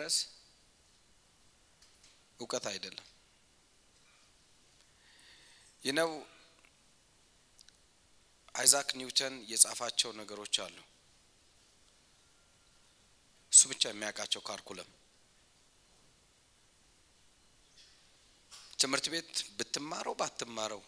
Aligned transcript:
ድረስ 0.00 0.16
እውቀት 2.40 2.64
አይደለም። 2.70 3.06
ይነው 5.82 6.10
አይዛክ 8.54 8.88
ኒውተን 8.98 9.34
የጻፋቸው 9.50 10.10
ነገሮች 10.20 10.54
አሉ። 10.64 10.76
እሱ 13.52 13.62
ብቻ 13.70 13.82
የሚያውቃቸው 13.90 14.42
ካርኩለም 14.48 14.90
ትምህርት 18.78 19.06
ቤት 19.14 19.32
ብትማረው 19.56 20.14
ባትማረው 20.20 20.82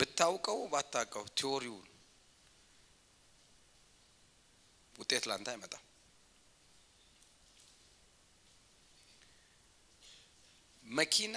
ብታውቀው 0.00 0.60
ባታውቀው 0.72 1.26
ቲዎሪውን 1.38 1.86
ውጤት 4.96 5.26
ላንተ 5.30 5.48
አይመጣም። 5.52 5.84
መኪና 10.88 11.36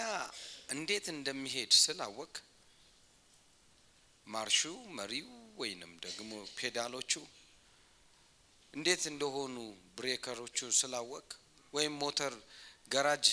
እንዴት 0.70 1.06
እንደሚሄድ 1.14 1.72
ስላወቅ 1.82 2.34
ማርሹ 4.28 4.60
መሪው 4.98 5.30
ወይንም 5.58 5.92
ደግሞ 6.06 6.30
ፔዳሎቹ 6.58 7.12
እንዴት 8.74 9.04
እንደሆኑ 9.12 9.56
breakerኦቹ 9.98 10.70
ስላወቅ 10.80 11.28
ወይም 11.74 11.96
ሞተር 12.02 12.36
ጋራጅ 12.92 13.26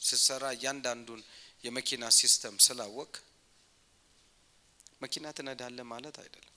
ስትሰራ 0.00 0.44
እያንዳንዱን 0.56 1.22
የመኪና 1.64 2.04
system 2.18 2.56
ስላወቅ 2.66 3.12
መኪና 5.02 5.26
ትነዳለህ 5.38 5.86
ማለት 5.92 6.16
አይደለም። 6.22 6.52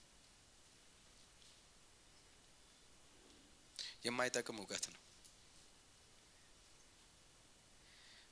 የማይጠቅም 4.05 4.59
እውቀት 4.61 4.85
ነው። 4.93 4.98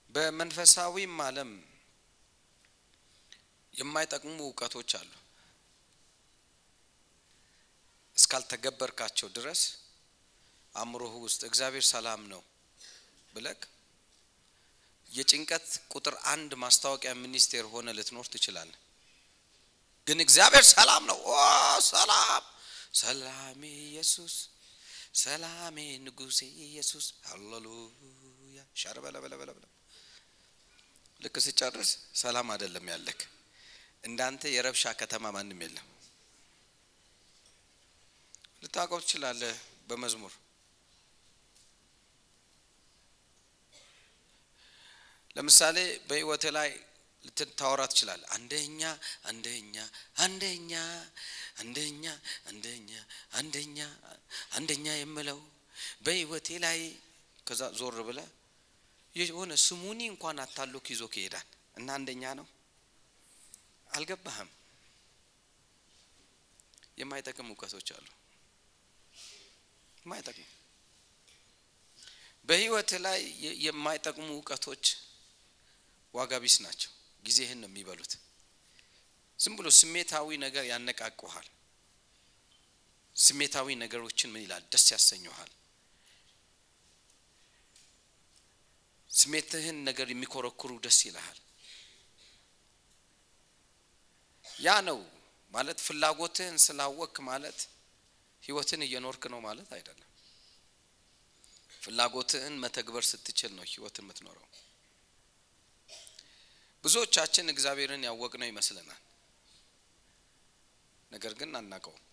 በመንፈሳዊም 0.09 1.16
ዓለም 1.21 1.51
የማይጠቅሙ 3.73 4.37
እውቀቶች 4.43 4.91
አሉ። 4.99 5.12
እስካልተገበርካቸው 8.15 9.27
ድረስ 9.35 9.62
አእምሮህ 10.73 11.13
ውስጥ 11.26 11.41
እግዚአብሔር 11.49 11.85
ሰላም 11.91 12.21
ነው 12.32 12.41
ብለክ 13.34 13.62
የጭንቀት 15.09 15.67
ቁጥር 15.93 16.15
አንድ 16.26 16.51
ማስታወቂያ 16.63 17.12
ሚኒስቴር 17.21 17.65
ሆነ 17.73 17.87
ልትኖር 17.98 18.27
ትችላለህ። 18.34 18.79
ግን 20.07 20.20
እግዚአብሔር 20.26 20.65
ሰላም 20.73 21.04
ነው። 21.12 21.20
ኦ 21.29 21.37
ሰላም፣ 21.87 22.43
ሰላሜ 22.93 23.62
ኢየሱስ፣ 23.87 24.35
ሰላሜ 25.15 25.77
ንጉሴ 26.05 26.39
ኢየሱስ፣ 26.65 27.05
ሃሌሉያ 27.29 28.60
ሻር 28.76 28.98
ልክ 31.20 31.35
ስጨርስ 31.46 31.91
ሰላም 32.15 32.48
አይደለም 32.54 32.85
ያለክ። 32.93 33.20
እንዳንተ 34.04 34.43
የረብሻ 34.51 34.84
ከተማ 34.99 35.32
ማንም 35.35 35.62
የለም። 35.63 35.87
ልታውቀው 38.63 38.99
ትችላለህ 39.04 39.55
በመዝሙር 39.90 40.34
ለምሳሌ 45.35 45.77
በህይወት 46.07 46.45
ላይ 46.57 46.70
ልታወራ 47.23 47.82
ትችላለህ። 47.91 48.29
አንደኛ 48.35 48.82
አንደኛ 49.29 49.76
አንደኛ 50.23 50.71
አንደኛ 51.62 52.05
አንደኛ 52.48 52.91
አንደኛ 53.40 53.77
አንደኛ 54.57 54.88
የምለው 54.99 55.40
በህይወቴ 56.05 56.49
ላይ 56.65 56.79
ከዛ 57.48 57.62
ዞር 57.79 57.98
ብለ 58.07 58.20
የሆነ 59.18 59.54
ስሙኒ 59.63 59.99
እንኳን 60.12 60.37
አታሎክ 60.43 60.85
ይዞክ 60.93 61.13
ይሄዳል 61.20 61.48
እና 61.77 61.87
አንደኛ 61.98 62.23
ነው። 62.40 62.48
አልገባህም። 63.90 64.50
የማይጠቅም 66.97 67.50
እውቀቶች 67.51 67.88
አሉ። 67.97 68.07
የማይጠቅሙ 69.97 70.45
በህይወት 72.50 72.91
ላይ 73.05 73.19
የማይጠቅሙ 73.66 74.28
እውቀቶች 74.35 74.83
ዋጋ 76.13 76.34
ቢስ 76.44 76.55
ናቸው። 76.66 76.91
ጊዜህን 77.23 77.59
ነው 77.63 77.69
የሚበሉት። 77.69 78.13
ዝም 79.39 79.55
ብሎ 79.57 79.67
ስሜታዊ 79.79 80.38
ነገር 80.45 80.63
ያነቃቁሃል። 80.69 81.47
ስሜታዊ 83.16 83.67
ነገሮችን 83.84 84.31
ምን 84.34 84.41
ይላል? 84.45 84.63
ደስ 84.72 84.85
ያሰኘሃል። 84.94 85.51
ስሜትህን 89.12 89.78
ነገር 89.88 90.07
የሚኮረኩሩ 90.12 90.72
ደስ 90.84 91.00
ይልሃል። 91.07 91.38
ያ 94.59 94.75
ነው 94.88 95.00
ማለት 95.53 95.79
ፍላጎትህን 95.85 96.56
ስላወክ 96.66 97.16
ማለት 97.29 97.59
ህይወትን 98.44 98.81
እየኖርክ 98.85 99.23
ነው 99.34 99.40
ማለት 99.46 99.69
አይደለም። 99.78 100.03
ፍላጎትህን 101.81 102.56
መተግበር 102.63 103.03
ስትችል 103.09 103.51
ነው 103.57 103.66
ህይወትን 103.67 104.06
የምትኖረው። 104.06 104.47
ብዙዎቻችን 106.84 107.51
እግዚአብሔርን 107.53 108.03
ያወቅነው 108.07 108.47
ይመስለናል፣ 108.50 109.01
ነገር 111.12 111.34
ግን 111.40 111.51
አናውቀውም። 111.59 112.03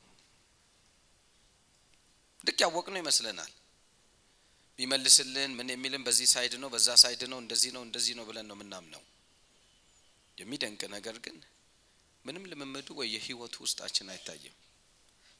ልክ 2.44 2.58
ያወቅነው 2.64 3.00
ይመስለናል። 3.02 3.52
ቢመልስልን 4.78 5.50
ምን 5.58 5.68
የሚልን 5.72 6.02
በዚህ 6.06 6.28
side 6.32 6.54
ነው፣ 6.62 6.68
በዛ 6.74 6.88
side 7.02 7.22
ነው፣ 7.32 7.38
እንደዚህ 7.44 7.70
ነው፣ 7.76 7.82
እንደዚህ 7.86 8.14
ነው 8.18 8.24
ብለን 8.28 8.46
ነው 8.50 8.56
የምናምነው። 8.58 9.02
የሚደንቅ 10.38 10.82
ነገር 10.94 11.16
ግን 11.24 11.36
ምንም 12.24 12.44
ልምምዱ 12.50 12.88
ወይ 12.98 13.08
የህይወቱ 13.14 13.54
ውስጣችን 13.64 14.06
አይታይም። 14.12 14.54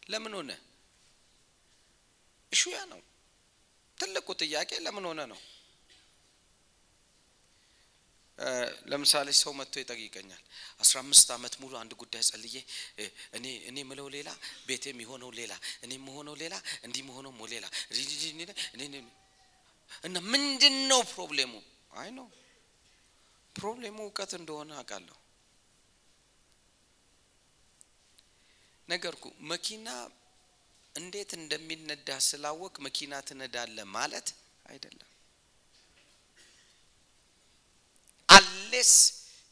ለምን 0.09 0.33
ሆነ? 0.39 0.51
እሹ 2.53 2.63
ያ 2.73 2.81
ነው 2.93 3.01
ትልቁ 3.99 4.29
ጥያቄ። 4.43 4.71
ለምን 4.87 5.05
ሆነ 5.11 5.21
ነው። 5.33 5.41
ለምሳሌ 8.91 9.29
ሰው 9.41 9.53
መጥቶ 9.59 9.75
ይጠይቀኛል። 9.83 10.41
አስራ 10.81 10.97
አምስት 11.03 11.29
አመት 11.35 11.55
ሙሉ 11.61 11.73
አንድ 11.81 11.93
ጉዳይ 12.01 12.23
ጸልዬ 12.29 12.55
እኔ 13.37 13.47
እኔ 13.69 13.77
ምለው 13.91 14.09
ሌላ 14.17 14.29
ቤቴ 14.69 14.85
የሚሆነው 14.93 15.31
ሌላ 15.33 15.53
እኔ 15.85 15.93
የምሆነው 15.99 16.35
ሌላ 16.43 16.55
እንዲህ 16.83 17.03
መሆነው 17.09 17.33
ሌላ 17.47 17.67
እና 20.05 20.17
ምንድን 20.33 20.77
ነው 20.91 21.01
ፕሮብሌሙ? 21.13 21.53
አይ 21.93 22.09
ነው 22.19 22.27
problem 23.57 23.88
ኡ 23.88 23.97
እውቀት 24.05 24.33
እንደሆነ 24.39 24.71
አውቃለሁ። 24.79 25.17
ነገርኩ 28.89 29.25
መኪና 29.53 29.87
እንዴት 30.95 31.31
እንደሚነዳ 31.39 32.09
ስላወቅ 32.27 32.75
መኪና 32.87 33.13
ትነዳለ 33.29 33.77
ማለት 33.97 34.29
አይደለም። 34.67 35.11
unless 38.29 38.93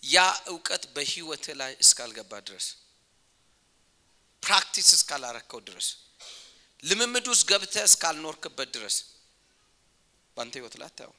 ያ 0.02 0.18
እውቀት 0.52 0.84
በህይወት 0.94 1.44
ላይ 1.60 1.72
እስካልገባ 1.84 2.32
ድረስ 2.48 2.66
practice 4.42 4.88
እስካላረከው 4.96 5.60
ድረስ 5.68 5.88
ልምምድ 6.82 7.26
ውስጥ 7.32 7.44
ገብተህ 7.50 7.84
እስካልኖርክበት 7.90 8.68
ድረስ 8.76 8.96
በአንተ 10.36 10.54
ህይወት 10.58 10.74
ላይ 10.80 10.86
አታየውም። 10.88 11.18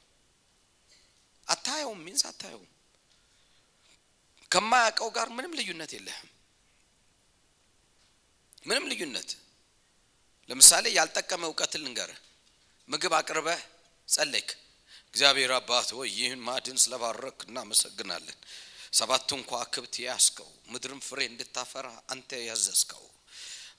አታየውም 1.46 2.00
ሚንስ 2.06 2.22
አታየውም። 2.30 2.70
ከማያውቀው 4.50 5.08
ጋር 5.16 5.28
ምንም 5.36 5.52
ልዩነት 5.58 5.92
የለህም። 5.96 6.30
ምንም 8.66 8.84
ልዩነት 8.90 9.30
ለምሳሌ 10.48 10.84
ያልጠቀመ 10.96 11.42
እውቀት 11.48 11.72
ልንገርህ። 11.80 12.20
ምግብ 12.88 13.12
አቅርበህ 13.18 13.60
ጸለይክ። 14.08 14.48
እግዚአብሔር 15.08 15.50
አባት 15.56 15.88
ሆይ 15.96 16.08
ይህን 16.16 16.40
ማዕድን 16.46 16.78
ስለባረክ 16.84 17.38
እናመሰግናለን። 17.46 18.38
ሰባቱን 18.92 19.40
ከዋክብት 19.48 19.94
ያስከው 20.02 20.48
ምድርም 20.68 21.00
ፍሬ 21.06 21.20
እንድታፈራ 21.30 21.86
አንተ 22.08 22.30
ያዘዝከው 22.48 23.04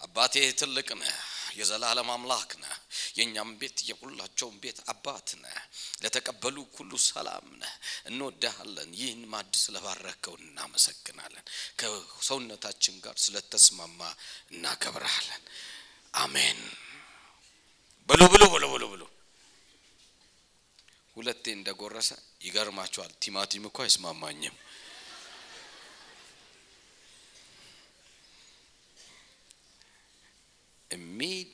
አባቴ 0.02 0.34
ትልቅ 0.60 0.88
ነህ፣ 1.00 1.16
የዘላለም 1.58 2.10
አምላክ 2.14 2.50
ነህ። 2.62 2.74
የእኛም 3.18 3.52
ቤት 3.60 3.78
የሁላቸውም 3.90 4.56
ቤት 4.64 4.80
አባት 4.92 5.28
ነህ። 5.42 5.58
ለተቀበሉ 6.04 6.58
ሁሉ 6.76 6.92
ሰላም 7.06 7.48
ነህ። 7.62 7.74
እንወዳሃለን። 8.06 8.90
ይህን 9.00 9.22
ማዕድ 9.32 9.54
ስለባረከው 9.62 10.36
እናመሰግናለን። 10.42 11.46
ከሰውነታችን 11.80 12.96
ጋር 13.06 13.16
ስለተስማማ 13.26 14.00
እናከብረሃለን። 14.52 15.44
አሜን 16.18 16.60
ብሉ 18.10 18.22
ብሉ 18.34 18.44
ብሉ 18.54 18.66
ብሉ 18.74 18.84
ብሉ። 18.94 19.04
ሁለቴ 21.18 21.46
እንደጎረሰ 21.54 22.10
ይገርማቸዋል። 22.42 23.12
ቲማቲም 23.24 23.66
እኮ 23.68 23.78
አይስማማኝም። 23.84 24.56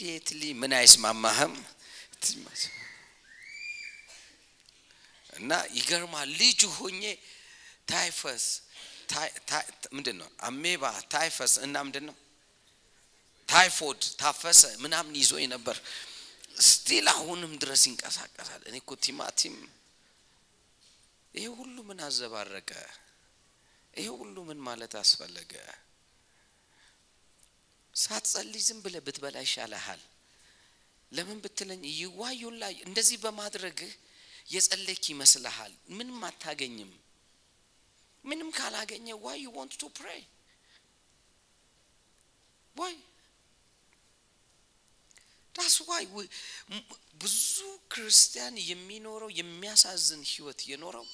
immediately 0.02 0.44
ምን 0.58 0.72
አይስማማህም? 0.74 1.54
እና 5.34 5.50
ይገርማል። 5.78 6.30
ልጅ 6.40 6.60
ሆኜ 6.76 7.02
ታይፈስ 7.92 8.46
ምንድን 9.96 10.16
ነው 10.22 10.30
አሜባ 10.48 10.84
ታይፈስ 11.14 11.54
እና 11.66 11.76
ምንድን 11.86 12.06
ነው 12.10 12.16
ታይፎድ 13.48 14.02
ታይፈስ 14.22 14.62
ምናምን 14.84 15.14
ይዞኝ 15.22 15.46
ነበር። 15.56 15.78
still 16.68 17.06
አሁንም 17.14 17.54
ድረስ 17.62 17.82
ይንቀሳቀሳል። 17.88 18.62
እኔ 18.70 18.76
እኮ 18.84 18.92
ቲማቲም 19.06 19.56
ይሄ 21.34 21.46
ሁሉ 21.60 21.76
ምን 21.90 22.00
አዘባረቀ? 22.08 22.72
ይሄ 23.94 24.08
ሁሉ 24.20 24.36
ምን 24.50 24.60
ማለት 24.68 24.94
አስፈለገ? 25.02 25.54
ሳትጸልይ 27.96 28.64
ዝም 28.68 28.80
ብለህ 28.84 29.02
ብትበላ 29.06 29.38
ይሻልሃል። 29.46 30.02
ለምን 31.12 31.40
ብትለኝ 31.44 31.82
ይሄውልህ 31.94 32.64
እንደዚህ 32.88 33.18
በማድረግህ 33.24 33.92
የጸለይክ 34.50 35.04
ይመስልሃል። 35.12 35.74
ምንም 35.98 36.20
አታገኝም። 36.28 36.92
ምንም 38.24 38.50
ካላገኘ 38.58 39.08
why 39.26 39.40
you 39.44 39.50
want 39.58 39.74
to 39.82 39.90
pray? 39.98 40.22
why? 42.76 42.96
that's 45.56 45.76
why 45.90 46.04
ብዙ 47.22 47.56
ክርስቲያን 47.94 48.56
የሚኖረው 48.70 49.32
የሚያሳዝን 49.40 50.22
ህይወት 50.32 50.60
የኖረው 50.70 51.06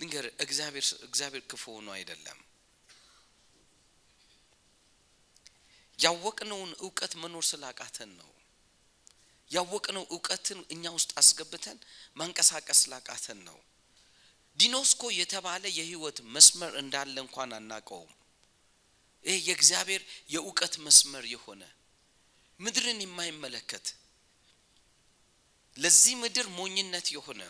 ልንገር 0.00 0.26
እግዚአብሔር 0.44 0.86
እግዚአብሔር 1.08 1.42
ክፉ 1.50 1.64
ሆኖ 1.76 1.88
አይደለም 1.96 2.38
ያወቅነውን 6.02 6.70
እውቀት 6.80 7.12
መኖር 7.22 7.44
ስላቃተን 7.48 8.10
ነው። 8.20 8.30
ያወቅነው 9.50 10.04
እውቀትን 10.10 10.60
እኛ 10.74 10.84
ውስጥ 10.96 11.10
አስገብተን 11.20 11.78
ማንቀሳቀስ 12.16 12.78
ስላቃተን 12.82 13.40
ነው። 13.48 13.58
ዲኖስኮ 14.58 15.02
የተባለ 15.14 15.64
የህይወት 15.78 16.18
መስመር 16.34 16.72
እንዳለ 16.80 17.14
እንኳን 17.24 17.50
አናቀውም 17.58 18.12
ይህ 19.24 19.38
የእግዚአብሔር 19.48 20.02
የእውቀት 20.28 20.74
መስመር 20.86 21.24
የሆነ 21.32 21.62
ምድርን 22.60 23.00
የማይመለከት 23.04 23.86
ለዚህ 25.76 26.14
ምድር 26.22 26.46
ሞኝነት 26.56 27.06
የሆነ 27.14 27.42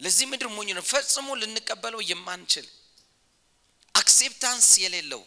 ለዚህ 0.00 0.26
ምድር 0.30 0.48
ሞኝነት 0.56 0.86
ፈጽሞ 0.92 1.28
ልንቀበለው 1.40 2.00
የማንችል 2.10 2.66
acceptance 3.94 4.68
የሌለው 4.82 5.22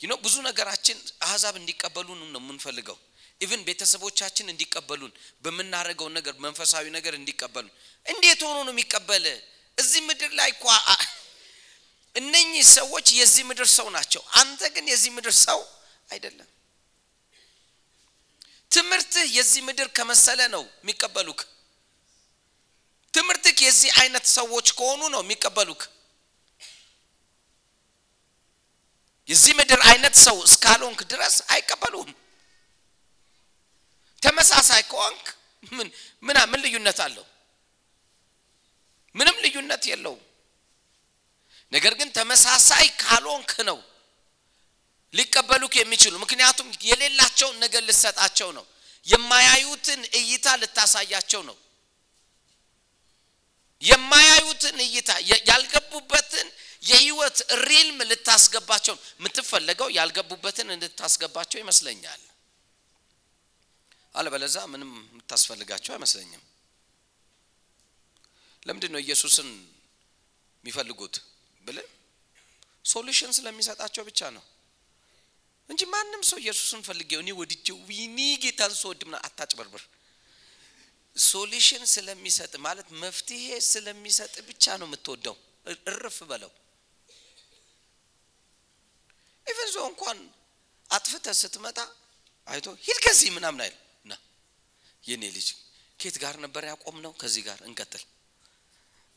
you 0.00 0.05
know 0.05 0.12
ብዙ 0.24 0.34
ነገራችን 0.48 0.96
አህዛብ 1.26 1.54
እንዲቀበሉን 1.60 2.20
ነው 2.26 2.40
የምንፈልገው። 2.42 2.98
even 3.40 3.62
ቤተሰቦቻችን 3.68 4.46
እንዲቀበሉን 4.52 5.12
በምናደርገው 5.44 6.08
ነገር 6.16 6.34
መንፈሳዊ 6.44 6.84
ነገር 6.96 7.14
እንዲቀበሉን። 7.14 7.72
እንዴት 8.06 8.40
ሆኖ 8.46 8.58
ነው 8.66 8.72
የሚቀበል? 8.74 9.24
እዚህ 9.78 10.00
ምድር 10.08 10.30
ላይ 10.38 10.50
እኮ 10.54 10.64
እነኚህ 12.14 12.62
ሰዎች 12.76 13.06
የዚህ 13.12 13.42
ምድር 13.48 13.68
ሰው 13.78 13.88
ናቸው። 13.96 14.22
አንተ 14.40 14.60
ግን 14.74 14.84
የዚህ 14.92 15.10
ምድር 15.16 15.34
ሰው 15.40 15.60
አይደለም። 16.10 16.48
ትምህርትህ 18.70 19.26
የዚህ 19.36 19.60
ምድር 19.68 19.88
ከመሰለ 19.96 20.40
ነው 20.54 20.64
የሚቀበሉክ። 20.76 21.40
ትምህርትህ 23.14 23.56
የዚህ 23.66 23.90
አይነት 24.00 24.24
ሰዎች 24.38 24.66
ከሆኑ 24.78 25.02
ነው 25.14 25.20
የሚቀበሉክ 25.24 25.82
የዚህ 29.28 29.52
ምድር 29.58 29.80
አይነት 29.90 30.14
ሰው 30.18 30.36
እስካልሆንክ 30.44 31.00
ድረስ 31.12 31.36
አይቀበሉም 31.48 32.10
ተመሳሳይ 34.22 34.82
ከሆንክ 34.82 35.24
ምን 35.72 35.88
ምን 36.22 36.36
ምን 36.50 36.60
ልዩነት 36.64 36.98
አለው? 37.04 37.24
ምንም 39.14 39.36
ልዩነት 39.44 39.82
የለውም። 39.86 40.22
ነገር 41.72 41.92
ግን 41.94 42.08
ተመሳሳይ 42.10 42.86
ካልሆንክ 43.02 43.52
ነው 43.68 43.78
ሊቀበሉክ 45.14 45.74
የሚችሉ። 45.76 46.14
ምክንያቱም 46.24 46.68
የሌላቸውን 46.82 47.56
ነገር 47.64 47.82
ልሰጣቸው 47.82 48.48
ነው። 48.58 48.64
የማያዩትን 49.06 50.00
እይታ 50.20 50.46
ልታሳያቸው 50.62 51.42
ነው። 51.42 51.56
የማያዩትን 53.82 54.76
እይታ 54.86 55.10
ያልገቡበትን 55.48 56.46
የህይወት 56.86 57.38
realm 57.64 57.98
ልታስገባቸው 58.10 58.94
የምትፈለገው 59.20 59.88
ያልገቡበትን 59.96 60.68
እንድታስገባቸው 60.74 61.58
ይመስለኛል። 61.62 62.22
አለበለዚያ 64.14 64.56
ምንም 64.72 64.90
የምታስፈልጋቸው 65.08 65.92
አይመስለኝም። 65.94 66.42
ለምንድን 68.62 68.92
ነው 68.94 69.00
ኢየሱስን 69.04 69.48
የሚፈልጉት 70.64 71.16
ብል 71.60 71.78
solution 72.84 73.30
ስለሚሰጣቸው 73.36 74.02
ብቻ 74.08 74.20
ነው 74.36 74.44
እንጂ 75.68 75.82
ማንም 75.92 76.22
ሰው 76.28 76.38
ኢየሱስን 76.42 76.80
ፈልጌው 76.88 77.20
እኔ 77.22 77.30
ወድጄው 77.38 77.78
ዊኒ 77.88 78.18
ጌታን 78.42 78.72
ስወድ 78.80 79.00
ምና 79.08 79.16
አታጭበርብር። 79.26 79.82
ሶሉሽን 81.16 81.82
ስለሚሰጥ 81.92 82.52
ማለት 82.66 82.88
መፍትሄ 83.02 83.44
ስለሚሰጥ 83.70 84.34
ብቻ 84.48 84.64
ነው 84.80 84.86
የምትወደው። 84.88 85.36
እርፍ 85.92 86.18
በለው 86.30 86.50
ኢቨን 89.46 89.68
ዞ 89.72 89.78
እንኳን 89.90 90.18
አጥፍተ 90.90 91.26
ስትመጣ 91.40 91.78
አይቶ 92.48 92.66
ሂድ 92.86 92.98
ከዚህ 93.04 93.30
ምናምን 93.36 93.60
አይል 93.64 93.76
ና 94.04 94.14
የኔ 95.04 95.22
ልጅ 95.36 95.48
ኬት 96.00 96.16
ጋር 96.22 96.34
ነበር 96.44 96.62
ያቆም 96.70 96.96
ነው 97.04 97.12
ከዚህ 97.20 97.42
ጋር 97.48 97.58
እንቀጥል። 97.68 98.02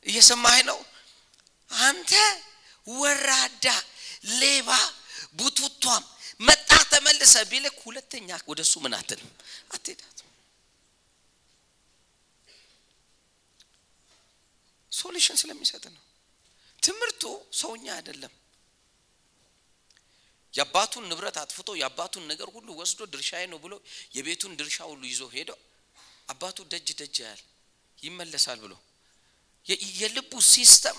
እየሰማህ 0.06 0.58
ነው? 0.70 0.80
አንተ 1.72 2.12
ወራዳ 2.88 3.66
ሌባ 4.40 4.70
ቡቱቷም 5.40 6.04
መጣ 6.40 6.70
ተመልሶ 6.92 7.34
ቢልክ 7.52 7.78
ሁለተኛ 7.88 8.30
ወደ 8.50 8.60
እሱ 8.66 8.74
ምን 8.86 8.94
አትልም? 9.00 9.30
አትሄዳት 9.72 10.18
solution 14.92 15.38
ስለሚሰጥ 15.42 15.84
ነው። 15.96 16.04
ትምህርቱ 16.84 17.24
ሰውኛ 17.54 17.86
አይደለም 17.96 18.34
የአባቱን 20.54 21.04
ንብረት 21.10 21.38
አጥፍቶ 21.42 21.70
የአባቱን 21.80 22.24
ነገር 22.32 22.48
ሁሉ 22.56 22.68
ወስዶ 22.80 23.00
ድርሻዬ 23.14 23.44
ነው 23.52 23.60
ብሎ 23.64 23.74
የቤቱን 24.16 24.54
ድርሻ 24.60 24.78
ሁሉ 24.92 25.02
ይዞ 25.12 25.22
ሄዶ 25.36 25.52
አባቱ 26.30 26.58
ደጅ 26.72 26.88
ደጅ 27.00 27.18
ያል 27.26 27.42
ይመለሳል 27.98 28.60
ብሎ። 28.64 28.74
የልቡ 30.02 30.32
system 30.50 30.98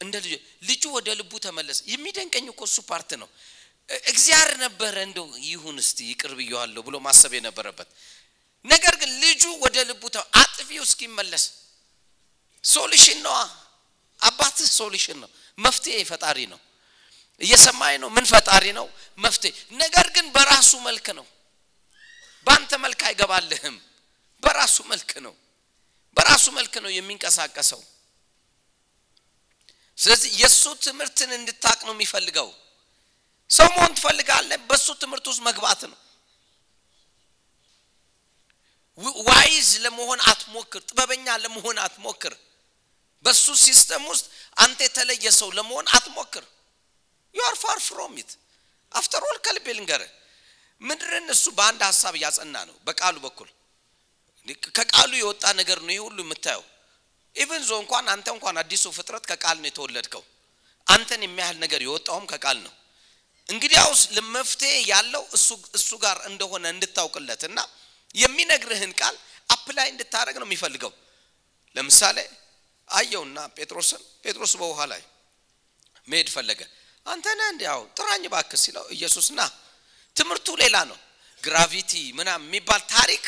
እንደ 0.00 0.14
ልጁ 0.24 0.34
ልጁ 0.68 0.82
ወደ 0.96 1.08
ልቡ 1.20 1.32
ተመለሰ። 1.44 1.78
የሚደንቀኝ 1.92 2.46
እኮ 2.52 2.60
እሱ 2.68 2.78
part 2.90 3.10
ነው። 3.22 3.28
እግዚአብሔር 4.06 4.50
ነበረ 4.64 4.94
እንደው 5.06 5.26
ይሁን 5.46 5.76
እስቲ 5.82 5.98
ይቅር 6.10 6.32
ብየዋለሁ 6.38 6.80
ብሎ 6.88 6.96
ማሰብ 7.06 7.32
የነበረበት። 7.36 7.88
ነገር 8.64 8.94
ግን 9.00 9.10
ልጁ 9.22 9.42
ወደ 9.64 9.76
ልቡ 9.90 10.02
አጥፊው 10.42 10.82
እስኪመለስ 10.88 11.44
solution 12.64 13.18
ነዋ። 13.26 13.38
አባትህ 14.20 14.68
solution 14.78 15.18
ነው። 15.22 15.30
መፍትሄ 15.58 15.96
ፈጣሪ 16.10 16.38
ነው 16.52 16.60
እየሰማኝ 17.40 17.94
ነው 18.02 18.08
ምን 18.10 18.24
ፈጣሪ 18.26 18.64
ነው? 18.72 18.86
መፍትሄ። 19.18 19.50
ነገር 19.74 20.06
ግን 20.14 20.26
በራሱ 20.34 20.70
መልክ 20.80 21.06
ነው። 21.18 21.26
በአንተ 22.46 22.72
መልክ 22.84 23.00
አይገባልህም። 23.08 23.76
በራሱ 24.42 24.76
መልክ 24.90 25.10
ነው። 25.26 25.34
በራሱ 26.16 26.44
መልክ 26.58 26.74
ነው 26.84 26.90
የሚንቀሳቀሰው። 26.92 27.80
ስለዚህ 29.98 30.30
የእሱ 30.40 30.62
ትምህርትን 30.84 31.30
እንድታውቅ 31.38 31.78
ነው 31.86 31.94
የሚፈልገው። 31.96 32.48
ሰው 33.50 33.68
መሆን 33.76 33.92
ትፈልጋለህ 33.96 34.58
በእሱ 34.68 34.86
ትምህርት 35.02 35.26
ውስጥ 35.30 35.42
መግባት 35.48 35.80
ነው። 35.90 35.98
wise 39.28 39.68
ለመሆን 39.84 40.20
አትሞክር 40.30 40.80
ጥበበኛ 40.88 41.26
ለመሆን 41.44 41.76
አትሞክር። 41.78 42.34
በሱ 43.24 43.46
system 43.64 44.04
ውስጥ 44.12 44.26
አንተ 44.56 44.78
የተለየ 44.86 45.26
ሰው 45.32 45.48
ለመሆን 45.50 45.86
አትሞክር 45.96 46.44
you 47.34 47.44
are 47.44 47.54
far 47.62 47.78
from 47.86 48.14
it 48.20 48.30
after 48.92 49.22
all 49.28 49.38
ከልቤ 49.46 49.66
ልንገር 49.78 50.02
ምድርን 50.82 51.26
እሱ 51.34 51.44
በአንድ 51.56 51.80
ሀሳብ 51.88 52.14
እያጸና 52.18 52.56
ነው 52.68 52.76
በቃሉ 52.88 53.16
በኩል። 53.24 53.48
ከቃሉ 54.76 55.12
የወጣ 55.16 55.44
ነገር 55.60 55.78
ነው 55.86 55.92
ይህ 55.94 56.02
ሁሉ 56.06 56.18
የምታየው። 56.24 56.64
even 57.36 57.62
though 57.68 57.72
እንኳን 57.82 58.06
አንተ 58.12 58.26
እንኳን 58.36 58.56
አዲሱ 58.62 58.84
ፍጥረት 58.96 59.24
ከቃል 59.30 59.56
ነው 59.62 59.68
የተወለድከው። 59.70 60.22
አንተን 60.86 61.22
የሚያህል 61.26 61.56
ነገር 61.64 61.80
የወጣውም 61.86 62.26
ከቃል 62.32 62.58
ነው። 62.66 62.72
እንግዲያውስ 63.48 64.00
ለመፍትሄ 64.16 64.72
ያለው 64.92 65.22
እሱ 65.78 65.90
ጋር 66.04 66.16
እንደሆነ 66.30 66.64
እንድታውቅለት 66.74 67.42
እና 67.48 67.58
የሚነግርህን 68.14 68.92
ቃል 69.00 69.14
apply 69.48 69.86
እንድታደረግ 69.92 70.36
ነው 70.40 70.46
የሚፈልገው። 70.48 70.92
ለምሳሌ 71.76 72.18
አየውና 72.90 73.38
ጴጥሮስን 73.56 74.02
ጴጥሮስ 74.24 74.52
በውሃ 74.60 74.80
ላይ 74.92 75.02
መሄድ 76.08 76.28
ፈለገ 76.34 76.60
አንተ 77.08 77.26
ነህ 77.38 77.48
እንዲያው 77.52 77.80
ጥራኝ 77.98 78.24
ባክስ 78.32 78.60
ሲለው 78.64 78.84
ኢየሱስ 78.96 79.26
ና 79.32 79.42
ትምህርቱ 80.16 80.48
ሌላ 80.62 80.76
ነው። 80.90 80.98
ግራቪቲ 81.42 81.92
ምናም 82.18 82.40
የሚባል 82.46 82.82
ታሪክ 82.94 83.24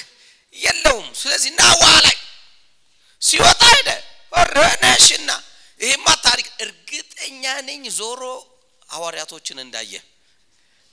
የለውም። 0.56 1.08
ስለዚህ 1.20 1.50
ና 1.58 1.66
ውሃ 1.72 1.92
ላይ 2.06 2.16
ሲወጣ 3.22 3.62
ሄደ። 3.74 3.90
ወረነሽና 4.32 5.30
ይሄማ 5.80 6.06
ታሪክ 6.26 6.48
እርግጠኛ 6.64 7.44
ነኝ 7.68 7.82
ዞሮ 7.98 8.22
ሐዋርያቶችን 8.88 9.58
እንዳየ። 9.64 9.92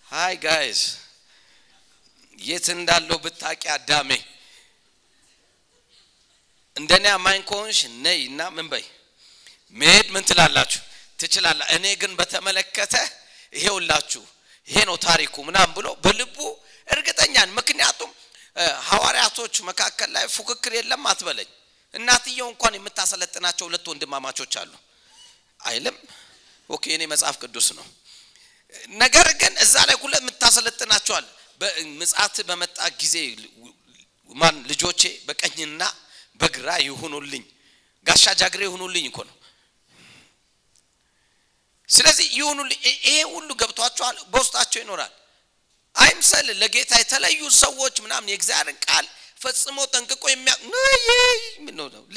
ሃይ 0.07 0.33
ጋይስ 0.43 0.81
የት 2.39 2.65
እንዳለው 2.75 3.17
ብታቂ 3.23 3.63
አዳሜ። 3.75 4.11
እንደኔ 6.75 7.05
አማኝ 7.15 7.39
ከሆንሽ 7.49 7.79
ነይ 8.05 8.19
እና 8.29 8.41
ምን 8.55 8.67
በይ? 8.71 8.85
መሄድ 9.77 10.07
ምን 10.13 10.23
ትላላችሁ 10.29 10.81
ትችላላ 11.19 11.61
እኔ 11.75 11.85
ግን 12.01 12.11
በተመለከተ 12.19 12.95
ይሄውላችሁ 13.53 14.23
ይሄ 14.67 14.77
ነው 14.89 14.95
ታሪኩ 15.05 15.35
ምናም 15.47 15.69
ብሎ 15.77 15.87
በልቡ 16.03 16.37
እርግጠኛን 16.87 17.49
ምክንያቱም 17.57 18.11
ሐዋርያቶች 18.87 19.55
መካከል 19.69 20.09
ላይ 20.15 20.25
ፉክክር 20.35 20.73
የለም 20.77 21.03
አትበለኝ። 21.11 21.49
እናትየው 21.93 22.47
እንኳን 22.51 22.73
የምታሰለጥናቸው 22.77 23.65
ሁለት 23.67 23.85
ወንድማማቾች 23.91 24.53
አሉ። 24.61 24.71
አይልም? 25.59 25.95
okay 26.69 26.83
እኔ 26.95 27.03
መጽሐፍ 27.13 27.35
ቅዱስ 27.43 27.67
ነው። 27.77 27.85
ነገር 28.95 29.27
ግን 29.41 29.53
እዛ 29.63 29.75
ላይ 29.89 29.97
ሁለት 30.03 30.21
የምታሰለጥናቸዋል 30.23 31.25
ምጽአት 31.99 32.35
በመጣ 32.49 32.77
ጊዜ 33.01 33.15
ማን? 34.35 34.55
ልጆቼ 34.71 35.01
በቀኝና 35.27 35.81
በግራ 36.39 36.67
ይሁኑልኝ። 36.87 37.43
ጋሻ 38.05 38.25
ጃግሬ 38.39 38.61
ይሁኑልኝ 38.67 39.05
እኮ 39.11 39.19
ነው 39.29 39.35
ስለዚህ 41.89 42.25
ይሁኑልኝ 42.37 42.79
ይሄ 42.87 43.17
ሁሉ 43.33 43.49
ገብቷቸዋል 43.61 44.17
በውስጣቸው 44.31 44.79
ይኖራል። 44.83 45.13
አይምሰል 45.95 46.47
ለጌታ 46.61 46.91
የተለዩ 47.01 47.39
ሰዎች 47.59 47.95
ምናምን 48.05 48.31
የእግዚአብሔርን 48.31 48.77
ቃል 48.85 49.05
ፈጽሞ 49.41 49.77
ጠንቅቆ 49.93 50.23
የሚያ 50.29 50.53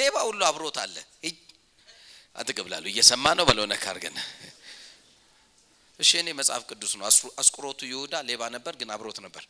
ሌባ 0.01 0.17
ሁሉ 0.29 0.41
አብሮት 0.49 0.77
አለ። 0.85 0.97
አትገብላሉ 2.37 2.85
እየሰማ 2.91 3.27
ነው 3.39 3.45
በለው 3.49 3.65
ነካ 3.73 3.85
እሺ 6.01 6.11
እኔ 6.21 6.29
መጽሐፍ 6.39 6.63
ቅዱስ 6.71 6.93
ነው። 6.99 7.05
አስቆሮቱ 7.41 7.81
ይሁዳ 7.91 8.15
ሌባ 8.29 8.43
ነበር 8.55 8.75
ግን 8.81 8.91
አብሮት 8.95 9.19
ነበር። 9.25 9.43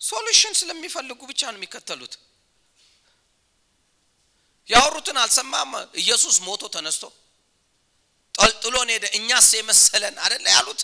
solution 0.00 0.54
ስለሚፈልጉ 0.60 1.20
ብቻ 1.30 1.40
ነው 1.52 1.58
የሚከተሉት 1.58 2.12
ያወሩትን 4.70 5.16
አልሰማም? 5.18 5.72
ኢየሱስ 5.94 6.36
ሞቶ 6.40 6.62
ተነስቶ 6.74 7.04
ጠልጥሎን 8.34 8.88
ሄደ 8.94 9.04
እኛስ 9.18 9.48
የመሰለን 9.58 10.14
አደለ 10.24 10.44
ያሉት? 10.56 10.80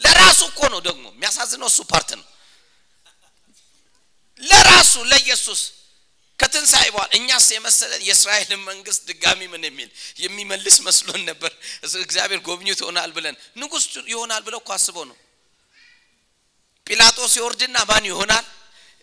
ለራሱ 0.00 0.40
እኮ 0.50 0.60
ነው 0.72 0.80
ደግሞ። 0.88 1.04
የሚያሳዝነው 1.14 1.68
እሱ 1.72 1.80
part 1.92 2.10
ነው። 2.18 2.26
ለራሱ 4.40 4.92
ለኢየሱስ 5.10 5.60
ከትንሣኤ 6.38 6.86
በኋላ 6.94 7.08
እኛስ 7.18 7.46
የመሰለን 7.54 8.00
የእስራኤልን 8.08 8.60
መንግስት 8.70 9.00
ድጋሚ 9.10 9.40
ምን 9.52 9.62
የሚል 9.68 9.88
የሚመልስ 10.22 10.76
መስሎን 10.86 11.22
ነበር? 11.30 11.52
እግዚአብሔር 12.00 12.40
ጎብኝት 12.48 12.78
ይሆናል 12.82 13.10
ብለን 13.16 13.36
ንጉስ 13.56 13.84
ይሆናል 14.12 14.42
ብለው 14.46 14.60
እኮ 14.62 14.70
አስበው 14.76 15.04
ነው። 15.10 15.16
ጲላጦስ 16.86 17.32
ይወርድና 17.38 17.76
ማን 17.90 18.04
ይሆናል? 18.06 18.44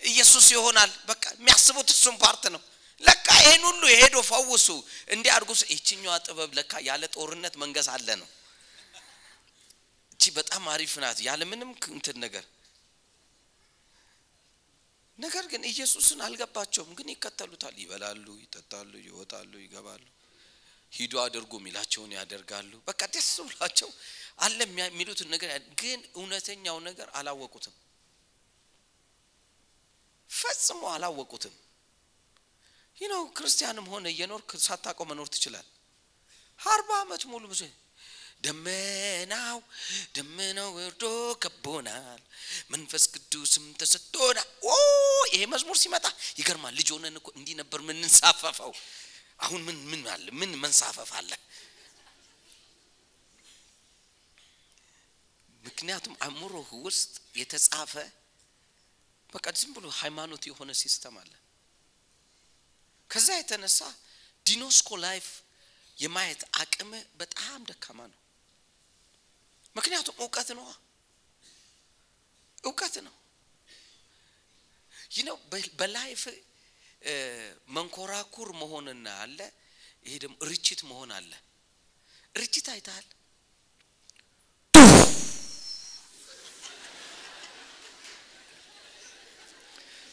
ኢየሱስ 0.03 0.45
ይሆናል። 0.55 0.91
በቃ 1.09 1.23
የሚያስቡት 1.33 1.89
እሱም 1.89 2.15
part 2.23 2.43
ነው 2.53 2.61
ለካ 3.01 3.27
ይሄን 3.39 3.63
ሁሉ 3.69 3.83
የሄዶ 3.91 4.15
ፈውሱ። 4.29 4.67
እንዲህ 5.13 5.31
አድርጉ 5.35 5.51
ይችኛዋ 5.73 6.15
ጥበብ 6.25 6.51
ለካ 6.57 6.73
ያለ 6.87 7.03
ጦርነት 7.15 7.55
መንገስ 7.61 7.87
አለ 7.93 8.07
ነው። 8.21 8.29
እቺ 10.13 10.31
በጣም 10.37 10.63
አሪፍ 10.73 10.93
ናት። 11.03 11.17
ያለ 11.27 11.41
ምንም 11.51 11.71
እንትን 11.89 12.17
ነገር። 12.25 12.45
ነገር 15.19 15.45
ግን 15.51 15.61
ኢየሱስን 15.71 16.19
አልገባቸውም። 16.25 16.91
ግን 16.99 17.07
ይከተሉታል። 17.13 17.75
ይበላሉ 17.81 18.25
ይጠጣሉ 18.43 18.91
ይወጣሉ 19.07 19.51
ይገባሉ። 19.65 20.03
ሂዱ 20.93 21.13
አድርጉ 21.21 21.53
የሚላቸውን 21.59 22.11
ያደርጋሉ። 22.17 22.71
በቃ 22.87 23.01
ደስ 23.13 23.29
ብሏቸው 23.47 23.89
አለ 24.39 24.57
የሚሉትን 24.81 25.29
ነገር 25.33 25.49
ግን 25.81 25.99
እውነተኛው 26.15 26.77
ነገር 26.87 27.07
አላወቁትም። 27.13 27.75
ፈጽሞ 30.29 30.81
አላወቁትም 30.93 31.53
ይህ 32.97 33.07
ነው 33.13 33.21
ክርስቲያንም 33.37 33.85
ሆነ 33.93 34.05
እየኖር 34.13 34.41
ሳታውቀው 34.65 35.05
መኖር 35.09 35.27
ትችላል 35.33 35.67
አርባ 36.59 36.89
ዓመት 37.03 37.23
ሙሉ 37.31 37.43
ብዙ 37.53 37.61
ደመናው 38.43 39.57
ደመናው 40.15 40.69
ወርዶ 40.77 41.03
ከቦናል። 41.43 42.21
መንፈስ 42.71 43.03
ቅዱስም 43.13 43.65
ተሰጥቶናል 43.79 44.47
ይሄ 45.33 45.43
መዝሙር 45.53 45.77
ሲመጣ 45.83 46.05
ይገርማል። 46.39 46.73
ልጅ 46.79 46.89
ሆነን 46.95 47.15
እኮ 47.19 47.27
እንዲህ 47.37 47.55
ነበር 47.61 47.79
ምንንሳፈፈው። 47.87 48.71
አሁን 49.39 49.61
ምን 49.67 49.77
ምን 49.91 50.01
አለ? 50.13 50.25
ምን 50.39 50.51
መንሳፈፍ 50.63 51.09
አለ? 51.19 51.31
ምክንያቱም 55.63 56.15
አእምሮህ 56.25 56.69
ውስጥ 56.85 57.11
የተጻፈ 57.39 57.93
በቃ 59.29 59.45
ዝም 59.59 59.71
ብሎ 59.75 59.85
ሃይማኖት 60.01 60.43
የሆነ 60.49 60.71
system 60.81 61.15
አለ 61.21 61.31
ከዛ 63.13 63.27
የተነሳ 63.37 63.79
ጊኖስኮ 64.45 64.89
life 65.03 65.25
የማየት 65.97 66.41
አቅም 66.61 66.91
በጣም 67.19 67.59
ደካማ 67.69 67.99
ነው። 68.11 68.19
ምክንያቱም 69.75 70.15
እውቀት 70.23 70.49
ነው 70.57 70.65
እውቀት 72.63 72.95
ነው። 73.07 73.15
ይህ 75.11 75.25
በላይፍ 75.79 76.21
መንኮራኩር 77.75 78.49
መሆንና 78.61 79.07
አለ 79.23 79.39
ይሄ 80.05 80.13
ደግሞ 80.23 80.35
ርችት 80.49 80.81
መሆን 80.89 81.11
አለ። 81.17 81.31
ርችት 82.35 82.67
አይተሃል? 82.73 83.07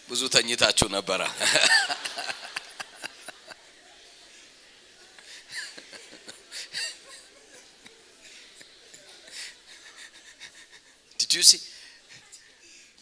ብዙ 0.08 0.22
ተኝታችሁ 0.34 0.86
ነበረ 0.96 1.20
ዲዩሲ 11.30 11.52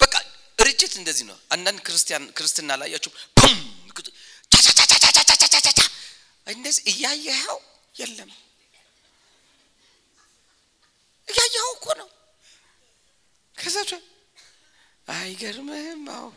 በቃ 0.01 0.15
ርችት 0.59 0.93
እንደዚህ 1.01 1.25
ነው። 1.31 1.39
አንዳንድ 1.55 1.79
ክርስቲያን 1.87 2.25
ክርስትና 2.37 2.71
ላያችሁ 2.81 3.13
እንደዚህ 6.47 6.83
እያየኸው 6.91 7.59
የለም። 7.95 8.31
እያየኸው 11.29 11.71
እኮ 11.77 11.87
ነው። 12.01 12.09
ከዛ 13.57 13.77
አይገርምህም? 15.09 16.05
አዎ። 16.15 16.29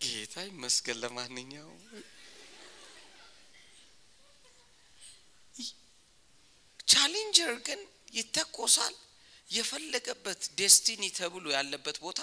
ጌታ 0.00 0.34
ይመስገን 0.46 0.98
ለማንኛው 1.02 1.70
ቻሌንጀር 6.88 7.52
ግን 7.66 7.80
ይተኮሳል 8.14 8.94
የፈለገበት 9.50 10.42
destiny 10.58 11.04
ተብሎ 11.18 11.46
ያለበት 11.56 11.96
ቦታ 12.04 12.20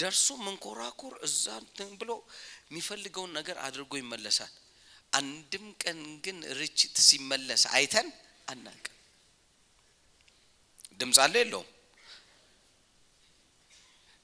ደርሶ 0.00 0.26
መንኮራኩር 0.44 1.14
እዛ 1.26 1.44
ብሎ 2.00 2.10
የሚፈልገውን 2.70 3.32
ነገር 3.38 3.56
አድርጎ 3.66 3.92
ይመለሳል። 4.00 4.52
አንድም 5.12 5.66
ቀን 5.82 5.98
ግን 6.24 6.38
ርችት 6.60 6.94
ሲመለስ 7.06 7.62
አይተን 7.76 8.08
አናቅም 8.48 8.96
ድምፅ 11.00 11.18
አለ 11.24 11.34
የለውም? 11.40 11.68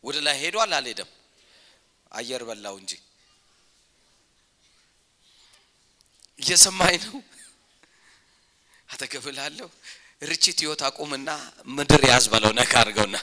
ወደ 0.05 0.17
ላይ 0.27 0.37
ሄዷል 0.43 0.73
አልሄደም? 0.79 1.11
አየር 2.13 2.43
በላው 2.49 2.75
እንጂ። 2.81 2.93
እየሰማኝ 6.39 6.97
ነው? 7.05 7.17
አተገብላለሁ 8.89 9.69
ርችት 10.23 10.59
ህይወት 10.63 10.81
አቁምና 10.89 11.29
ምድር 11.71 12.03
ያዝ 12.11 12.25
በለው 12.33 12.53
ነካ 12.59 12.73
አድርገውና። 12.81 13.17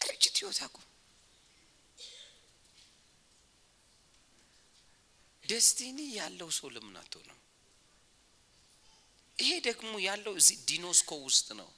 ርችት 0.00 0.36
ህይወት 0.40 0.58
አቁም። 0.66 0.84
ደስቲኒ 5.44 5.98
ያለው 6.16 6.48
ሰው 6.56 6.68
ለምን 6.74 6.96
አትሆንም? 7.00 7.38
ይሄ 9.38 9.50
ደግሞ 9.66 9.90
ያለው 10.06 10.34
እዚህ 10.40 10.56
ዲኖስኮ 10.68 11.10
ውስጥ 11.26 11.48
ነው። 11.60 11.68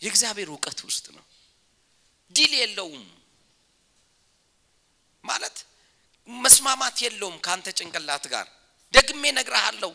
የእግዚአብሔር 0.00 0.48
እውቀት 0.52 0.80
ውስጥ 0.88 1.06
ነው። 1.16 1.24
ዲል 2.30 2.52
የለውም 2.60 3.06
ማለት 5.24 5.56
መስማማት 6.28 6.96
የለውም 7.04 7.36
ከአንተ 7.44 7.68
ጭንቅላት 7.78 8.24
ጋር 8.32 8.46
ደግሜ 8.94 9.22
ነግረሃለሁ 9.38 9.92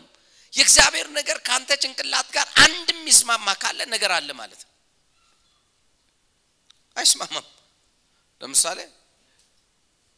የእግዚአብሔር 0.54 1.08
ነገር 1.18 1.38
ከአንተ 1.46 1.72
ጭንቅላት 1.84 2.28
ጋር 2.36 2.48
አንድም 2.64 3.00
የሚስማማ 3.00 3.48
ካለ 3.62 3.80
ነገር 3.94 4.12
አለ 4.18 4.30
ማለት 4.40 4.62
ነው። 4.64 4.72
አይስማማም። 6.98 7.48
ለምሳሌ 8.42 8.80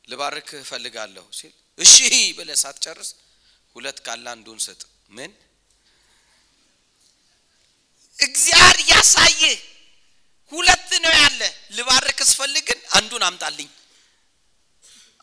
ልባርክ 0.07 0.50
እፈልጋለሁ 0.57 1.25
ሲል 1.38 1.53
እሺ 1.77 1.93
ብለህ 2.38 2.57
ሳትጨርስ 2.63 3.09
ሁለት 3.75 3.97
ካለ 4.05 4.25
አንዱን 4.33 4.59
ስጥ። 4.65 4.81
ምን 5.09 5.31
እግዚአብሔር 8.19 8.79
ያሳይህ። 8.91 9.55
ሁለት 10.51 10.91
ነው 11.03 11.13
ያለ። 11.15 11.41
ልባርክ 11.71 12.19
ስፈልግን 12.29 12.79
አንዱን 12.97 13.24
አምጣልኝ። 13.29 13.69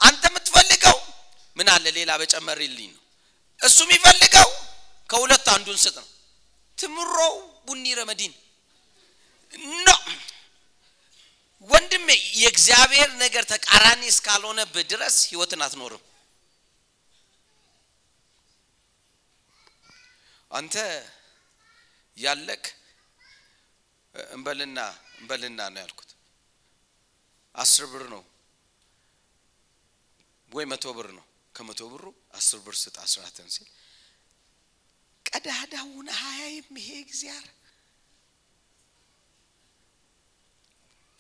አንተ 0.03 0.23
የምትፈልገው 0.31 0.97
ምን 1.57 1.69
አለ 1.75 1.85
ሌላ 1.97 2.11
በጨመርልኝ 2.21 2.91
ነው። 2.91 3.03
እሱ 3.61 3.79
የሚፈልገው 3.85 4.49
ከሁለት 5.11 5.47
አንዱን 5.55 5.79
ስጥ 5.83 5.97
ነው። 5.99 6.09
ትምሮው 6.79 7.35
ቡኒ 7.67 7.85
ረመዲን 7.99 8.33
ኖ 9.81 9.89
ወንድሜ፣ 11.69 12.09
የእግዚአብሔር 12.39 13.11
ነገር 13.23 13.45
ተቃራኒ 13.53 14.03
እስካልሆነብህ 14.13 14.85
ድረስ 14.93 15.17
ህይወትን 15.29 15.61
አትኖርም። 15.67 16.03
አንተ 20.51 20.75
ያለክ 22.17 22.65
እንበልና 24.31 24.79
እንበልና 25.19 25.61
ነው 25.75 25.81
ያልኩት 25.83 26.11
አስር 27.55 27.85
ብር 27.93 28.05
ነው 28.13 28.23
ወይ 30.53 30.65
መቶ 30.71 30.85
ብር 30.97 31.09
ነው። 31.19 31.25
ከመቶ 31.55 31.81
ብሩ 31.93 32.05
አስር 32.35 32.59
ብር 32.65 32.75
ስጥ 32.83 32.97
አስራትን 33.05 33.49
ሲል 33.55 33.69
ቀዳዳውን 35.27 36.09
አያይም። 36.21 36.71
ይሄ 36.81 36.89
እግዚአብሔር 37.05 37.49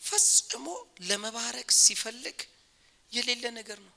ፈጽሞ 0.01 0.67
ለመባረክ 1.09 1.71
ሲፈልግ 1.79 2.39
የሌለ 3.13 3.45
ነገር 3.59 3.79
ነው። 3.87 3.95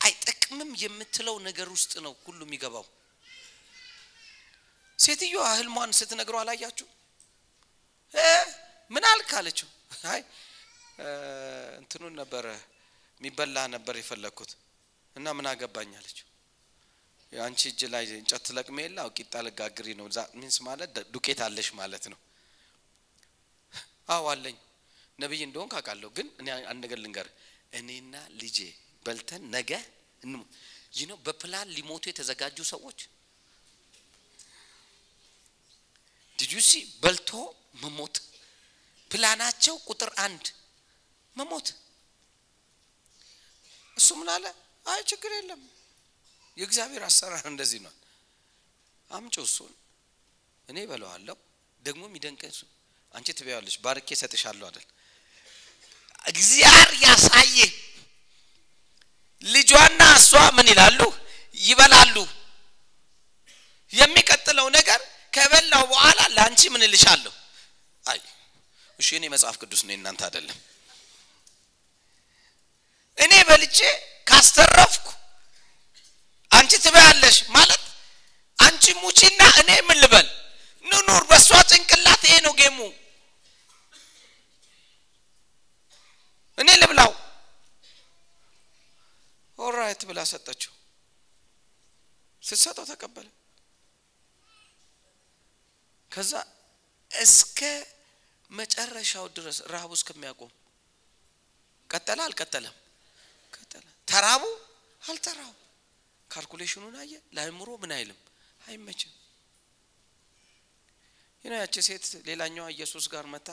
አይጠቅምም 0.00 0.70
የምትለው 0.82 1.36
ነገር 1.48 1.68
ውስጥ 1.74 1.92
ነው 2.04 2.12
ሁሉ 2.24 2.40
የሚገባው። 2.46 2.86
ሴትዮዋ 4.98 5.44
ህልሟን 5.58 5.90
ስትነግረው 5.98 6.40
አላያችሁ? 6.42 6.86
ምን 8.90 9.04
አልክ 9.10 9.30
አለችው። 9.38 9.68
አይ 10.12 10.20
እንትኑን 11.78 12.14
ነበረ 12.20 12.46
የሚበላ 13.20 13.58
ነበር 13.74 13.94
የፈለግኩት 13.98 14.50
እና 15.16 15.28
ምን 15.36 15.46
አገባኝ 15.50 15.92
አለችው። 15.98 16.26
አንቺ 17.32 17.60
እጅ 17.70 17.80
ላይ 17.92 18.04
እንጨት 18.18 18.42
ትለቅሜ 18.46 18.78
የለ 18.84 18.98
ቂጣ 19.16 19.34
ልጋግሪ 19.46 19.88
ነው። 19.98 20.06
ሚንስ 20.40 20.56
ማለት 20.68 20.90
ዱቄት 21.14 21.40
አለሽ 21.46 21.68
ማለት 21.80 22.04
ነው። 22.12 22.18
አዎ 24.08 24.24
አለኝ። 24.32 24.56
ነቢይ 25.18 25.42
እንደሆን 25.46 25.68
ካውቃለሁ። 25.72 26.08
ግን 26.16 26.28
እኔ 26.40 26.48
አንድ 26.70 26.80
ነገር 26.84 26.98
ልንገር፣ 27.04 27.28
እኔና 27.72 28.12
ልጄ 28.40 28.58
በልተን 29.06 29.42
ነገ 29.56 29.70
ይህ 30.94 31.04
ነው 31.10 31.16
በፕላን 31.26 31.68
ሊሞቱ 31.76 32.04
የተዘጋጁ 32.10 32.58
ሰዎች 32.70 32.98
ዲጁሲ 36.38 36.70
በልቶ 37.02 37.30
መሞት 37.82 38.16
ፕላናቸው 39.10 39.74
ቁጥር 39.88 40.10
አንድ 40.24 40.44
መሞት። 41.38 41.68
እሱ 43.96 44.08
ምን 44.18 44.28
አለ? 44.34 44.44
አይ 44.86 45.00
ችግር 45.10 45.30
የለም 45.36 45.60
የእግዚአብሔር 46.56 47.02
አሰራር 47.08 47.44
እንደዚህ 47.50 47.80
ነው። 47.86 47.94
አምጪው 49.10 49.44
እሱን 49.48 49.72
እኔ 50.68 50.78
በለዋለሁ። 50.90 51.36
ደግሞ 51.82 52.02
የሚደንቀኝ 52.08 52.50
እሱ 52.54 52.62
አንቺ 53.14 53.28
ትበያለሽ፣ 53.38 53.76
ባርኬ 53.84 54.08
ሰጥሻለሁ 54.20 54.64
አይደል? 54.68 54.86
እግዚአብሔር 56.26 56.90
ያሳየ 57.04 57.58
ልጇና 59.44 60.00
እሷ 60.18 60.32
ምን 60.56 60.66
ይላሉ? 60.72 61.00
ይበላሉ። 61.58 62.16
የሚቀጥለው 63.92 64.66
ነገር 64.76 65.00
ከበላው 65.32 65.84
በኋላ 65.92 66.20
ለአንቺ 66.36 66.62
ምን 66.74 66.82
እልሻለሁ? 66.86 67.32
አይ 68.04 68.18
እሺ፣ 68.98 69.08
እኔ 69.18 69.24
መጽሐፍ 69.34 69.56
ቅዱስ 69.62 69.80
ነው 69.86 69.94
እናንተ 69.98 70.20
አይደለም። 70.28 70.58
እኔ 73.18 73.32
በልቼ 73.48 73.78
ካስተረፍኩ 74.26 75.06
አንቺ 76.50 76.72
ትበያለሽ 76.84 77.36
ማለት 77.56 77.82
አንቺ 78.58 78.84
ሙቺና 79.02 79.40
እኔ 79.60 79.70
ምን 79.88 79.98
ልበል 80.02 80.28
ንኑር። 80.84 81.22
በእሷ 81.30 81.50
ጭንቅላት 81.70 82.22
ይሄ 82.28 82.34
ነው 82.46 82.52
game 82.60 82.70
ኡ። 82.70 82.78
እኔ 86.58 86.68
ልብላው። 86.82 87.12
alright 89.58 90.02
ብላ 90.08 90.20
ሰጠችው። 90.30 90.72
ስትሰጠው 92.42 92.84
ተቀበለ። 92.90 93.28
ከዛ 96.10 96.32
እስከ 97.10 97.58
መጨረሻው 98.50 99.26
ድረስ 99.36 99.56
ረሃቡ 99.72 99.90
እስከሚያቆም 99.98 100.52
ቀጠለ። 101.90 102.18
አልቀጠለም? 102.26 102.74
ተራቡ 104.08 104.42
አልተራቡ 105.02 105.54
calculation 106.30 106.77
ኑን 106.77 106.94
አየ። 106.96 107.12
ለአእምሮ 107.34 107.68
ምን 107.82 107.92
አይልም፣ 107.96 108.18
አይመችም። 108.60 109.12
እና 111.44 111.54
ያቺ 111.62 111.76
ሴት 111.88 112.04
ሌላኛዋ 112.28 112.66
ኢየሱስ 112.74 113.04
ጋር 113.12 113.26
መጣች። 113.34 113.48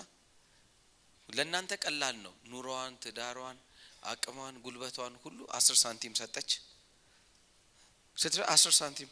ለእናንተ 1.29 1.71
ቀላል 1.83 2.15
ነው። 2.25 2.33
ኑሮዋን፣ 2.51 2.93
ትዳሯን፣ 3.03 3.57
አቅሟን፣ 4.03 4.55
ጉልበቷን 4.65 5.13
ሁሉ 5.23 5.39
አስር 5.57 5.77
ሳንቲም 5.83 6.13
ሰጠች። 6.19 6.49
ስትረ 8.17 8.41
አስር 8.53 8.73
ሳንቲም 8.79 9.09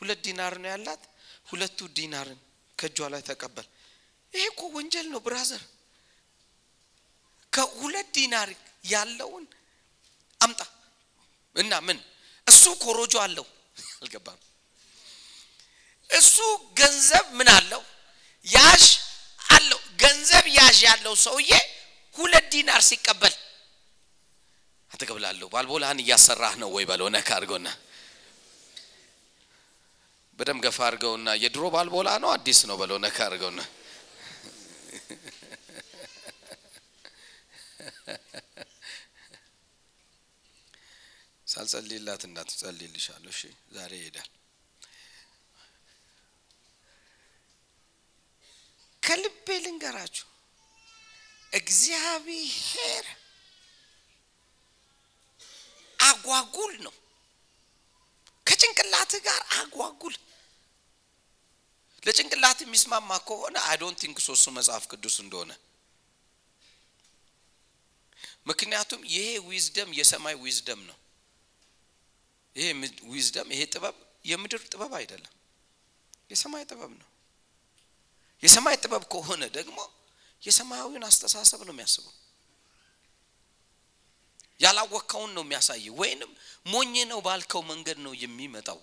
ሁለት 0.00 0.20
ዲናር 0.26 0.54
ነው 0.62 0.70
ያላት። 0.70 1.02
ሁለቱ 1.50 1.78
ዲናርን 1.96 2.40
ከእጇ 2.78 2.98
ላይ 3.12 3.22
ተቀበል። 3.28 3.66
ይሄ 4.32 4.44
እኮ 4.50 4.60
ወንጀል 4.76 5.06
ነው 5.12 5.20
brother። 5.26 5.62
ከሁለት 7.52 8.08
ዲናር 8.16 8.48
ያለውን 8.84 9.44
አምጣ 10.40 10.60
እና 11.56 11.72
ምን 11.86 11.98
እሱ 12.46 12.64
ኮሮጆ 12.82 13.14
አለው 13.24 13.46
አልገባም። 14.00 14.38
እሱ 16.10 16.36
ገንዘብ 16.76 17.26
ምን 17.38 17.48
አለው 17.56 17.82
ያዥ 18.46 18.84
አለው። 19.48 19.80
ገንዘብ 20.02 20.44
ያዥ 20.58 20.78
ያለው 20.88 21.14
ሰውዬ 21.24 21.50
ሁለት 22.16 22.46
ዲናር 22.52 22.82
ሲቀበል 22.88 23.34
አትቀብላለሁ። 24.90 25.46
ባልቦላህን 25.48 25.98
እያሰራህ 26.02 26.54
ነው 26.62 26.68
ወይ 26.76 26.84
በለው። 26.90 27.08
ነካ 27.16 27.28
አድርገውና 27.36 27.68
በደም 30.38 30.58
ገፋ 30.64 30.78
አድርገውና 30.88 31.28
የድሮ 31.42 31.64
ባልቦላ 31.74 32.08
ነው 32.22 32.30
አዲስ 32.34 32.58
ነው 32.70 32.76
በለው። 32.80 32.98
ነካ 33.04 33.18
አድርገውና 33.26 33.60
ሳልጸልይላት 41.58 42.22
እንዳትጸልይልሻለሁ። 42.26 43.30
እሺ 43.32 43.40
ዛሬ 43.72 43.92
ይሄዳል። 44.00 44.28
ከልቤ 49.02 49.46
ልንገራችሁ 49.64 50.26
እግዚአብሔር 51.52 53.06
አጓጉል 55.98 56.74
ነው። 56.86 56.94
ከጭንቅላት 58.46 59.12
ጋር 59.26 59.40
አጓጉል 59.58 60.16
ለጭንቅላት 62.02 62.58
የሚስማማ 62.62 63.10
ከሆነ 63.26 63.56
I 63.68 63.76
don't 63.80 63.98
think 64.02 64.18
so 64.26 64.35
ሱ 64.35 64.44
መጽሐፍ 64.58 64.84
ቅዱስ 64.92 65.16
እንደሆነ 65.24 65.50
ምክንያቱም 68.48 69.02
ይሄ 69.12 69.26
wisdom 69.48 69.90
የሰማይ 69.98 70.36
wisdom 70.44 70.80
ነው። 70.88 70.96
ይሄ 72.58 72.68
wisdom 73.10 73.48
ይሄ 73.54 73.62
ጥበብ 73.72 73.96
የምድር 74.24 74.62
ጥበብ 74.72 74.92
አይደለም፣ 74.98 75.34
የሰማይ 76.30 76.64
ጥበብ 76.70 76.92
ነው። 77.00 77.08
የሰማይ 78.42 78.76
ጥበብ 78.82 79.02
ከሆነ 79.12 79.42
ደግሞ 79.56 79.78
የሰማያዊውን 80.42 81.04
አስተሳሰብ 81.08 81.60
ነው 81.68 81.74
የሚያስበው። 81.74 82.14
ያላወቅከውን 84.60 85.32
ነው 85.36 85.42
የሚያሳይ፣ 85.44 85.84
ወይንም 86.00 86.30
ሞኝ 86.66 86.94
ነው 87.10 87.18
ባልከው 87.26 87.62
መንገድ 87.70 87.98
ነው 88.06 88.12
የሚመጣው። 88.22 88.78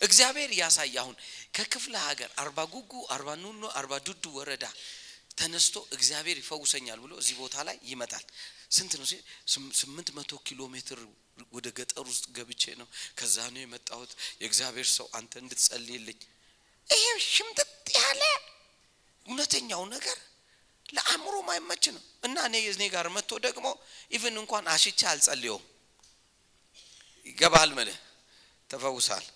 እግዚአብሔር 0.00 0.50
ያሳይ። 0.58 0.94
አሁን 1.02 1.16
ከክፍለ 1.54 1.94
ሀገር 2.04 2.30
አርባ 2.42 2.58
ጉጉ፣ 2.74 2.92
አርባ 3.14 3.28
ኑኖ፣ 3.42 3.62
አርባ 3.78 3.92
ዱዱ 4.06 4.24
ወረዳ 4.36 4.64
ተነስቶ 5.38 5.76
እግዚአብሔር 5.92 6.38
ይፈውሰኛል 6.42 6.98
ብሎ 7.04 7.12
እዚህ 7.22 7.34
ቦታ 7.40 7.56
ላይ 7.68 7.76
ይመጣል። 7.84 8.24
ስንት 8.70 8.92
ነው? 8.94 9.06
ስምንት 9.80 10.08
መቶ 10.16 10.32
ኪሎ 10.46 10.60
ሜትር 10.74 10.98
ወደ 11.52 11.66
ገጠር 11.78 12.04
ውስጥ 12.10 12.24
ገብቼ 12.36 12.62
ነው። 12.80 12.86
ከዛ 13.18 13.36
ነው 13.54 13.60
የመጣሁት። 13.62 14.10
የእግዚአብሔር 14.40 14.88
ሰው 14.96 15.06
አንተ 15.18 15.32
እንድትጸልይልኝ። 15.42 16.18
ይሄ 16.88 17.04
ሽምጥጥ 17.28 17.70
ያለ 17.98 18.22
እውነተኛው 19.26 19.82
ነገር 19.94 20.18
ለአእምሮ 20.86 21.34
ማይመች 21.48 21.84
ነው። 21.96 22.02
እና 22.26 22.36
እኔ 22.48 22.54
እኔ 22.68 22.82
ጋር 22.94 23.06
መጥቶ 23.16 23.32
ደግሞ 23.46 23.66
ኢቭን 24.12 24.36
እንኳን 24.42 24.64
አሽቻ 24.74 25.00
አልጸልየውም። 25.12 25.64
ይገባል 27.26 27.70
ምልህ 27.76 27.98
ተፈውሳል። 28.70 29.26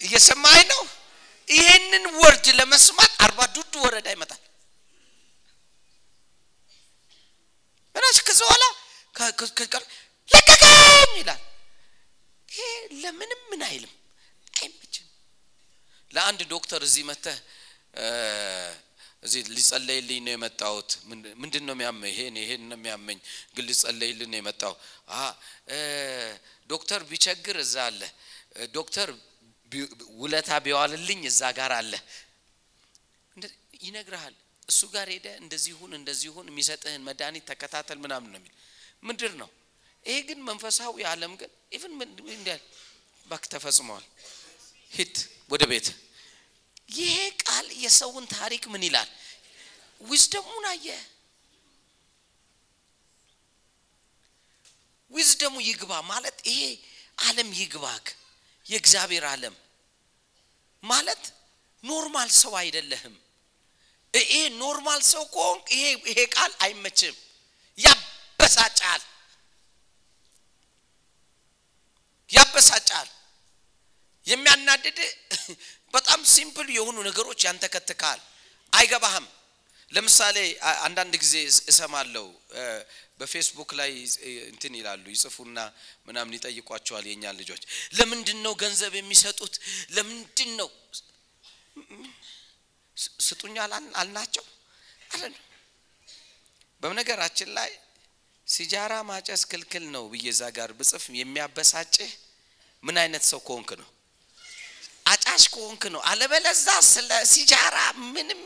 እየሰማኝ 0.00 0.60
ነው? 0.72 0.82
ይሄንን 1.48 2.04
ወርድ 2.18 2.46
ለመስማት 2.58 3.12
አርባ 3.24 3.40
ዱዱ 3.54 3.74
ወረዳ 3.84 4.08
ይመጣል 4.14 4.40
ምናስ 7.94 8.18
ከዛ 8.26 8.40
በኋላ 8.44 8.64
ለቀቀኝ 10.28 10.72
ይላል። 11.18 11.42
ይሄ 12.48 12.66
ለምንም 13.02 13.40
ምን 13.50 13.62
አይልም? 13.66 13.92
አይመችም። 14.54 15.06
ለአንድ 16.10 16.40
ዶክተር 16.52 16.80
እዚህ 16.88 17.04
መተህ 17.08 17.38
እዚህ 19.22 19.42
ሊጸለይልኝ 19.52 20.18
ነው 20.24 20.32
የመጣሁት። 20.34 20.90
ምን- 21.08 21.34
ምንድን 21.42 21.62
ነው 21.66 21.74
የሚያመኝ? 21.74 22.10
ይሄን 22.12 22.34
ይሄን 22.40 22.62
ነው 22.70 22.76
የሚያመኝ። 22.78 23.18
ግን 23.54 23.64
ሊጸለይልን 23.68 24.30
ነው 24.32 24.38
የመጣው። 24.40 24.74
ዶክተር 26.70 27.00
ቢቸግር 27.10 27.56
እዛ 27.62 27.74
አለ። 27.86 28.00
ዶክተር 28.74 29.08
ውለታ 30.20 30.50
ቢዋልልኝ 30.64 31.20
እዛ 31.30 31.40
ጋር 31.56 31.72
አለ። 31.78 31.92
ይነግርሃል 33.80 34.34
እሱ 34.68 34.80
ጋር 34.94 35.08
ሄደ 35.14 35.26
እንደዚህ 35.42 35.74
ሁን 35.80 35.92
እንደዚህ 35.98 36.30
ሁን 36.36 36.46
የሚሰጥህን 36.50 37.02
መድኃኒት 37.08 37.44
ተከታተል 37.50 37.98
ምናምን 38.04 38.30
ነው 38.32 38.38
የሚል። 38.40 38.54
ምድር 39.02 39.32
ነው? 39.42 39.50
ይሄ 40.04 40.16
ግን 40.28 40.38
መንፈሳዊ 40.48 40.96
ዓለም 41.10 41.32
ግን 41.40 41.50
ኢቭን 41.72 41.92
እንዲያል 42.30 42.62
ባክ 43.26 43.44
ተፈጽመዋል 43.52 44.04
ሂድ 44.92 45.14
ወደ 45.50 45.62
ቤት። 45.70 45.86
ይሄ 46.96 47.14
ቃል 47.42 47.66
የሰውን 47.84 48.24
ታሪክ 48.32 48.64
ምን 48.72 48.82
ይላል? 48.88 49.08
ዊዝደሙን 50.00 50.64
አየ። 50.72 50.86
ዊዝደሙ 55.10 55.54
ይግባ 55.68 55.92
ማለት 56.04 56.36
ይሄ 56.46 56.60
ዓለም 57.20 57.50
ይግባክ። 57.60 58.06
የእግዚአብሔር 58.66 59.24
ዓለም 59.26 59.54
ማለት 60.82 61.22
ኖርማል 61.84 62.30
ሰው 62.42 62.52
አይደለህም 62.60 63.14
ይሄ 64.14 64.32
normal 64.56 65.00
ሰው 65.06 65.24
ከሆንክ 65.32 65.64
ይሄ 65.74 65.84
ይሄ 66.10 66.20
ቃል 66.34 66.52
አይመችም። 66.64 67.14
ያበሳጫል። 67.78 69.02
ያበሳጫል። 72.30 73.08
የሚያናድድ 74.26 74.98
በጣም 75.94 76.20
simple 76.26 76.68
የሆኑ 76.76 76.96
ነገሮች 77.08 77.40
ያንተከትካል። 77.46 78.20
አይገባህም። 78.72 79.26
ለምሳሌ 79.90 80.36
አንዳንድ 80.86 81.14
ጊዜ 81.22 81.34
እስ- 81.48 81.64
እሰማለሁ። 81.70 82.26
እ፣ 82.54 82.62
በፌስቡክ 83.18 83.70
ላይ 83.80 83.90
እንትን 84.48 84.72
ይላሉ 84.78 85.04
ይጽፉና 85.12 85.58
ምናምን 86.06 86.32
ይጠይቋቸዋል 86.36 87.04
የእኛን 87.08 87.36
ልጆች። 87.40 87.62
ለምንድን 87.98 88.38
ነው 88.44 88.52
ገንዘብ 88.62 88.92
የሚሰጡት? 88.96 89.54
ለምንድን 89.90 90.50
ነው 90.60 90.68
ስ- 92.96 93.12
ስጡኝ 93.20 93.56
አላል- 93.64 93.94
አልናቸው። 94.00 94.44
አለን 95.10 95.34
በነገራችን 96.82 97.50
ላይ 97.58 97.70
ሲጃራ 98.46 98.94
ማጨስ 99.08 99.42
ክልክል 99.50 99.84
ነው 99.94 100.04
ብዬ 100.12 100.26
እዛ 100.32 100.42
ጋር 100.56 100.70
ብጽፍ 100.78 101.04
የሚያበሳጭህ 101.18 102.10
ምን 102.82 102.96
አይነት 103.02 103.24
ሰው 103.24 103.40
ከሆንክ 103.40 103.70
ነው? 103.80 103.88
አጫሽ 105.06 105.44
ከሆንክ 105.54 105.82
ነው። 105.94 106.00
አለበለዛ 106.10 106.66
ስለ 106.88 107.10
ሲጃራ 107.32 107.76
ምንም 108.12 108.40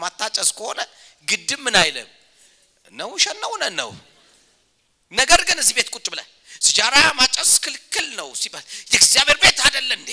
ማታጨስ 0.00 0.50
ከሆነ 0.58 0.80
ግድም 1.28 1.60
ምን 1.64 1.76
አይልም። 1.80 2.08
ነው 2.92 3.08
እውነት 3.44 3.72
ነው? 3.74 3.90
ነገር 5.12 5.40
ግን 5.48 5.58
እዚህ 5.62 5.74
ቤት 5.78 5.88
ቁጭ 5.94 6.06
ብለህ 6.12 6.26
ሲጃራ 6.60 6.96
ማጨስ 7.18 7.52
ክልክል 7.64 8.06
ነው 8.18 8.28
ሲባል 8.40 8.64
የእግዚአብሔር 8.92 9.38
ቤት 9.42 9.58
አይደለ 9.66 9.90
እንዴ? 9.98 10.10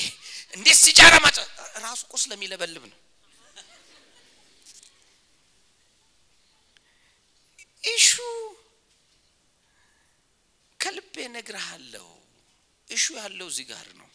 እንዴት 0.53 0.77
ሲጃራ 0.83 1.13
ማጨስ 1.25 1.47
ራሱ 1.85 1.99
እኮ 2.05 2.13
ስለሚለበልብ 2.23 2.83
ነው 2.85 2.97
ኢሹ 7.83 8.11
ከልቤ 10.79 11.15
እነግርሃለሁ። 11.27 12.07
እሹ 12.87 13.05
ያለው 13.19 13.47
እዚህ 13.51 13.65
ጋር 13.71 13.87
ነው። 13.99 14.09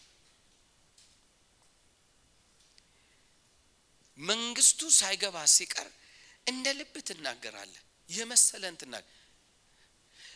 መንግስቱ 4.17 4.79
ሳይገባ 4.97 5.37
ሲቀር 5.55 5.87
እንደ 6.47 6.65
ልብ 6.77 6.95
ትናገራለህ። 7.07 7.81
የመሰለን 8.09 8.75
ትናገር 8.81 9.19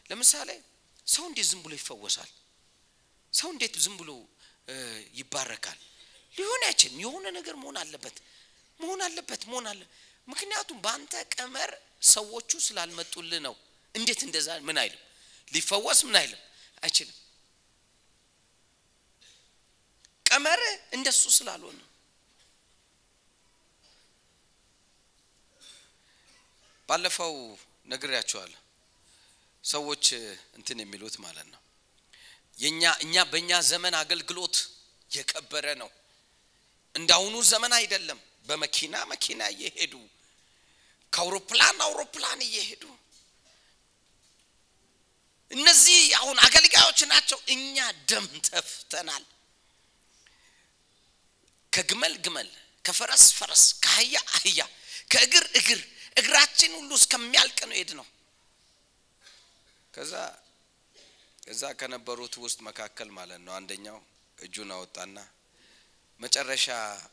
ለምሳሌ 0.09 0.49
ሰው 1.07 1.23
እንዴት 1.29 1.47
ዝም 1.49 1.61
ብሎ 1.65 1.73
ይፈወሳል? 1.79 2.31
ሰው 3.33 3.49
እንዴት 3.53 3.75
ዝም 3.83 3.95
ብሎ 3.99 4.11
ይባረካል? 5.19 5.79
ሊሆን 6.33 6.61
አይችልም። 6.67 6.99
የሆነ 7.05 7.25
ነገር 7.37 7.55
መሆን 7.61 7.77
አለበት። 7.83 8.15
መሆን 8.79 9.01
አለበት 9.07 9.41
መሆን 9.49 9.65
አለ 9.71 9.81
ምክንያቱም 10.27 10.77
በአንተ 10.83 11.13
ቀመር 11.33 11.71
ሰዎቹ 12.01 12.51
ስላልመጡልህ 12.61 13.39
ነው። 13.47 13.55
እንዴት 13.95 14.21
እንደዛ? 14.27 14.47
ምን 14.67 14.77
አይልም። 14.81 15.01
ሊፈወስ 15.47 15.99
ምን 16.07 16.15
አይልም? 16.21 16.41
አይችልም። 16.83 17.17
ቀመር 20.25 20.61
እንደሱ 20.95 21.21
ስላልሆነ። 21.37 21.79
ባለፈው 26.89 27.33
ነግሬያቸዋለሁ። 27.87 28.59
ሰዎች 29.63 30.05
እንትን 30.57 30.77
የሚሉት 30.83 31.15
ማለት 31.23 31.47
ነው። 31.53 31.61
የኛ 32.57 32.83
እኛ 33.05 33.15
በእኛ 33.31 33.51
ዘመን 33.71 33.95
አገልግሎት 34.01 34.55
የከበረ 35.11 35.65
ነው። 35.81 35.89
እንዳሁኑ 36.95 37.35
ዘመን 37.51 37.73
አይደለም። 37.79 38.19
በመኪና 38.47 38.95
መኪና 39.11 39.41
እየሄዱ 39.53 39.93
ከአውሮፕላን 41.13 41.77
አውሮፕላን 41.85 42.39
እየሄዱ 42.47 42.83
እነዚህ 45.51 45.99
አሁን 46.19 46.37
አገልጋዮች 46.45 46.99
ናቸው። 47.11 47.39
እኛ 47.53 47.75
ደም 48.09 48.25
ተፍተናል። 48.47 49.23
ከግመል 51.73 52.15
ግመል 52.25 52.49
ከፈረስ 52.85 53.23
ፈረስ 53.37 53.63
ከአህያ 53.83 54.17
አህያ 54.35 54.59
ከእግር 55.11 55.45
እግር 55.59 55.81
እግራችን 56.17 56.71
ሁሉ 56.77 56.91
እስከሚያልቅ 56.99 57.59
ነው 57.69 57.75
ሄድ 57.79 57.91
ነው 57.99 58.05
ከዛ 59.93 60.13
እዛ 61.47 61.63
ከነበሩት 61.79 62.35
ውስጥ 62.43 62.59
መካከል 62.67 63.09
ማለት 63.17 63.41
ነው 63.45 63.53
አንደኛው 63.59 63.97
እጁን 64.37 64.71
አወጣና 64.75 65.17
መጨረሻ 66.19 66.67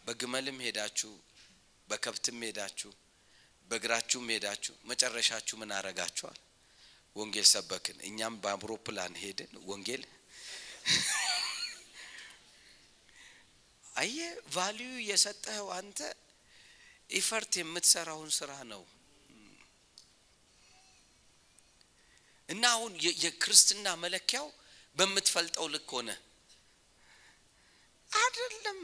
በግመልም 0.07 0.59
ሄዳችሁ 0.67 1.13
በከብትም 1.89 2.39
ሄዳችሁ 2.47 2.91
በእግራችሁም 3.71 4.27
ሄዳችሁ 4.33 4.75
መጨረሻችሁ 4.85 5.55
ምን 5.61 5.71
አረጋችኋል 5.77 6.39
ወንጌል 7.17 7.47
ሰበክን። 7.51 7.99
እኛም 8.09 8.35
በአውሮፕላን 8.43 9.15
ሄድን። 9.23 9.53
ወንጌል 9.69 10.03
አየ 13.95 14.19
ቫልዩ 14.55 14.93
የሰጠኸው 15.09 15.69
አንተ 15.77 15.99
ኢፈርት 17.11 17.53
የምትሰራውን 17.59 18.31
ስራ 18.39 18.53
ነው። 18.73 18.83
እና 22.49 22.63
አሁን 22.75 22.93
የክርስትና 23.25 23.87
መለኪያው 24.03 24.47
በምትፈልጠው 24.97 25.67
ልክ 25.75 25.91
ሆነ። 25.97 26.11
አይደለም 28.11 28.81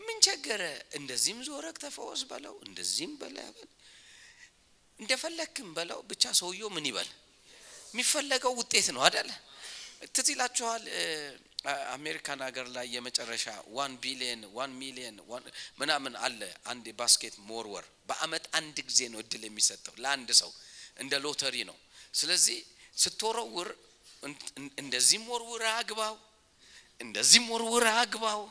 ምን 0.00 0.16
ቸገረ? 0.26 0.62
እንደዚህም 0.98 1.40
ዞረክ 1.46 1.76
ተፈወስ 1.84 2.22
በለው 2.30 2.54
እንደዚህም 2.66 3.12
በለ 3.20 3.36
በል። 3.50 3.68
እንደፈለክም 4.98 5.68
በለው 5.76 6.00
ብቻ 6.10 6.24
ሰውየው 6.40 6.70
ምን 6.74 6.84
ይበል? 6.90 7.08
የሚፈለገው 7.92 8.52
ውጤት 8.60 8.88
ነው 8.96 9.02
አደለ 9.06 9.30
ትዝ 10.14 10.28
አሜሪካን 11.94 12.40
ሀገር 12.44 12.66
ላይ 12.74 12.86
የመጨረሻ 12.94 13.44
one 13.76 13.92
billion 14.02 14.42
one 14.56 14.70
million 14.80 15.16
ምናምን 15.80 16.14
አለ። 16.24 16.40
አንድ 16.70 16.86
basket 16.98 17.34
መወርወር 17.48 17.86
በአመት 18.08 18.44
አንድ 18.58 18.76
ጊዜ 18.88 19.00
ነው 19.12 19.18
እድል 19.24 19.42
የሚሰጠው 19.48 19.94
ለአንድ 20.02 20.30
ሰው። 20.40 20.50
እንደ 20.96 21.12
ሎተሪ 21.24 21.56
ነው። 21.70 21.76
ስለዚህ 22.14 22.58
ስትወረውር 22.96 23.68
እን- 24.22 24.38
እን- 24.58 24.72
እንደዚህም 24.82 25.24
ወርውር 25.32 25.62
አግባው 25.72 26.16
እንደዚህም 27.00 27.46
ወርውር 27.52 27.86
አግባው። 27.94 28.42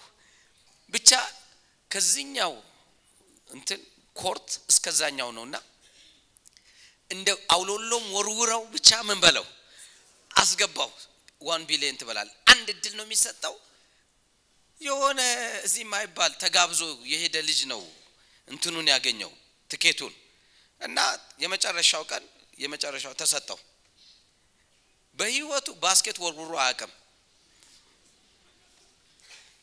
ብቻ 0.93 1.09
ከዚህኛው 1.91 2.53
እንትን 3.49 3.79
court 4.15 4.49
እስከዛኛው 4.71 5.29
ነውና 5.37 5.55
እንደ 7.11 7.29
አውሎሎም 7.53 8.05
ወርውረው 8.15 8.63
ብቻ 8.73 8.89
ምን 9.07 9.19
በለው 9.23 9.45
አስገባው። 10.31 10.91
ዋን 11.41 11.61
ቢሊየን 11.69 11.97
ትበላል። 12.01 12.29
አንድ 12.51 12.67
እድል 12.73 12.93
ነው 12.99 13.05
የሚሰጠው። 13.07 13.55
የሆነ 14.81 15.19
እዚህ 15.65 15.81
የማይባል 15.85 16.33
ተጋብዞ 16.43 16.81
የሄደ 17.11 17.35
ልጅ 17.49 17.59
ነው 17.71 17.81
እንትኑን 18.47 18.87
ያገኘው 18.93 19.31
ትኬቱን 19.69 20.13
እና 20.81 20.97
የመጨረሻው 21.43 22.03
ቀን 22.11 22.23
የመጨረሻው 22.59 23.13
ተሰጠው። 23.21 23.59
በህይወቱ 25.19 25.67
ባስኬት 25.81 26.17
ወርውሮ 26.23 26.53
አያውቅም። 26.63 26.91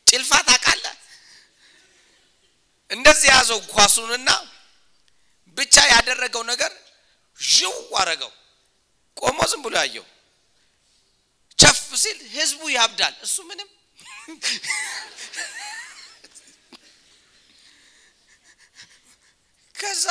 ጭልፋ 0.07 0.31
ታውቃለህ? 0.41 0.56
እንደዚህ 2.91 3.29
ያዘው 3.33 3.59
ኳሱንና 3.71 4.29
ብቻ 5.57 5.75
ያደረገው 5.93 6.43
ነገር 6.51 6.71
ዥው 7.39 7.75
አረገው። 8.01 8.31
ቆሞ 9.17 9.37
ዝም 9.51 9.61
ብሎ 9.65 9.73
ያየው 9.81 10.05
ቸፍ 11.59 11.79
ሲል 12.01 12.17
ህዝቡ 12.35 12.61
ያብዳል። 12.77 13.15
እሱ 13.25 13.35
ምንም 13.49 13.69
ከዛ 19.75 20.05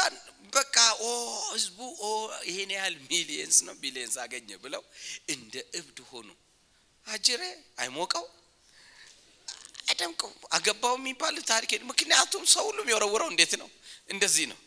በቃ 0.53 0.77
ኦ 1.03 1.11
ህዝቡ 1.49 1.79
ኦ 2.01 2.11
ይሄን 2.49 2.71
ያህል 2.77 2.95
millions 3.11 3.57
ነው 3.67 3.75
billions 3.83 4.17
አገኘ 4.25 4.49
ብለው 4.65 4.83
እንደ 5.35 5.55
እብድ 5.79 5.99
ሆኑ። 6.11 6.29
አጅሬ 7.07 7.43
አይሞቀው 7.83 8.25
አይደምቀው 9.97 10.31
አገባው 10.57 10.95
የሚባል 10.99 11.37
ታሪክ 11.51 11.71
ምክንያቱም 11.91 12.43
ሰው 12.55 12.65
ሁሉም 12.71 12.89
የወረውረው 12.91 13.29
እንዴት 13.33 13.53
ነው 13.61 13.69
እንደዚህ 14.09 14.47
ነው። 14.53 14.59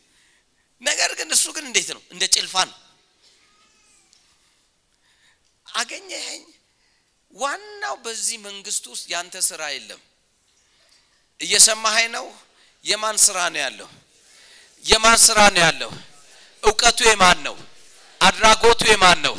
ነገር 0.82 1.10
ግን 1.18 1.28
እሱ 1.36 1.46
ግን 1.56 1.64
እንዴት 1.70 1.88
ነው 1.96 2.02
እንደ 2.14 2.24
ጭልፋ 2.34 2.54
ነው። 2.70 2.76
አገኘኸኝ። 5.66 6.42
ዋናው 7.32 7.96
በዚህ 8.04 8.36
መንግስት 8.46 8.84
ውስጥ 8.92 9.04
ያንተ 9.12 9.34
ስራ 9.48 9.62
የለም። 9.74 10.00
እየሰማኸኝ 11.40 12.08
ነው? 12.16 12.26
የማን 12.84 13.16
ስራ 13.26 13.38
ነው 13.54 13.60
ያለው? 13.64 13.88
የማን 14.84 15.18
ስራ 15.26 15.38
ነው 15.54 15.62
ያለው? 15.66 15.90
እውቀቱ 16.62 16.98
የማን 17.10 17.38
ነው? 17.46 17.56
አድራጎቱ 18.20 18.80
የማን 18.92 19.18
ነው? 19.26 19.34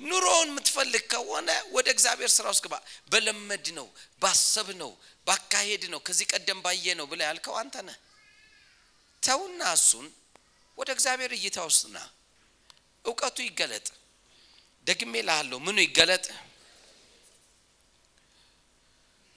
ኑሮውን 0.00 0.48
የምትፈልግ 0.50 1.04
ከሆነ 1.12 1.48
ወደ 1.72 1.86
እግዚአብሔር 1.94 2.30
ስራ 2.32 2.46
ውስጥ 2.52 2.62
ግባ። 2.64 2.74
በለመድ 3.12 3.66
ነው፣ 3.78 3.86
ባሰብ 4.22 4.68
ነው፣ 4.82 4.90
ባካሄድ 5.26 5.84
ነው፣ 5.92 6.00
ከዚህ 6.06 6.26
ቀደም 6.32 6.58
ባየ 6.64 6.86
ነው 6.98 7.06
ብለህ 7.10 7.26
ያልከው 7.30 7.54
አንተ 7.60 7.74
ነህ። 7.88 7.96
ተውና 9.22 9.60
እሱን 9.76 10.06
ወደ 10.78 10.88
እግዚአብሔር 10.96 11.32
እይታ 11.38 11.58
ውስጥ 11.68 11.84
ና። 11.90 11.98
እውቀቱ 13.04 13.36
ይገለጥ። 13.46 13.86
ደግሜ 14.86 15.12
ላሃለሁ፣ 15.28 15.58
ምኑ 15.66 15.76
ይገለጥ? 15.86 16.26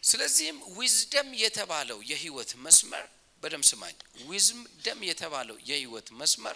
ስለዚህም 0.03 0.57
ዊዝደም 0.77 1.29
የተባለው 1.41 1.99
የህይወት 2.11 2.51
መስመር 2.65 3.05
በደም 3.43 3.63
ስማኝ። 3.69 3.95
wisdom 4.29 4.99
የተባለው 5.09 5.57
የህይወት 5.69 6.07
መስመር 6.19 6.55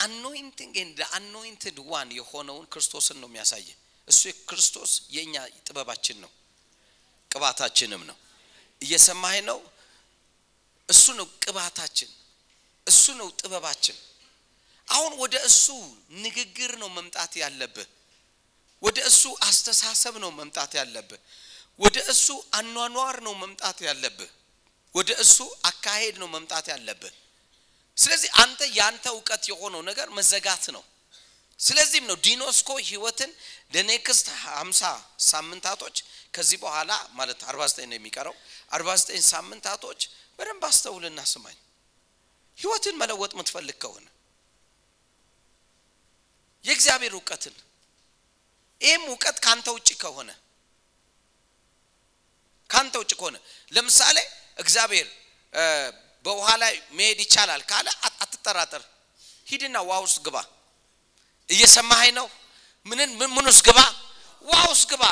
anointing 0.00 0.74
and 0.76 0.98
anointed 1.16 1.76
one 1.86 2.08
የሆነውን 2.18 2.66
ክርስቶስን 2.72 3.16
ነው 3.22 3.28
የሚያሳየው። 3.30 3.68
እሱ 4.08 4.20
ክርስቶስ 4.48 4.92
የእኛ 5.10 5.34
ጥበባችን 5.66 6.16
ነው፣ 6.24 6.30
ቅባታችንም 7.30 8.02
ነው። 8.10 8.16
እየሰማህ 8.80 9.34
ነው? 9.50 9.58
እሱ 10.88 11.04
ነው 11.18 11.26
ቅባታችን፣ 11.44 12.10
እሱ 12.86 13.04
ነው 13.20 13.28
ጥበባችን። 13.40 13.96
አሁን 14.88 15.12
ወደ 15.22 15.34
እሱ 15.48 15.64
ንግግር 16.18 16.72
ነው 16.82 16.88
መምጣት 16.90 17.32
ያለብህ። 17.42 17.88
ወደ 18.82 18.98
እሱ 19.06 19.22
አስተሳሰብ 19.48 20.14
ነው 20.18 20.30
መምጣት 20.32 20.72
ያለብህ። 20.80 21.20
ወደ 21.80 21.96
እሱ 22.12 22.26
አኗኗር 22.52 23.16
ነው 23.26 23.34
መምጣት 23.42 23.78
ያለብህ። 23.88 24.30
ወደ 24.94 25.10
እሱ 25.24 25.36
አካሄድ 25.64 26.14
ነው 26.18 26.28
መምጣት 26.28 26.66
ያለብህ። 26.72 27.14
ስለዚህ 28.00 28.30
አንተ 28.42 28.60
ያንተ 28.76 29.04
እውቀት 29.14 29.42
የሆነው 29.50 29.82
ነገር 29.88 30.08
መዘጋት 30.18 30.64
ነው። 30.76 30.82
ስለዚህም 31.60 32.06
ነው 32.10 32.16
ዲኖስኮ 32.26 32.68
ህይወትን 32.88 33.30
ለኔክስት 33.74 34.26
50 34.52 34.92
ሳምንታቶች 35.24 35.96
ከዚህ 36.34 36.58
በኋላ 36.62 36.90
ማለት 37.18 37.40
49 37.46 37.88
ነው 37.90 37.96
የሚቀረው 37.98 38.34
49 38.72 39.26
ሳምንታቶች 39.32 40.00
በደንብ 40.38 40.62
አስተውልና 40.68 41.20
ስማኝ። 41.32 41.58
ህይወትን 42.58 42.96
መለወጥ 43.02 43.32
የምትፈልግ 43.34 43.76
ከሆነ 43.82 44.06
የእግዚአብሔር 46.64 47.12
እውቀትን 47.18 47.54
ይህም 48.80 49.04
እውቀት 49.10 49.36
ካንተ 49.44 49.68
ውጭ 49.76 49.88
ከሆነ 50.02 50.30
ካንተ 52.70 52.94
ውጭ 53.02 53.12
ከሆነ 53.20 53.36
ለምሳሌ 53.72 54.18
እግዚአብሔር 54.58 55.08
በውሃ 56.24 56.48
ላይ 56.62 56.74
መሄድ 56.96 57.18
ይቻላል 57.24 57.62
ካለ 57.70 57.86
አትጠራጠር። 58.22 58.82
ሂድና 59.46 59.76
ውሃ 59.86 59.96
ውስጥ 60.04 60.18
ግባ። 60.26 60.36
እየሰማኸኝ 61.48 62.12
ነው? 62.18 62.26
ምንን 62.86 63.08
ምን 63.30 63.46
ውስጥ 63.50 63.62
ግባ? 63.68 63.78
ውሃ 64.46 64.60
ውስጥ 64.72 64.86
ግባ። 64.92 65.04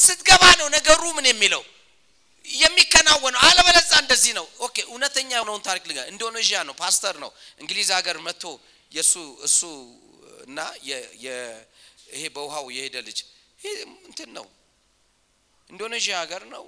ስትገባ 0.00 0.42
ነው 0.60 0.66
ነገሩ 0.76 1.02
ምን 1.16 1.26
የሚለው 1.30 1.62
የሚከናወነው። 2.44 3.40
አለበለዛ 3.46 3.90
እንደዚህ 4.02 4.32
ነው። 4.38 4.46
okay 4.66 4.76
እውነተኛ 4.88 5.30
የሆነውን 5.36 5.62
ታሪክ 5.68 5.84
ልጋ 5.90 5.98
ኢንዶኔዥያ 6.12 6.58
ነው፣ 6.68 6.74
ፓስተር 6.82 7.14
ነው፣ 7.24 7.30
እንግሊዝ 7.62 7.88
ሀገር 7.98 8.16
መጥቶ 8.26 8.44
የእሱ 8.92 9.14
እሱ 9.46 9.60
እና 10.46 10.58
ይሄ 12.10 12.22
በውሃው 12.36 12.66
የሄደ 12.76 12.96
ልጅ 13.08 13.18
እንትን 14.08 14.30
ነው፣ 14.38 14.46
ኢንዶኔዥያ 15.70 16.14
ሀገር 16.22 16.42
ነው። 16.54 16.64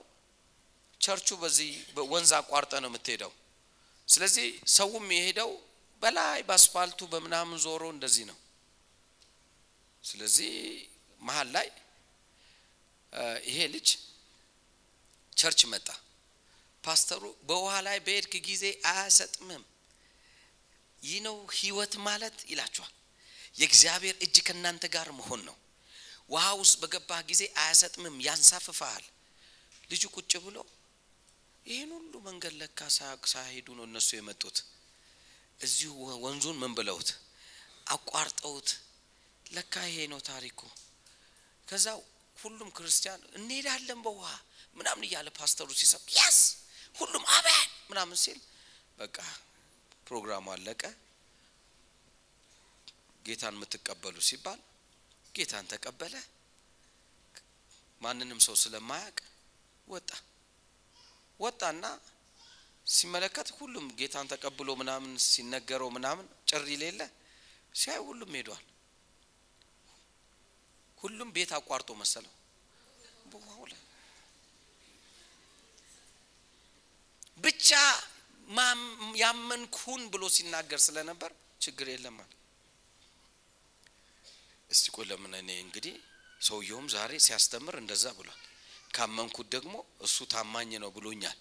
ቸርቹ 1.00 1.28
በዚህ 1.42 1.70
ወንዝ 2.10 2.30
አቋርጠህ 2.38 2.72
ነው 2.82 2.90
የምትሄደው። 2.90 3.32
ስለዚህ 4.08 4.46
ሰውም 4.74 5.06
የሄደው 5.16 5.50
በላይ 6.02 6.38
በአስፋልቱ 6.48 7.00
በምናምን 7.12 7.58
ዞሮ 7.64 7.82
እንደዚህ 7.94 8.24
ነው። 8.30 8.38
ስለዚህ 10.04 10.52
መሀል 11.20 11.48
ላይ 11.56 11.68
ይሄ 13.48 13.58
ልጅ 13.74 13.88
church 15.32 15.60
መጣ። 15.72 15.88
ፓስተሩ 16.84 17.22
በውሃ 17.48 17.72
ላይ 17.86 17.98
በሄድክ 18.06 18.34
ጊዜ 18.48 18.64
አያሰጥምም። 18.90 19.64
ይህ 21.02 21.18
ነው 21.26 21.36
ህይወት 21.58 21.94
ማለት 22.06 22.36
ይላችኋል። 22.50 22.94
የእግዚአብሔር 23.56 24.16
እጅ 24.24 24.36
ከእናንተ 24.46 24.84
ጋር 24.94 25.08
መሆን 25.18 25.40
ነው። 25.48 25.56
ውሃ 26.30 26.44
ውስጥ 26.60 26.74
በገባህ 26.82 27.20
ጊዜ 27.30 27.42
አያሰጥምም፣ 27.62 28.16
ያንሳፍፈሃል። 28.26 29.04
ልጁ 29.90 30.02
ቁጭ 30.16 30.32
ብሎ 30.44 30.56
ይህን 31.66 31.90
ሁሉ 31.96 32.12
መንገድ 32.26 32.54
ለካ 32.60 32.80
ሳይሄዱ 33.26 33.66
ነው 33.78 33.84
እነሱ 33.88 34.08
የመጡት። 34.16 34.56
እዚሁ 35.60 35.92
ወንዙን 36.24 36.56
ምን 36.62 36.72
ብለውት 36.78 37.10
አቋርጠውት፣ 37.86 38.68
ለካ 39.46 39.74
ይሄ 39.88 39.98
ነው 40.12 40.20
ታሪኩ። 40.28 40.60
ከዛ 41.68 41.86
ሁሉም 42.36 42.70
ክርስቲያን 42.76 43.20
እንሄዳለን 43.36 44.00
በውሃ 44.04 44.30
ምናምን 44.76 45.04
እያለ 45.06 45.28
ፓስተሩ 45.38 45.68
ሲሰብ 45.80 46.04
ያስ 46.16 46.38
ሁሉም 46.94 47.24
አሜን 47.36 47.68
ምናምን 47.90 48.16
ሲል 48.16 48.38
በቃ 48.98 49.16
ፕሮግራሙ 50.06 50.46
አለቀ። 50.54 50.82
ጌታን 53.24 53.56
የምትቀበሉ 53.56 54.16
ሲባል 54.28 54.60
ጌታን 55.34 55.66
ተቀበለ። 55.72 56.14
ማንንም 58.00 58.40
ሰው 58.40 58.54
ስለማያውቅ 58.56 59.18
ወጣ 59.88 60.10
ወጣና 61.40 61.84
ሲመለከት 62.86 63.48
ሁሉም 63.58 63.86
ጌታን 63.98 64.30
ተቀብሎ 64.32 64.68
ምናምን 64.80 65.12
ሲነገረው 65.26 65.90
ምናምን 65.96 66.26
ጭሪ 66.50 66.68
ሌለ 66.82 67.00
ሲያይ 67.74 68.00
ሁሉም 68.08 68.30
ሄዷል። 68.38 68.64
ሁሉም 70.98 71.28
ቤት 71.36 71.50
አቋርጦ 71.58 71.90
መሰለው 72.00 72.32
ብቻ 77.44 77.68
ያመንኩን 79.20 80.02
ብሎ 80.12 80.22
ሲናገር 80.36 80.80
ስለነበር 80.86 81.30
ችግር 81.60 81.86
የለም 81.92 82.16
አለ። 82.22 82.32
እስቲ 84.70 84.86
ቆይ 84.96 85.04
ለምን 85.10 85.32
እኔ 85.40 85.50
እንግዲህ 85.64 85.94
ሰውየውም 86.40 86.86
ዛሬ 86.94 87.12
ሲያስተምር 87.26 87.74
እንደዛ 87.80 88.04
ብሏል። 88.18 88.40
ካመንኩት 88.90 89.46
ደግሞ 89.54 89.74
እሱ 90.00 90.16
ታማኝ 90.32 90.70
ነው 90.82 90.90
ብሎኛል። 90.96 91.38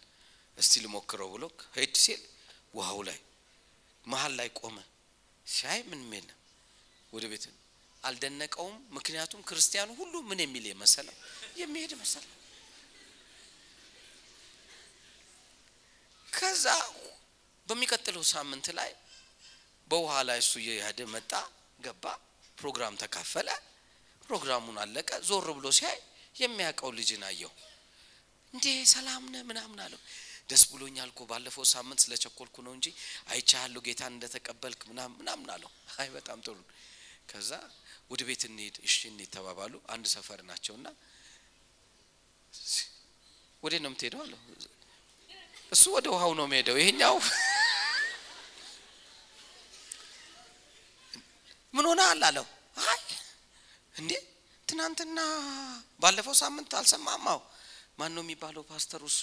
እስቲ 0.58 0.74
ልሞክረው 0.84 1.30
ብሎ 1.34 1.44
ሄድ 1.76 1.94
ሲል 2.04 2.22
ውሃው 2.74 3.00
ላይ 3.08 3.20
መሀል 4.06 4.34
ላይ 4.40 4.50
ቆመ። 4.60 4.78
ሲያይ 5.46 5.80
ምንም 5.90 6.12
የለም። 6.18 6.36
ወደ 7.14 7.26
ቤት 7.32 7.46
አልደነቀውም። 8.04 8.76
ምክንያቱም 8.98 9.42
ክርስቲያኑ 9.50 9.90
ሁሉ 10.00 10.14
ምን 10.30 10.40
የሚል 10.44 10.66
የመሰለው 10.70 11.16
የሚሄድ 11.58 11.94
መሰለው። 12.02 12.34
ከዛ 16.28 16.66
በሚቀጥለው 17.68 18.24
ሳምንት 18.34 18.68
ላይ 18.80 18.92
በውሃ 19.88 20.14
ላይ 20.30 20.40
እሱ 20.44 20.54
እየሄደ 20.64 21.00
መጣ፣ 21.14 21.32
ገባ፣ 21.80 22.06
ፕሮግራም 22.58 22.96
ተካፈለ። 23.02 23.50
ፕሮግራሙን 24.24 24.78
አለቀ። 24.84 25.10
ዞር 25.28 25.48
ብሎ 25.58 25.68
ሲያይ 25.78 25.98
የሚያውቀው 26.36 26.90
ልጅን 26.98 27.24
አየው። 27.30 27.52
እንዴ 28.54 28.66
ሰላም 28.92 29.24
ነህ 29.34 29.42
ምናምን 29.50 29.80
አለው። 29.86 30.02
ደስ 30.50 30.64
ብሎኛል 30.72 31.10
እኮ 31.12 31.22
ባለፈው 31.32 31.66
ሳምንት 31.72 32.00
ስለቸኮልኩ 32.04 32.56
ነው 32.66 32.74
እንጂ 32.78 32.88
አይቻለሁ 33.30 33.82
ጌታን 33.88 34.14
እንደተቀበልክ 34.16 34.82
ምናምን 34.90 35.16
ምናምን 35.20 35.50
አለው። 35.56 35.72
አይ 35.98 36.08
በጣም 36.16 36.40
ጥሩ። 36.46 36.58
ከዛ 37.30 37.52
ወደ 38.12 38.22
ቤት 38.30 38.44
እንሂድ፣ 38.50 38.76
እሺ 38.88 38.96
እንሂድ 39.12 39.30
ተባባሉ። 39.36 39.74
አንድ 39.94 40.06
ሰፈር 40.14 40.40
ናቸውና 40.50 40.88
ወዴት 43.64 43.82
ነው 43.84 43.90
የምትሄደው 43.90 44.22
አለው። 44.26 44.40
እሱ 45.72 45.84
ወደ 45.96 46.08
ውሃው 46.14 46.32
ነው 46.40 46.46
የሚሄደው። 46.48 46.78
ይሄኛው 46.82 47.16
ምን 51.74 51.86
ሆነሃል 51.90 52.22
አለው። 52.30 52.46
አይ 52.86 53.02
እንዴ 53.96 54.12
ትናንትና 54.70 55.20
ባለፈው 56.02 56.36
ሳምንት 56.42 56.72
አልሰማማው 56.80 57.40
ማን 58.00 58.12
ነው 58.16 58.24
የሚባለው 58.26 58.64
ፓስተር 58.70 59.02
እሱ 59.10 59.22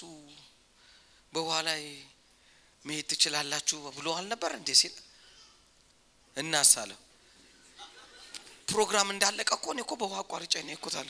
በውሃ 1.33 1.55
ላይ 1.67 1.81
መሄድ 2.85 3.05
ትችላላችሁ 3.11 3.79
ብሎ 3.97 4.07
አልነበር 4.17 4.51
እንዴ 4.57 4.71
ሲል 4.81 4.95
እናሳለሁ 6.35 6.97
ፕሮግራም 8.69 9.09
እንዳለቀ 9.13 9.49
እኮ 9.57 9.65
እኔ 9.73 9.79
እኮ 9.85 9.93
በውሃ 10.01 10.17
አቋርጬ 10.23 10.53
ነው 10.63 10.73
አለ። 11.01 11.09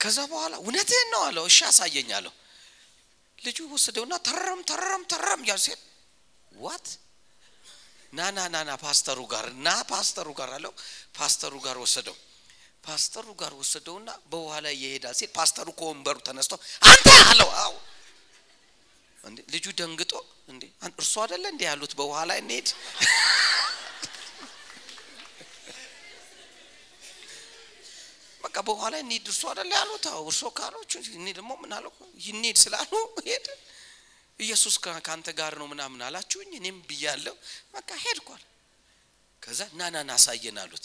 ከዛ 0.00 0.18
በኋላ 0.30 0.54
እውነትህን 0.62 1.08
ነው 1.14 1.22
አለው። 1.26 1.44
እሺ 1.50 1.58
አሳየኝ 1.68 2.10
አለው። 2.18 2.34
ልጁ 3.38 3.58
ወሰደውና 3.72 4.14
ተረም 4.26 4.60
ተረም 4.70 5.02
ተረም 5.12 5.40
እያሉ 5.44 5.60
ሲል 5.66 5.80
what 6.52 6.86
ና 8.12 8.20
ና 8.64 8.74
ፓስተሩ 8.84 9.20
ጋር 9.32 9.46
ና 9.58 9.76
ፓስተሩ 9.90 10.28
ጋር 10.38 10.50
አለው። 10.56 10.72
ፓስተሩ 11.18 11.54
ጋር 11.66 11.76
ወሰደው። 11.84 12.16
ፓስተሩ 12.84 13.26
ጋር 13.40 13.52
ወሰደውና 13.60 14.10
በውሃ 14.30 14.54
ላይ 14.64 14.74
ይሄዳል 14.82 15.14
ሲል 15.18 15.30
ፓስተሩ 15.38 15.68
ከወንበሩ 15.80 16.16
ተነስቶ 16.28 16.52
አንተ 16.88 17.06
አለው። 17.22 17.50
እንዴ 19.18 19.38
ልጁ 19.54 19.66
ደንግጦ 19.80 20.12
እንዴ 20.48 20.62
እርሱ 20.92 21.14
አይደለ 21.24 21.44
እንዴ 21.52 21.62
ያሉት 21.70 21.92
በውሃ 21.98 22.18
ላይ 22.30 22.38
እንሄድ 22.44 22.68
በቃ 28.44 28.56
በውሃ 28.66 28.84
እንሂድ 29.02 29.24
እርሱ 29.30 29.42
አይደለ 29.50 29.70
ያሉት 29.78 30.04
አዎ 30.10 30.22
እርሶ 30.30 30.42
ካሎች 30.56 30.90
እኔ 31.12 31.26
ደግሞ 31.38 31.50
ምን 31.62 31.72
አለው 31.76 31.92
ይንሄድ 32.26 32.56
ስላሉ 32.62 32.92
ሄድ 33.26 33.46
ኢየሱስ 34.40 34.74
ከአንተ 34.82 35.28
ጋር 35.40 35.52
ነው 35.60 35.66
ምናምን 35.72 36.00
አላችሁኝ? 36.06 36.50
እኔም 36.58 36.78
ብያለሁ። 36.88 37.34
በቃ 37.74 37.90
ሄድኳል። 38.04 38.42
ከዛ 39.42 39.60
ና 39.72 39.88
ና 39.94 39.98
ና 40.02 40.12
አሳየን 40.18 40.58
አሉት። 40.62 40.84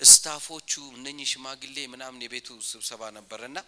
እስታፎቹ 0.00 0.70
እነኚህ 0.98 1.26
ሽማግሌ 1.32 1.76
ምናምን 1.94 2.20
የቤቱ 2.24 2.48
ስብሰባ 2.70 3.02
ነበረና 3.16 3.58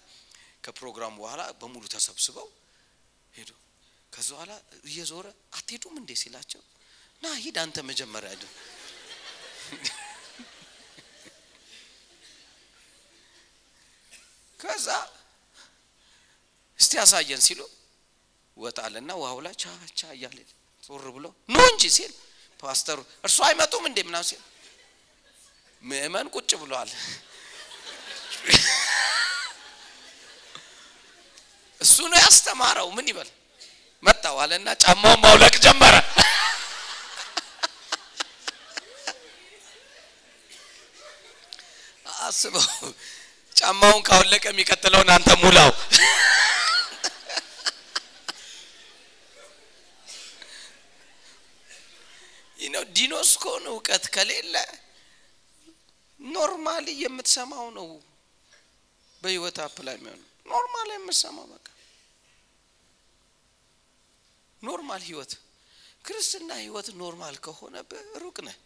ከፕሮግራሙ 0.65 1.15
በኋላ 1.23 1.43
በሙሉ 1.61 1.85
ተሰብስበው 1.95 2.49
ሄዱ። 3.35 3.51
ከዛ 4.13 4.29
በኋላ 4.33 4.53
እየዞረ 4.89 5.27
አትሄዱም 5.53 5.97
እንዴ 6.01 6.11
ሲላቸው 6.23 6.63
ና 7.23 7.33
ሂድ 7.43 7.57
አንተ 7.63 7.79
መጀመሪያ 7.91 8.31
ድ 8.35 8.45
ከዛ 14.61 14.87
እስቲ 16.79 16.93
ያሳየን 17.01 17.43
ሲሉ 17.47 17.61
ወጣልና 18.61 19.11
ውሃው 19.21 19.39
ላይ 19.47 19.55
ቻ 19.63 19.65
ቻ 19.99 20.11
እያለ 20.17 20.39
ዞር 20.89 21.05
ብሎ 21.17 21.25
ኑ 21.49 21.57
እንጂ 21.71 21.83
ሲል 21.97 22.13
ፓስተሩ 22.63 22.99
እርሱ 23.25 23.39
አይመጡም 23.49 23.85
እንዴ 23.91 23.99
ምናምን 24.09 24.27
ሲል 24.31 24.43
ምእመን 25.83 26.27
ቁጭ 26.35 26.51
ብሏል። 26.63 26.91
እሱ 31.81 31.97
ነው 32.11 32.19
ያስተማረው። 32.25 32.89
ምን 32.97 33.07
ይበል 33.11 33.29
መጣው 34.03 34.37
አለና 34.43 34.69
ጫማውን 34.83 35.21
ማውለቅ 35.25 35.55
ጀመረ። 35.65 35.95
አስበው 42.21 42.67
ጫማውን 43.57 44.03
ካወለቀ 44.09 44.45
የሚቀጥለውን 44.51 45.11
አንተ 45.15 45.31
ሙላው። 45.43 45.71
ነው 53.03 53.19
ጊኖስኮን 53.21 53.65
እውቀት 53.71 54.05
ከሌለ 54.15 54.55
normally 56.21 56.87
የምትሰማው 57.03 57.67
ነው 57.77 57.89
በህይወት 59.23 59.59
አፕ 59.65 59.77
ላይ 59.87 59.95
የሚሆነው። 59.97 60.27
normal 60.47 60.89
የምትሰማው 60.95 61.47
በቃ 61.53 61.67
normal 64.63 65.03
ህይወት። 65.09 65.33
ክርስትና 66.05 66.51
ህይወት 66.61 66.89
normal 67.01 67.37
ከሆነ 67.45 67.75
ሩቅ 68.23 68.37
ነህ። 68.47 68.57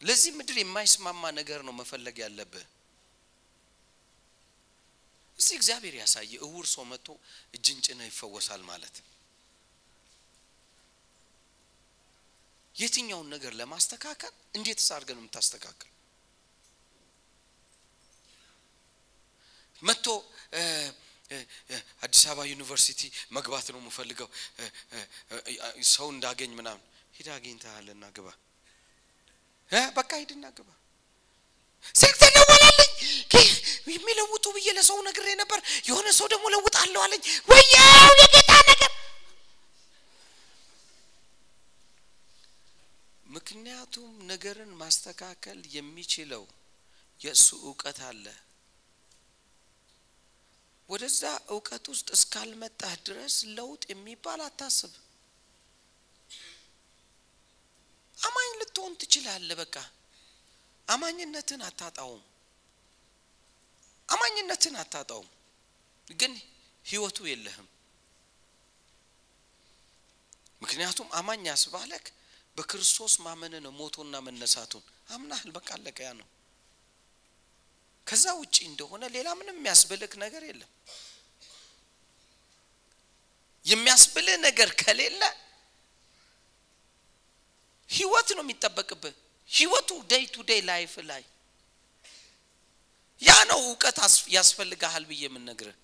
ለዚህ 0.00 0.30
ምድር 0.38 0.56
የማይስማማ 0.60 1.22
ነገር 1.38 1.60
ነው 1.66 1.74
መፈለግ 1.80 2.16
ያለብህ። 2.24 2.66
እስቲ 5.38 5.50
እግዚአብሔር 5.58 5.94
ያሳየ 6.00 6.32
እውር 6.46 6.66
ሰው 6.74 6.84
መጥቶ 6.90 7.08
እጅን 7.54 7.78
ጭነህ 7.86 8.08
ይፈወሳል 8.10 8.62
ማለት 8.70 8.96
የትኛውን 12.76 13.28
ነገር 13.34 13.52
ለማስተካከል 13.60 14.32
እንዴት 14.54 14.80
አድርገን 14.96 15.16
ነው 15.16 15.22
የምታስተካከል 15.24 15.86
መጥቶ 19.82 20.06
አዲስ 22.04 22.22
አበባ 22.30 22.44
ዩኒቨርሲቲ 22.50 23.00
መግባት 23.36 23.66
ነው 23.74 23.80
የምፈልገው 23.82 24.28
ሰው 25.92 26.06
እንዳገኝ 26.14 26.50
ምናምን. 26.58 26.82
ሂድ 27.14 27.28
አግኝተሃልና 27.34 28.04
ግባ። 28.16 28.28
በቃ 29.96 30.10
ሂድና 30.20 30.46
ግባ። 30.58 30.68
ስልክ 31.94 32.16
ተደወለልኝ 32.22 32.90
የሚለውጡ 33.90 34.46
ብዬ 34.56 34.68
ለሰው 34.78 34.98
ነግሬ 35.08 35.28
ነበር 35.40 35.58
የሆነ 35.88 36.08
ሰው 36.18 36.26
ደግሞ 36.32 36.46
ለውጣለሁ 36.54 37.00
አለኝ። 37.06 37.22
ወያው 37.50 38.12
የጌታ 38.22 38.52
ነገር 38.70 38.90
ምክንያቱም 43.70 44.14
ነገርን 44.28 44.70
ማስተካከል 44.78 45.58
የሚችለው 45.74 46.44
የእሱ 47.20 47.48
እውቀት 47.62 47.98
አለ። 48.06 48.24
ወደዛ 50.88 51.20
እውቀት 51.50 51.84
ውስጥ 51.92 52.08
እስካልመጣህ 52.16 52.94
ድረስ 53.06 53.34
ለውጥ 53.52 53.82
የሚባል 53.92 54.40
አታስብ። 54.46 54.92
አማኝ 58.18 58.50
ልትሆን 58.60 58.98
ትችላለህ 59.00 59.58
በቃ። 59.62 59.76
አማኝነትን 60.88 61.62
አታጣውም። 61.68 62.24
አማኝነትን 64.08 64.76
አታጣውም። 64.82 65.30
ግን 66.14 66.34
ህይወቱ 66.86 67.28
የለህም። 67.28 67.68
ምክንያቱም 70.62 71.10
አማኝ 71.14 71.44
ያስባለክ 71.48 72.06
በክርስቶስ 72.56 73.14
ማመን 73.24 73.54
ሞቶና 73.76 74.14
መነሳቱን። 74.26 74.84
አምነሃል 75.08 75.50
በቃ 75.56 75.68
አለቀ 75.76 75.98
ያ 76.06 76.12
ነው። 76.20 76.28
ከዛ 78.06 78.24
ውጪ 78.38 78.56
እንደሆነ 78.70 79.02
ሌላ 79.16 79.28
ምንም 79.38 79.56
የሚያስብልክ 79.58 80.12
ነገር 80.22 80.42
የለም። 80.48 80.70
የሚያስብልህ 83.66 84.36
ነገር 84.46 84.68
ከሌለ 84.80 85.22
ህይወት 87.90 88.28
ነው 88.36 88.44
የሚጠበቅብህ። 88.44 89.14
ህይወቱ 89.50 89.90
day 90.10 90.24
to 90.34 90.44
day 90.48 90.60
life 90.68 90.94
ላይ 91.10 91.22
ያ 93.22 93.32
ነው 93.50 93.60
እውቀት 93.64 93.98
ያስፈልግሃል 94.36 95.04
ብዬ 95.10 95.22
የምነግርህ። 95.26 95.76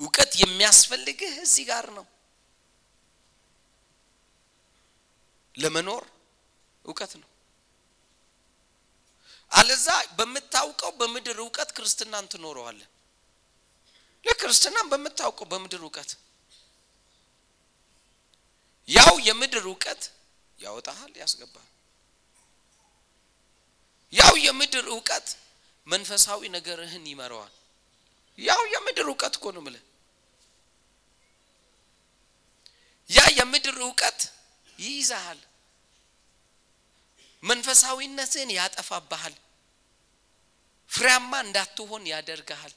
እውቀት 0.00 0.32
የሚያስፈልግህ 0.42 1.32
እዚህ 1.44 1.64
ጋር 1.70 1.86
ነው 1.96 2.06
ለመኖር 5.56 6.04
እውቀት 6.84 7.12
ነው። 7.20 7.28
አለዛ 9.52 9.86
በምታውቀው 10.18 10.90
በምድር 11.00 11.38
እውቀት 11.42 11.70
ክርስትናን 11.76 12.26
ትኖረዋለን 12.32 12.90
ለክርስትናን 14.24 14.86
በምታውቀው 14.92 15.46
በምድር 15.50 15.82
እውቀት። 15.84 16.10
ያው 18.88 19.14
የምድር 19.28 19.64
እውቀት 19.68 20.02
ያወጣሃል 20.60 21.12
ያስገባል 21.20 21.66
ያው 24.12 24.34
የምድር 24.44 24.86
እውቀት 24.88 25.28
መንፈሳዊ 25.86 26.40
ነገርህን 26.54 27.04
ይመረዋል። 27.10 27.54
ያው 28.38 28.62
የምድር 28.74 29.06
እውቀት 29.10 29.34
እኮ 29.38 29.46
ነው 29.56 29.62
ምለ 29.66 29.76
ያ 33.10 33.20
የምድር 33.38 33.76
እውቀት 33.84 34.20
ይይዛሃል 34.78 35.40
መንፈሳዊነትን 37.42 38.50
ያጠፋብሃል። 38.56 39.34
ፍሬያማ 40.90 41.32
እንዳትሆን 41.44 42.02
ያደርግሃል። 42.12 42.74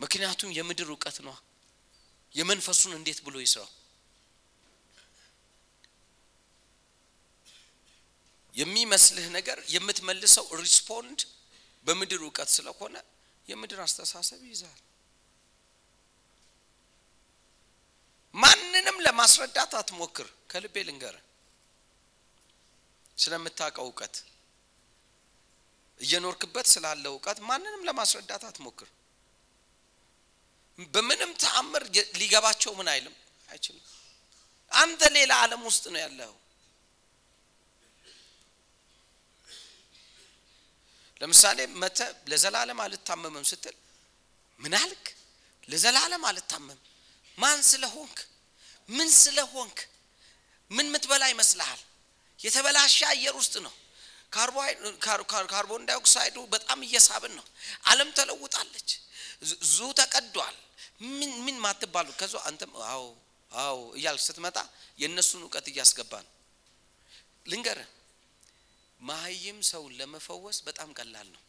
ምክንያቱም 0.00 0.50
የምድር 0.58 0.88
እውቀት 0.92 1.16
ነዋ። 1.26 1.36
የመንፈሱን 2.34 2.92
እንዴት 2.98 3.18
ብሎ 3.26 3.36
ይስራው? 3.44 3.68
የሚመስልህ 8.54 9.26
ነገር 9.36 9.58
የምትመልሰው 9.74 10.46
respond 10.60 11.20
በምድር 11.86 12.20
እውቀት 12.24 12.50
ስለሆነ 12.56 12.96
የምድር 13.46 13.78
አስተሳሰብ 13.84 14.40
ይይዛል 14.46 14.80
ማንንም 18.34 18.96
ለማስረዳት 19.06 19.72
አትሞክር። 19.80 20.28
ከልቤ 20.50 20.76
ልንገር 20.88 21.16
ስለምታውቀው 23.18 23.86
እውቀት 23.88 24.14
እየኖርክበት 26.00 26.66
ስላለ 26.66 27.04
እውቀት 27.12 27.38
ማንንም 27.48 27.82
ለማስረዳት 27.88 28.42
አትሞክር። 28.48 28.88
በምንም 30.94 31.30
ተአምር 31.42 31.82
ሊገባቸው 32.20 32.72
ምን 32.78 32.88
አይልም? 32.92 33.14
አይችልም። 33.48 33.84
አንተ 34.72 35.02
ሌላ 35.16 35.32
ዓለም 35.44 35.62
ውስጥ 35.68 35.84
ነው 35.94 36.00
ያለው 36.00 36.32
ለምሳሌ 41.20 41.58
መተ 41.82 41.98
ለዘላለም 42.28 42.78
አልታመምም 42.84 43.44
ስትል 43.50 43.76
ምን 44.60 44.74
አልክ? 44.76 45.04
ለዘላለም 45.68 46.22
አልታመም 46.26 46.78
ማን 47.40 47.58
ስለሆንክ? 47.64 48.16
ምን 48.88 49.08
ስለሆንክ? 49.16 49.78
ምን 50.70 50.86
ምትበላ 50.92 51.24
ይመስልሃል? 51.32 51.80
የተበላሸ 52.40 52.96
አየር 53.12 53.34
ውስጥ 53.40 53.54
ነው። 53.66 53.74
ካርቦን 55.46 55.82
ዳይኦክሳይዱ 55.88 56.36
በጣም 56.54 56.78
እየሳብን 56.86 57.32
ነው። 57.38 57.46
አለም 57.84 58.10
ተለውጣለች። 58.18 58.88
ዙ 59.70 59.78
ተቀዷል። 60.00 60.56
ምን 61.10 61.32
ምን 61.44 61.56
ማትባሉ? 61.64 62.08
ከዚ 62.20 62.34
አንተም 62.48 62.72
አዎ 62.88 63.02
አዎ 63.50 63.78
እያል 63.98 64.16
ስትመጣ 64.26 64.56
የእነሱን 64.98 65.42
እውቀት 65.44 65.66
እያስገባ 65.72 66.12
ነው። 66.26 66.32
ልንገር 67.46 67.78
ማህይም 69.00 69.58
ሰውን 69.68 69.92
ለመፈወስ 69.98 70.58
በጣም 70.66 70.88
ቀላል 70.98 71.28
ነው። 71.34 71.42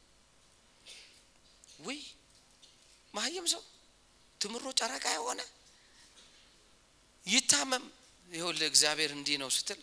ውይ! 1.80 2.02
ማህይም 3.14 3.46
ሰው 3.54 3.64
ትምሮ 4.42 4.66
ጨረቃ 4.80 5.06
የሆነ 5.16 5.42
ይታመም። 7.26 7.86
ይኸውልህ 8.30 8.68
እግዚአብሔር 8.68 9.12
እንዲህ 9.14 9.36
ነው 9.42 9.50
ስትል 9.52 9.80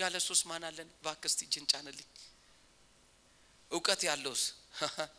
ያለ 0.00 0.14
ሱስ 0.20 0.40
ማን 0.44 0.62
አለን? 0.68 0.88
እጅን 1.40 1.64
ጫንልኝ። 1.70 2.08
እውቀት 3.70 4.00
ያለውስ? 4.08 4.42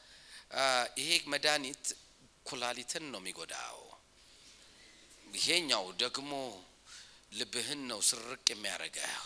ይሄ 0.99 1.09
መድኃኒት 1.31 1.83
ኩላሊትን 2.45 3.03
ነው 3.13 3.19
የሚጎዳው። 3.21 3.79
ይሄኛው 5.33 5.85
ደግሞ 6.01 6.31
ልብህን 7.31 7.81
ነው 7.89 7.99
ስርቅ 8.09 8.45
የሚያደርገው። 8.53 9.25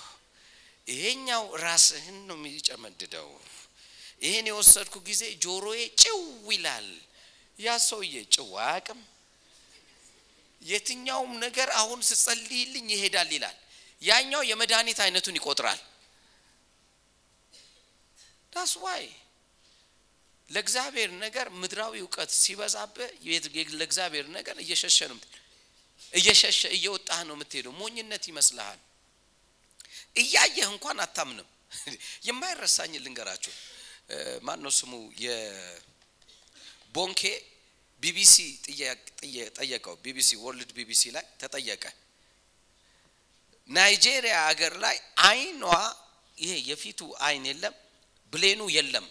ይሄኛው 0.88 1.44
ራስህን 1.64 2.18
ነው 2.28 2.38
የሚጨመድደው። 2.40 3.30
ይሄን 4.22 4.46
የወሰድኩ 4.50 4.96
ጊዜ 5.08 5.24
ጆሮዬ 5.44 5.80
ጭው 6.04 6.22
ይላል። 6.50 6.88
ያ 7.60 7.78
ሰውዬ 7.86 8.16
ጭው 8.36 8.50
አያቅም 8.62 9.00
የትኛውም 10.66 11.34
ነገር 11.40 11.70
አሁን 11.80 12.00
ስጸልይልኝ 12.10 12.88
ይሄዳል 12.94 13.30
ይላል። 13.36 13.58
ያኛው 14.02 14.42
የመድኃኒት 14.44 15.00
አይነቱን 15.04 15.38
ይቆጥራል። 15.40 15.80
ዳስ 18.54 18.74
ዋይ 18.84 19.06
ለእግዚአብሔር 20.50 21.10
ነገር 21.24 21.48
ምድራዊ 21.62 21.94
እውቀት 22.04 22.32
ሲበዛብህ 22.38 23.10
ለእግዚአብሔር 23.74 24.26
ነገር 24.38 24.56
እየሸሸ 24.64 24.98
ነው 25.12 25.18
እየሸሸ 26.14 26.62
እየወጣህ 26.78 27.20
ነው 27.28 27.36
የምትሄደው። 27.38 27.74
ሞኝነት 27.80 28.24
ይመስልሃል። 28.32 28.80
እያየህ 30.16 30.68
እንኳን 30.74 30.98
አታምንም። 31.06 31.48
የማይረሳኝ 32.28 32.94
ልንገራችሁ። 33.04 33.54
ማን 34.42 34.60
ነው 34.64 34.72
ስሙ? 34.74 34.92
የቦንኬ 35.24 37.22
ቢቢሲ 38.06 38.36
ጠየቀው። 39.58 39.96
ቢቢሲ 40.04 40.30
ወርልድ 40.44 40.72
ቢቢሲ 40.78 41.04
ላይ 41.16 41.26
ተጠየቀ። 41.42 41.84
ናይጄሪያ 43.70 44.36
ሀገር 44.48 44.74
ላይ 44.84 44.96
አይኗ 45.26 45.62
ይሄ 46.38 46.52
የፊቱ 46.70 47.00
አይን 47.28 47.46
የለም 47.50 47.76
ብሌኑ 48.34 48.62
የለም። 48.76 49.06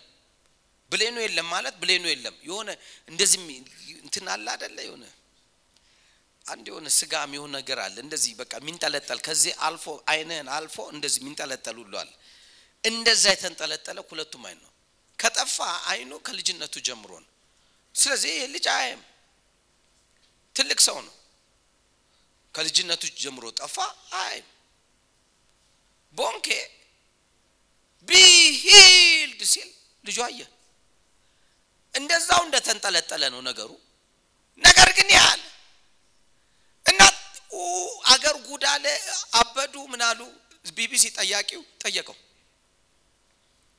ብሌኑ 0.93 1.17
የለም 1.25 1.47
ማለት 1.55 1.75
ብሌኑ 1.83 2.05
የለም። 2.13 2.37
የሆነ 2.49 2.69
እንደዚህ 3.09 3.41
እንትን 4.05 4.27
አለ 4.35 4.47
አደለ 4.55 4.79
የሆነ 4.87 5.05
አንድ 6.47 6.65
የሆነ 6.71 6.87
ስጋ 6.99 7.15
የሚሆን 7.25 7.51
ነገር 7.59 7.79
አለ። 7.85 7.97
እንደዚህ 8.07 8.33
በቃ 8.41 8.53
የሚንጠለጠል 8.61 9.19
ከዚህ 9.27 9.53
አልፎ 9.67 9.85
አይንህን 10.13 10.49
አልፎ 10.57 10.77
እንደዚህ 10.95 11.21
የሚንጠለጠል 11.23 11.79
አለ። 12.03 12.11
እንደዛ 12.85 13.25
የተንጠለጠለ 13.35 13.99
ሁለቱም 14.11 14.43
አይን 14.49 14.59
ነው። 14.65 14.71
ከጠፋ 15.19 15.57
አይኑ 15.91 16.13
ከልጅነቱ 16.27 16.75
ጀምሮ 16.89 17.13
ነው 17.23 17.31
ስለዚህ 17.95 18.31
ይህ 18.35 18.47
ልጅ 18.55 18.67
አያይም። 18.73 19.03
ትልቅ 20.57 20.79
ሰው 20.87 20.99
ነው። 21.03 21.15
ከልጅነቱ 22.55 23.03
ጀምሮ 23.23 23.45
ጠፋ 23.59 23.77
አያይም። 24.19 24.49
ቦንኬ 26.17 26.49
ቢሂልድ 28.09 29.41
ሲል 29.53 29.69
ልጁ 30.05 30.19
አየ። 30.27 30.41
እንደዛው 31.95 32.41
እንደተንጠለጠለ 32.47 33.23
ነው 33.35 33.41
ነገሩ። 33.49 33.71
ነገር 34.63 34.89
ግን 34.99 35.09
ያህል 35.17 35.43
እና 36.87 37.01
አገር 38.13 38.37
ጉዳለ 38.49 38.85
አበዱ 39.41 39.75
ምናሉ 39.93 40.21
ቢቢሲ 40.77 41.05
ጠያቂው 41.17 41.63
ጠየቀው። 41.83 42.17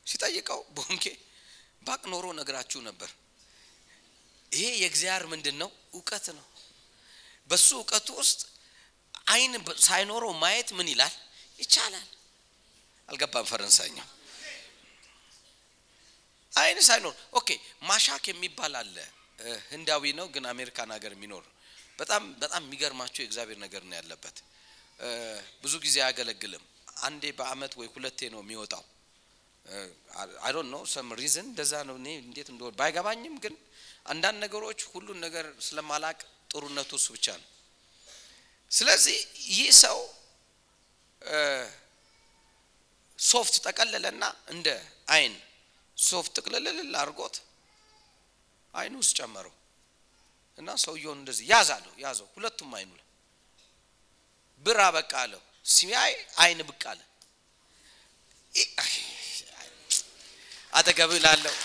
ሲጠይቀው 0.08 0.60
ቦንኬ 0.78 1.06
ባቅ 1.84 2.02
ኖሮ 2.12 2.26
ነግራችሁ 2.40 2.80
ነበር 2.82 3.10
ይሄ 4.56 4.68
የእግዚአብሔር 4.82 5.24
ምንድን 5.32 5.56
ነው 5.62 5.70
እውቀት 5.94 6.26
ነው። 6.38 6.46
በሱ 7.50 7.68
እውቀቱ 7.80 8.08
ውስጥ 8.20 8.40
አይን 9.28 9.54
ሳይኖረው 9.86 10.32
ማየት 10.44 10.70
ምን 10.78 10.88
ይላል? 10.94 11.14
ይቻላል። 11.60 12.08
አልገባም 13.10 13.46
ፈረንሳይኛው። 13.50 14.08
አይን 16.54 16.80
ሳይኖር 16.88 17.16
okay 17.34 17.50
ማሻክ 17.84 18.24
የሚባል 18.32 18.74
አለ። 18.82 18.96
ህንዳዊ 19.72 20.04
ነው 20.20 20.28
ግን 20.34 20.44
አሜሪካን 20.52 20.90
ሀገር 20.96 21.14
የሚኖር 21.16 21.44
በጣም 22.00 22.24
በጣም 22.42 22.62
የሚገርማቸው 22.66 23.22
የእግዚአብሔር 23.24 23.58
ነገር 23.66 23.82
ነው 23.90 23.96
ያለበት። 24.00 24.38
ብዙ 25.64 25.74
ጊዜ 25.86 25.96
አያገለግልም። 26.04 26.64
አንዴ 27.04 27.24
በአመት 27.38 27.74
ወይ 27.80 27.88
ሁለቴ 27.94 28.20
ነው 28.34 28.42
የሚወጣው። 28.44 28.84
I 30.46 30.52
don't 30.56 30.70
know 30.74 30.80
some 30.94 31.08
reason 31.20 31.48
እንደዛ 31.50 31.74
ነው። 31.90 31.96
እኔ 32.02 32.08
እንዴት 32.24 32.48
እንደሆነ 32.54 32.74
ባይገባኝም 32.80 33.36
ግን 33.44 33.54
አንዳንድ 34.06 34.38
ነገሮች 34.46 34.80
ሁሉን 34.92 35.18
ነገር 35.26 35.46
ስለማላውቅ 35.68 36.18
ጥሩነቱ 36.52 36.92
እሱ 37.00 37.08
ብቻ 37.16 37.28
ነው 37.42 37.50
ስለዚህ 38.72 39.18
ይህ 39.50 39.70
ሰው 39.84 40.00
ሶፍት 43.20 43.56
ጠቀለለና 43.66 44.24
እንደ 44.54 44.68
አይን 45.16 45.34
ሶፍት 45.98 46.32
ጥቅልልል 46.38 46.94
አድርጎት 47.02 47.36
አይኑ 48.74 48.94
ውስጥ 49.04 49.14
ጨመረው 49.20 49.54
እና 50.60 50.70
ሰውየውን 50.86 51.20
እንደዚህ 51.22 51.46
ያዛለሁ 51.54 51.94
ያዘው 52.04 52.28
ሁለቱም 52.36 52.72
አይኑ 52.78 52.92
ላይ 53.00 53.06
ብር 54.66 54.80
አበቃ 54.88 55.14
አለው 55.24 55.42
ሲያይ 55.66 56.14
አይን 56.44 56.60
ብቅ 56.70 56.84
አለ 56.92 57.02
አጠገብህ 60.74 61.20
ላለው 61.26 61.56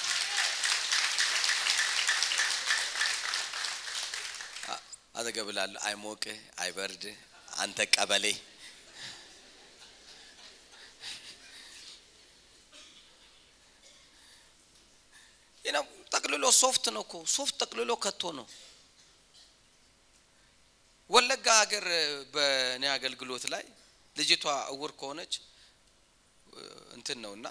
አጠገብህ 5.20 5.54
ላለው 5.56 5.80
አይሞቅህ 5.86 6.38
አይበርድህ 6.62 7.16
አንተ 7.56 7.78
ቀበሌ። 7.94 8.24
ነው 15.64 15.84
ጠቅልሎ 16.12 16.44
ሶፍት 16.60 16.84
ነው 16.94 17.02
እኮ 17.06 17.14
ሶፍት 17.34 17.54
ጠቅልሎ 17.62 17.90
ከቶ 18.04 18.22
ነው። 18.38 18.46
ወለጋ 21.10 21.46
ሀገር 21.60 21.84
በእኔ 22.34 22.84
አገልግሎት 22.94 23.44
ላይ 23.52 23.64
ልጅቷ 24.16 24.44
እውር 24.72 24.92
ከሆነች 25.00 25.32
እንትን 26.96 27.18
ነው 27.24 27.32
እና 27.38 27.46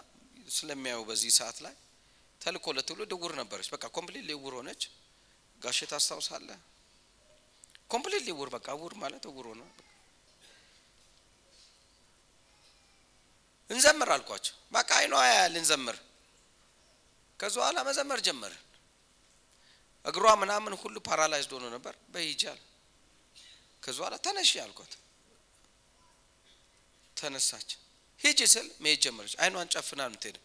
ስለሚያዩ 0.49 0.99
በዚህ 1.09 1.32
ሰዓት 1.39 1.57
ላይ 1.65 1.76
ተልኮ 2.41 2.65
ለትውልድ 2.78 3.13
እውር 3.15 3.34
ነበረች። 3.41 3.70
በቃ 3.76 3.86
complete 3.97 4.28
እውር 4.36 4.53
ሆነች። 4.59 4.82
ጋሼ 5.61 5.80
ታስታውሳለህ? 5.91 6.59
completely 7.91 8.30
እውር 8.34 8.50
በቃ 8.56 8.68
እውር 8.78 8.94
ማለት 9.04 9.24
እውር 9.30 9.46
ሆነ። 9.52 9.62
እንዘምር 13.70 14.10
አልኳቸው። 14.16 14.56
በቃ 14.72 14.90
አይኗ 15.00 15.14
ያያል 15.26 15.56
እንዘምር። 15.60 15.98
ከዚ 17.40 17.56
በኋላ 17.60 17.78
መዘመር 17.88 18.20
ጀመርን። 18.28 18.64
እግሯ 20.06 20.26
ምናምን 20.42 20.74
ሁሉ 20.82 20.96
paralyzed 21.08 21.52
ሆኖ 21.56 21.66
ነበር። 21.76 21.94
በይጃል 22.14 22.60
ከዚ 23.84 23.96
በኋላ 24.02 24.16
ተነሽ 24.26 24.52
አልኳት። 24.64 24.94
ተነሳች። 27.18 27.70
ሂጂ 28.22 28.40
ስል 28.54 28.68
መሄድ 28.84 29.00
ጀመረች። 29.06 29.34
አይኗን 29.42 29.70
ጨፍና 29.74 30.02
ምትሄድ 30.14 30.38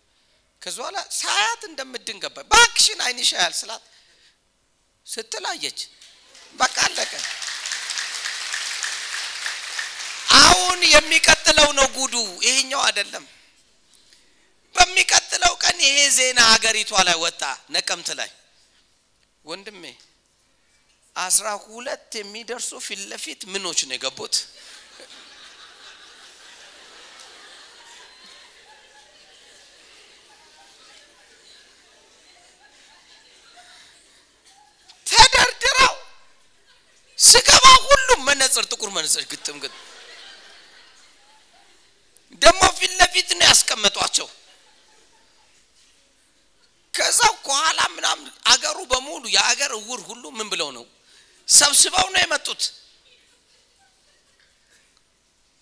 ከዚ 0.63 0.77
በኋላ 0.81 0.99
ሳያት 1.19 1.63
እንደምድን 1.71 2.19
ገባ። 2.25 2.37
ባክሽን 2.53 3.01
አይንሽ 3.07 3.31
ያያል 3.37 3.55
ስላት 3.61 3.83
ስትል 5.07 5.45
አየች። 5.51 5.81
በቃ 6.55 6.77
አለቀ። 6.87 7.13
አሁን 10.39 10.81
የሚቀጥለው 10.91 11.69
ነው 11.79 11.87
ጉዱ፣ 11.97 12.15
ይሄኛው 12.47 12.81
አይደለም። 12.87 13.25
በሚቀጥለው 14.75 15.53
ቀን 15.63 15.79
ይሄ 15.87 15.99
ዜና 16.17 16.41
ሀገሪቷ 16.53 16.93
ላይ 17.09 17.17
ወጣ፣ 17.25 17.43
ነቀምት 17.71 18.09
ላይ 18.21 18.31
ወንድሜ 19.45 19.85
አስራ 21.17 21.47
ሁለት 21.67 22.11
የሚደርሱ 22.21 22.71
ፊት 22.87 23.01
ለፊት 23.11 23.41
ምኖች 23.53 23.81
ነው 23.89 23.95
የገቡት። 23.97 24.35
ስገባ 37.19 37.65
ሁሉም 37.87 38.21
መነጽር 38.29 38.65
ጥቁር 38.71 38.91
መነጽር 38.91 39.23
ግጥም 39.33 39.57
ግጥም። 39.63 39.81
ደግሞ 42.43 42.63
ፊት 42.79 42.93
ለፊት 43.01 43.29
ነው 43.39 43.47
ያስቀመጧቸው። 43.49 44.29
ከዛ 46.95 47.21
ከኋላ 47.47 47.81
ምናምን 47.95 48.27
አገሩ 48.47 48.79
በሙሉ 48.91 49.23
የአገር 49.37 49.73
እውር 49.79 50.01
ሁሉ 50.09 50.25
ምን 50.39 50.49
ብለው 50.53 50.69
ነው? 50.77 50.85
ሰብስበው 51.49 52.07
ነው 52.15 52.21
የመጡት። 52.23 52.63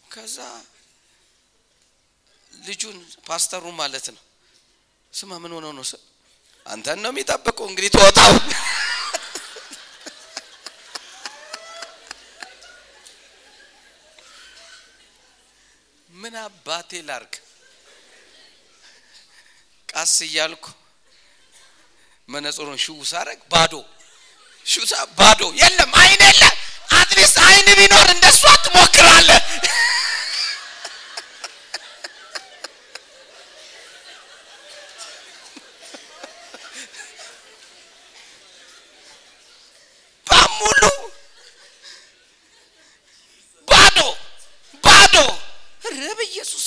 ከዛ 0.04 0.36
ልጁን 2.52 2.96
ፓስተሩ 3.28 3.64
ማለት 3.80 4.06
ነው 4.14 4.22
ስማ 5.14 5.30
ምን 5.42 5.52
ሆነው 5.56 5.72
ነው? 5.72 5.84
አንተን 6.66 6.98
ነው 7.04 7.10
የሚጠብቁ። 7.12 7.58
እንግዲህ 7.70 7.90
ትወጣው 7.94 8.32
ምን 16.10 16.34
አባቴ 16.72 16.92
ላርግ። 17.04 17.32
ቀስ 19.88 20.12
እያልኩ 20.26 20.64
መነጽሩን 22.28 22.78
ሽው 22.84 22.98
ሳረግ 23.10 23.40
ባዶ 23.52 23.72
ሽው 24.66 24.84
ባዶ። 25.18 25.40
የለም 25.60 25.92
አይን 26.00 26.22
የለ 26.28 26.42
at 26.98 27.09
least 27.09 27.36
አይን 27.46 27.68
ቢኖር 27.78 28.08
እንደሷ 28.14 28.42
ትሞክራለህ 28.64 29.40
በሙሉ 40.26 40.82
ባዶ 43.68 43.98
ባዶ 44.84 45.14
ረብ 45.98 46.18
ኢየሱስ። 46.24 46.66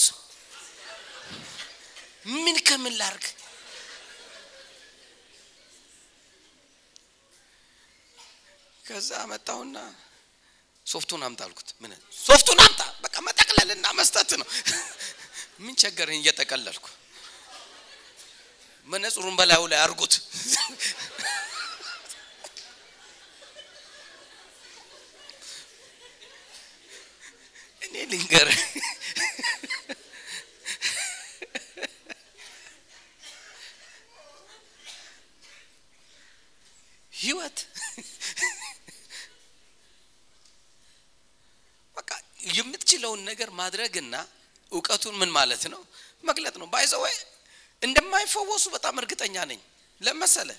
ምን 2.36 2.57
ከምን 2.67 2.93
ላርግ 2.99 3.23
ከዛ 8.86 9.11
መጣሁና 9.32 9.78
ሶፍቱን 10.86 11.21
አምጣ 11.28 11.41
አልኩት። 11.45 11.69
ምን? 11.82 11.91
ሶፍቱን 12.19 12.59
አምጣ! 12.65 12.82
በቃ 13.03 13.15
መጠቅለልና 13.28 13.86
መስጠት 13.99 14.32
ነው። 14.41 14.47
ምን 15.59 15.73
ቸገረኝ? 15.82 16.19
እየጠቀለልኩ። 16.21 16.86
መነጽሩን 18.88 19.36
በላዩ 19.39 19.63
ላይ 19.71 19.80
አርጉት 19.86 20.13
እኔ 27.82 27.95
ልንገር 28.11 28.47
ህይወት? 37.36 37.57
በቃ 41.97 42.11
የምትችለውን 42.57 43.21
ነገር 43.29 43.49
ማድረግና 43.59 44.15
እውቀቱን 44.71 45.15
ምን 45.21 45.29
ማለት 45.38 45.63
ነው? 45.73 45.81
መግለጥ 46.23 46.55
ነው። 46.61 46.67
by 46.73 46.84
the 46.84 47.00
way 47.00 47.15
እንደማይፈወሱ 47.81 48.65
በጣም 48.75 48.95
እርግጠኛ 49.01 49.36
ነኝ። 49.51 49.59
ለመሰለ 50.01 50.49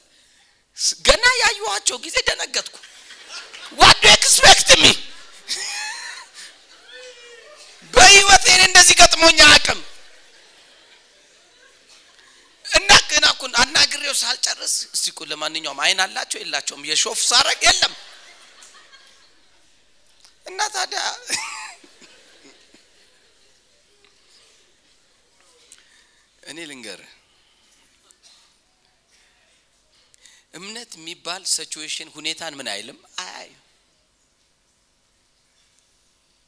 ገና 1.07 1.25
ያዩዋቸው 1.43 1.97
ጊዜ 2.05 2.17
ደነገጥኩ። 2.29 2.77
what 3.79 4.03
do 4.17 4.26
you 4.26 4.40
expect 4.40 4.69
me 4.81 4.85
በህይወት 7.93 8.45
ይህን 8.49 8.63
እንደዚህ 8.69 8.97
ገጥሞኛ 9.01 9.41
አቅም 9.55 9.81
እኮ 13.37 13.45
አናግሬው 13.61 14.15
ሳልጨርስ 14.21 14.75
እስቲ 14.89 15.07
ለማንኛውም 15.31 15.81
አይን 15.85 15.99
አላቸው 16.05 16.39
የላቸውም። 16.41 16.83
የሾፍ 16.89 17.21
ሳረግ 17.29 17.61
የለም። 17.67 17.95
እና 20.47 20.61
ታዲያ 20.75 21.03
እኔ 26.43 26.59
ልንገር 26.69 27.01
እምነት 30.57 30.91
የሚባል 30.99 31.43
ሲቹዌሽን 31.53 32.09
ሁኔታን 32.17 32.53
ምን 32.59 32.69
አይልም? 32.75 32.99
አያይም። 33.23 33.61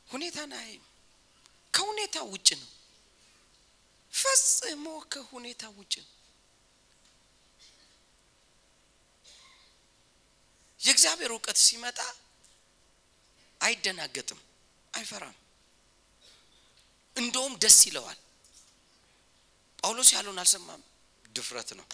ሁኔታን 0.08 0.50
አያይም። 0.58 0.84
ከሁኔታ 1.74 2.16
ውጭ 2.30 2.48
ነው። 2.60 2.70
ፈጽሞ 4.12 4.84
ከሁኔታ 5.12 5.62
ውጭ 5.76 5.94
ነው 6.02 6.17
የእግዚአብሔር 10.88 11.30
እውቀት 11.34 11.58
ሲመጣ 11.64 11.98
አይደናገጥም 13.60 14.40
አይፈራም። 14.94 15.36
እንደውም 17.16 17.54
ደስ 17.62 17.78
ይለዋል። 17.88 18.18
ጳውሎስ 19.78 20.10
ያለውን 20.16 20.38
አልሰማም። 20.42 20.82
ድፍረት 21.34 21.70
ነው። 21.78 21.86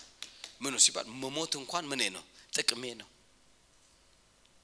ምኑ 0.61 0.74
ሲባል 0.84 1.07
መሞት 1.22 1.53
እንኳን 1.61 1.84
ምኔ 1.90 2.03
ነው? 2.16 2.24
ጥቅሜ 2.53 2.82
ነው። 3.01 3.09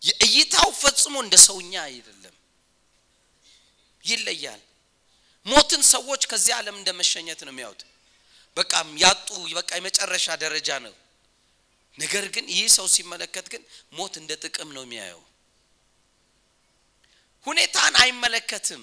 የእይታው 0.03 0.71
ፈጽሞ 0.81 1.15
እንደ 1.25 1.35
ሰውኛ 1.47 1.73
አይደለም። 1.89 2.35
ይለያል። 4.05 4.63
ሞትን 5.47 5.83
ሰዎች 5.93 6.23
ከዚህ 6.31 6.53
ዓለም 6.59 6.77
እንደ 6.81 6.91
መሸኘት 7.01 7.41
ነው 7.47 7.53
የሚያዩት። 7.55 7.83
በቃም 8.57 8.89
ያጡ 9.03 9.29
በቃ 9.59 9.71
የመጨረሻ 9.79 10.27
ደረጃ 10.45 10.69
ነው 10.87 10.95
ነገር 11.99 12.25
ግን 12.35 12.47
ይህ 12.51 12.67
ሰው 12.77 12.87
ሲመለከት 12.95 13.47
ግን 13.53 13.63
ሞት 13.93 14.15
እንደ 14.21 14.33
ጥቅም 14.45 14.71
ነው 14.77 14.83
የሚያየው። 14.85 15.23
ሁኔታን 17.47 17.95
አይመለከትም። 18.03 18.83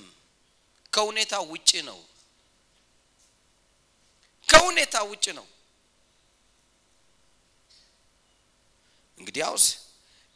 ከሁኔታ 0.94 1.34
ውጭ 1.52 1.72
ነው። 1.88 2.00
ከሁኔታ 4.50 4.96
ውጭ 5.12 5.26
ነው። 5.40 5.48
እንግዲያውስ 9.18 9.66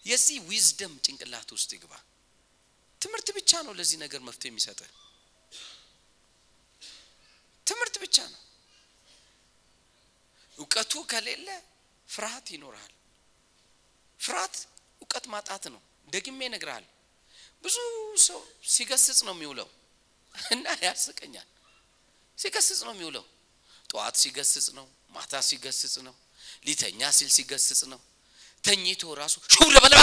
የዚህ 0.06 0.38
ዊዝደም 0.50 0.94
ጭንቅላት 1.06 1.50
ውስጥ 1.56 1.70
ይግባ። 1.76 1.94
ትምህርት 3.02 3.28
ብቻ 3.38 3.52
ነው 3.66 3.74
ለዚህ 3.80 3.98
ነገር 4.04 4.22
መፍትሄ 4.28 4.50
የሚሰጥ 4.52 4.80
ትምህርት 7.68 7.96
ብቻ 8.04 8.18
ነው። 8.34 8.40
እውቀቱ 10.58 10.94
ከሌለ 11.12 11.48
ፍርሃት 12.12 12.48
ይኖርሃል 12.54 12.94
ፍርሃት 14.20 14.56
እውቀት 15.02 15.26
ማጣት 15.34 15.64
ነው። 15.74 15.82
ደግሜ 16.08 16.40
ነግርሃል 16.54 16.86
ብዙ 17.64 17.78
ሰው 18.28 18.40
ሲገስጽ 18.70 19.20
ነው 19.28 19.34
የሚውለው። 19.36 19.70
እና 20.54 20.66
ያስቀኛል። 20.86 21.48
ሲገስጽ 22.38 22.80
ነው 22.88 22.94
የሚውለው። 22.96 23.26
ጠዋት 23.90 24.16
ሲገስጽ 24.24 24.68
ነው 24.78 24.86
ማታ 25.16 25.34
ሲገስጽ 25.50 25.96
ነው 26.08 26.16
ሊተኛ 26.66 27.02
ሲል 27.18 27.30
ሲገስጽ 27.38 27.82
ነው። 27.94 28.00
ተኝቶ 28.64 29.04
ራሱ 29.20 29.36
ሹ 29.54 29.68
ለበለባ 29.76 30.02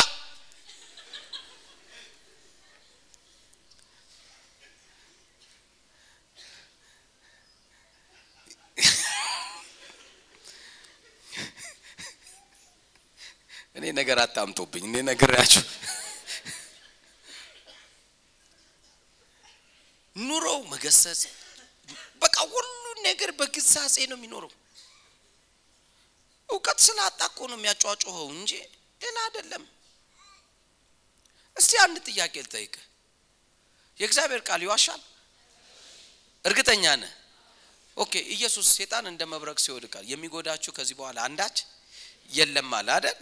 እኔ 13.79 13.85
ነገር 14.09 14.21
አታምጦብኝ 14.23 14.85
እኔ 14.89 14.97
ነግሬያችሁ። 15.07 15.63
ኑሮው 20.17 20.61
መገሰጽ 20.71 21.21
በቃ 22.23 22.37
ሁሉን 22.53 22.99
ነገር 23.09 23.31
በግሳጼ 23.39 23.97
ነው 24.11 24.17
የሚኖረው። 24.19 24.53
እውቀት 26.49 26.79
ስላጣ 26.87 27.21
እኮ 27.31 27.39
ነው 27.51 27.57
የሚያጫጫኸው 27.59 28.27
እንጂ 28.37 28.53
ሌላ 29.01 29.17
አይደለም። 29.27 29.65
እስቲ 31.57 31.73
አንድ 31.85 31.97
ጥያቄ 32.09 32.35
ልጠይቅ። 32.47 32.75
የእግዚአብሔር 33.99 34.43
ቃል 34.49 34.61
ይዋሻል? 34.67 35.01
እርግጠኛ 36.45 36.85
ነህ? 37.03 37.13
OK 37.97 38.15
ኢየሱስ 38.35 38.67
ሴጣን 38.77 39.05
እንደ 39.13 39.23
መብረቅ 39.33 39.59
ሲወድቃል። 39.65 40.05
የሚጎዳችሁ 40.13 40.73
ከዚህ 40.77 40.97
በኋላ 41.01 41.19
አንዳች 41.29 41.59
የለም 42.33 42.71
አለ 42.79 42.89
አይደል 42.97 43.19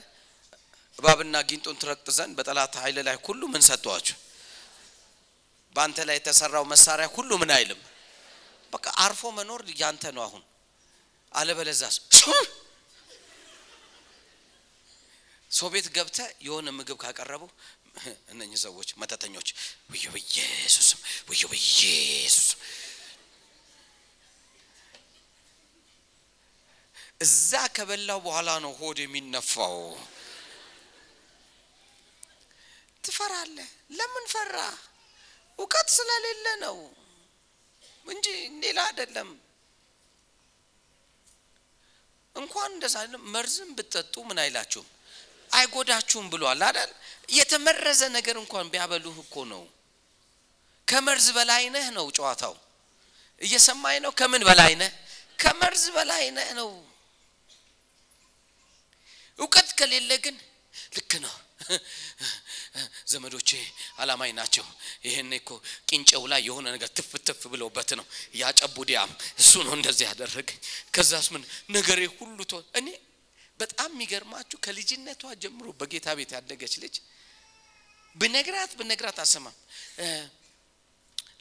እባብና 0.99 1.37
ጊንጡን 1.49 1.77
ትረግጥ 1.81 2.07
ዘንድ 2.19 2.33
በጠላት 2.39 2.75
ኃይል 2.83 2.99
ላይ 3.07 3.17
ሁሉ 3.27 3.43
ምን 3.53 3.63
ሰጥቷችሁ 3.69 4.17
በአንተ 5.77 5.99
ላይ 6.09 6.17
የተሰራው 6.19 6.65
መሳሪያ 6.73 7.07
ሁሉ 7.15 7.31
ምን 7.41 7.51
አይልም? 7.57 7.81
በቃ 8.73 8.87
አርፎ 9.05 9.23
መኖር 9.39 9.61
ያንተ 9.81 10.05
ነው 10.17 10.23
አሁን። 10.27 10.43
አለበለዛስ? 11.35 11.97
ሰው 15.51 15.69
ቤት 15.75 15.87
ገብተ 15.97 16.19
የሆነ 16.47 16.69
ምግብ 16.79 16.97
ካቀረቡ 17.03 17.43
እነኚህ 18.33 18.59
ሰዎች 18.65 18.89
መተተኞች 19.01 19.49
ውዩ 19.91 20.05
በኢየሱስም 20.15 20.99
ውዩ 21.29 21.43
በኢየሱስም 21.53 22.59
እዛ 27.21 27.51
ከበላው 27.77 28.19
በኋላ 28.27 28.51
ነው 28.65 28.73
ሆድ 28.81 28.99
የሚነፋው 29.03 29.77
ትፈራለህ? 33.07 33.69
ለምን 33.91 34.25
ፈራ? 34.27 34.57
እውቀት 35.59 35.89
ስለሌለ 35.97 36.47
ነው 36.65 36.79
እንጂ 38.07 38.27
ሌላ 38.63 38.79
አይደለም። 38.89 39.29
እንኳን 42.35 42.71
እንደዛ 42.75 42.97
መርዝም 43.35 43.71
ብትጠጡ 43.77 44.15
ምን 44.29 44.39
አይላችሁም? 44.43 44.89
አይጎዳችሁም 45.51 46.27
ብሏል 46.33 46.61
አይደል? 46.69 46.91
የተመረዘ 47.31 48.01
ነገር 48.17 48.37
እንኳን 48.43 48.67
ቢያበሉህ 48.73 49.17
እኮ 49.25 49.35
ነው። 49.53 49.63
ከመርዝ 50.89 51.27
በላይ 51.37 51.63
ነህ 51.75 51.87
ነው 51.97 52.07
ጨዋታው። 52.19 52.55
እየሰማኝ 53.41 53.97
ነው? 54.05 54.13
ከምን 54.21 54.43
በላይ 54.49 54.73
ነህ? 54.83 54.93
ከመርዝ 55.39 55.85
በላይ 55.97 56.25
ነህ 56.37 56.49
ነው። 56.61 56.71
እውቀት 59.39 59.69
ከሌለ 59.79 60.11
ግን 60.25 60.37
ልክ 60.97 61.13
ነው 61.25 61.35
ዘመዶቼ 63.17 63.51
አላማኝ 63.99 64.33
ናቸው። 64.39 64.65
ይሄን 65.07 65.33
እኮ 65.39 65.51
ቂንጨው 65.89 66.25
ላይ 66.33 66.41
የሆነ 66.49 66.67
ነገር 66.75 66.91
ትፍ 66.99 67.11
ትፍ 67.27 67.43
ብለውበት 67.53 67.91
ነው 68.01 68.07
ያጨቡዲያም 68.41 69.11
እሱ 69.41 69.53
ነው 69.67 69.75
እንደዚህ 69.79 70.07
ያደረገኝ 70.11 70.59
ከዛስ 70.95 71.27
ምን 71.35 71.43
ነገሬ 71.77 72.01
ሁሉ 72.17 72.39
ቶ 72.51 72.63
እኔ 72.81 72.89
በጣም 73.61 73.91
የሚገርማችሁ 73.95 74.59
ከልጅነቷ 74.65 75.23
ጀምሮ 75.43 75.67
በጌታ 75.81 76.09
ቤት 76.19 76.33
ያደገች 76.37 76.75
ልጅ 76.83 76.97
ብነግራት 78.17 78.71
ብነግራት 78.81 79.19
አሰማም 79.25 79.57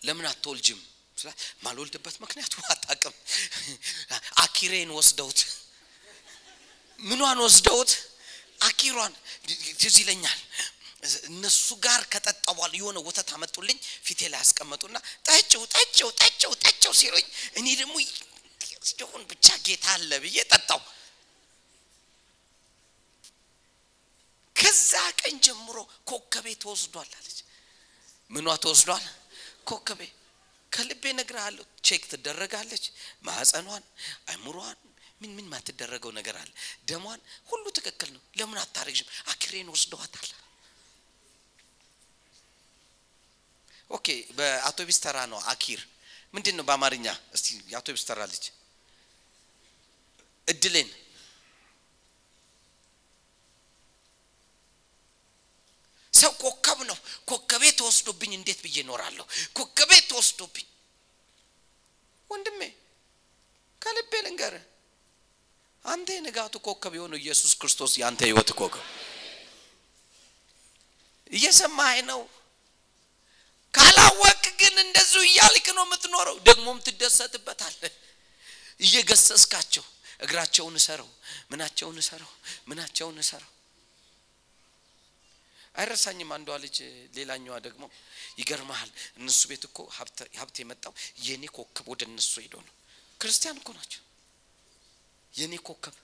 ለምን 0.07 0.25
አትወልጅም 0.31 0.79
ማልወልድበት 1.65 2.15
ምክንያቱ 2.23 2.53
አታቅም 2.73 3.13
አኪሬን 4.43 4.89
ወስደውት 4.97 5.39
ምኗን 6.99 7.39
ወስደውት? 7.45 7.91
አኪሯን 8.67 9.13
ትዝ 9.79 9.95
ይለኛል 10.01 10.39
እነሱ 11.29 11.67
ጋር 11.85 12.01
ከጠጣ 12.13 12.45
የሆነ 12.75 12.97
ወተት 13.07 13.29
አመጡልኝ 13.35 13.77
ፊቴ 14.05 14.21
ላይ 14.31 14.39
ያስቀመጡና 14.43 14.95
ጠጭው 15.27 15.63
ጠጭው 15.75 16.09
ጠጭው 16.21 16.53
ጠጭው 16.63 16.93
ሲሉኝ 17.01 17.27
እኔ 17.59 17.67
ደግሞ 17.81 17.95
ሲሆን 18.89 19.23
ብቻ 19.29 19.47
ጌታ 19.65 19.85
አለ 19.95 20.11
ብዬ 20.23 20.37
ጠጣው 20.51 20.81
ከዛ 24.55 24.91
ቀን 25.19 25.35
ጀምሮ 25.45 25.77
ኮከቤ 26.09 26.47
ተወስዷል 26.63 27.09
አለች። 27.17 27.37
ምኗ 28.29 28.47
ተወስዷል? 28.63 29.03
ኮከቤ 29.69 30.01
ከልቤ 30.71 31.03
ነግርሃለሁ 31.19 31.65
check 31.87 32.03
ትደረጋለች 32.11 32.83
ማህፀኗን 33.23 33.83
አይምሯን 34.29 34.77
ምን 35.21 35.31
ምን 35.37 35.45
ማትደረገው 35.51 36.11
ነገር 36.11 36.35
አለ? 36.41 36.49
ደሟን 36.89 37.19
ሁሉ 37.47 37.65
ትክክል 37.77 38.09
ነው። 38.15 38.21
ለምን 38.37 38.57
አታረግሽም 38.63 39.11
አኪሬን 39.27 39.71
ወስደዋታል 39.73 40.27
OK 43.91 44.07
በአውቶቢስ 44.37 44.97
ተራ 44.99 45.17
ነው 45.31 45.39
አኪር። 45.51 45.81
ምንድን 46.33 46.55
ነው 46.57 46.65
በአማርኛ? 46.67 47.05
እስቲ 47.35 47.47
የአውቶቢስ 47.71 48.03
ተራ 48.07 48.19
ልጅ። 48.31 48.43
እድሌን 50.47 50.89
ሰው 56.13 56.31
ኮከብ 56.41 56.79
ነው። 56.89 56.97
ኮከቤ 57.27 57.63
ተወስዶብኝ 57.79 58.31
እንዴት 58.37 58.59
ብዬ 58.65 58.77
እኖራለሁ? 58.83 59.25
ኮከቤ 59.53 59.91
ተወስዶብኝ። 60.09 60.67
ወንድሜ 62.29 62.61
ከልቤ 63.81 64.13
ልንገር 64.25 64.55
አንተ 65.85 66.07
የንጋቱ 66.15 66.55
ኮከብ 66.67 66.93
የሆነው 66.97 67.19
ኢየሱስ 67.19 67.51
ክርስቶስ 67.59 67.91
የአንተ 67.99 68.21
ህይወት 68.27 68.49
ኮከብ። 68.59 68.85
እየሰማህ 71.31 71.97
ነው 72.09 72.21
ካላወቅ 73.75 74.43
ግን 74.59 74.75
እንደዚሁ 74.83 75.21
እያልክ 75.27 75.65
ነው 75.77 75.83
የምትኖረው። 75.87 76.37
ደግሞም 76.47 76.77
ትደሰትበታለ 76.87 77.81
እየገሰስካቸው 78.79 79.85
እግራቸውን 80.19 80.75
እሰረው 80.79 81.09
ምናቸውን 81.51 81.97
እሰረው 82.03 82.31
ምናቸውን 82.69 83.17
እሰረው። 83.23 83.51
አይረሳኝም 85.75 86.29
አንዷ 86.35 86.49
ልጅ። 86.63 86.77
ሌላኛዋ 87.15 87.55
ደግሞ 87.65 87.83
ይገርመሃል 88.39 88.89
እነሱ 89.19 89.41
ቤት 89.49 89.63
እኮ 89.69 89.77
ሀብት 90.37 90.57
የመጣው 90.61 90.93
የኔ 91.25 91.43
ኮከብ 91.57 91.85
ወደ 91.93 92.01
እነሱ 92.09 92.33
ሄዶ 92.43 92.55
ነው። 92.67 92.73
ክርስቲያን 93.21 93.59
እኮ 93.61 93.69
ናቸው። 93.77 94.01
የኔ 95.33 95.53
ኮከብ 95.67 95.95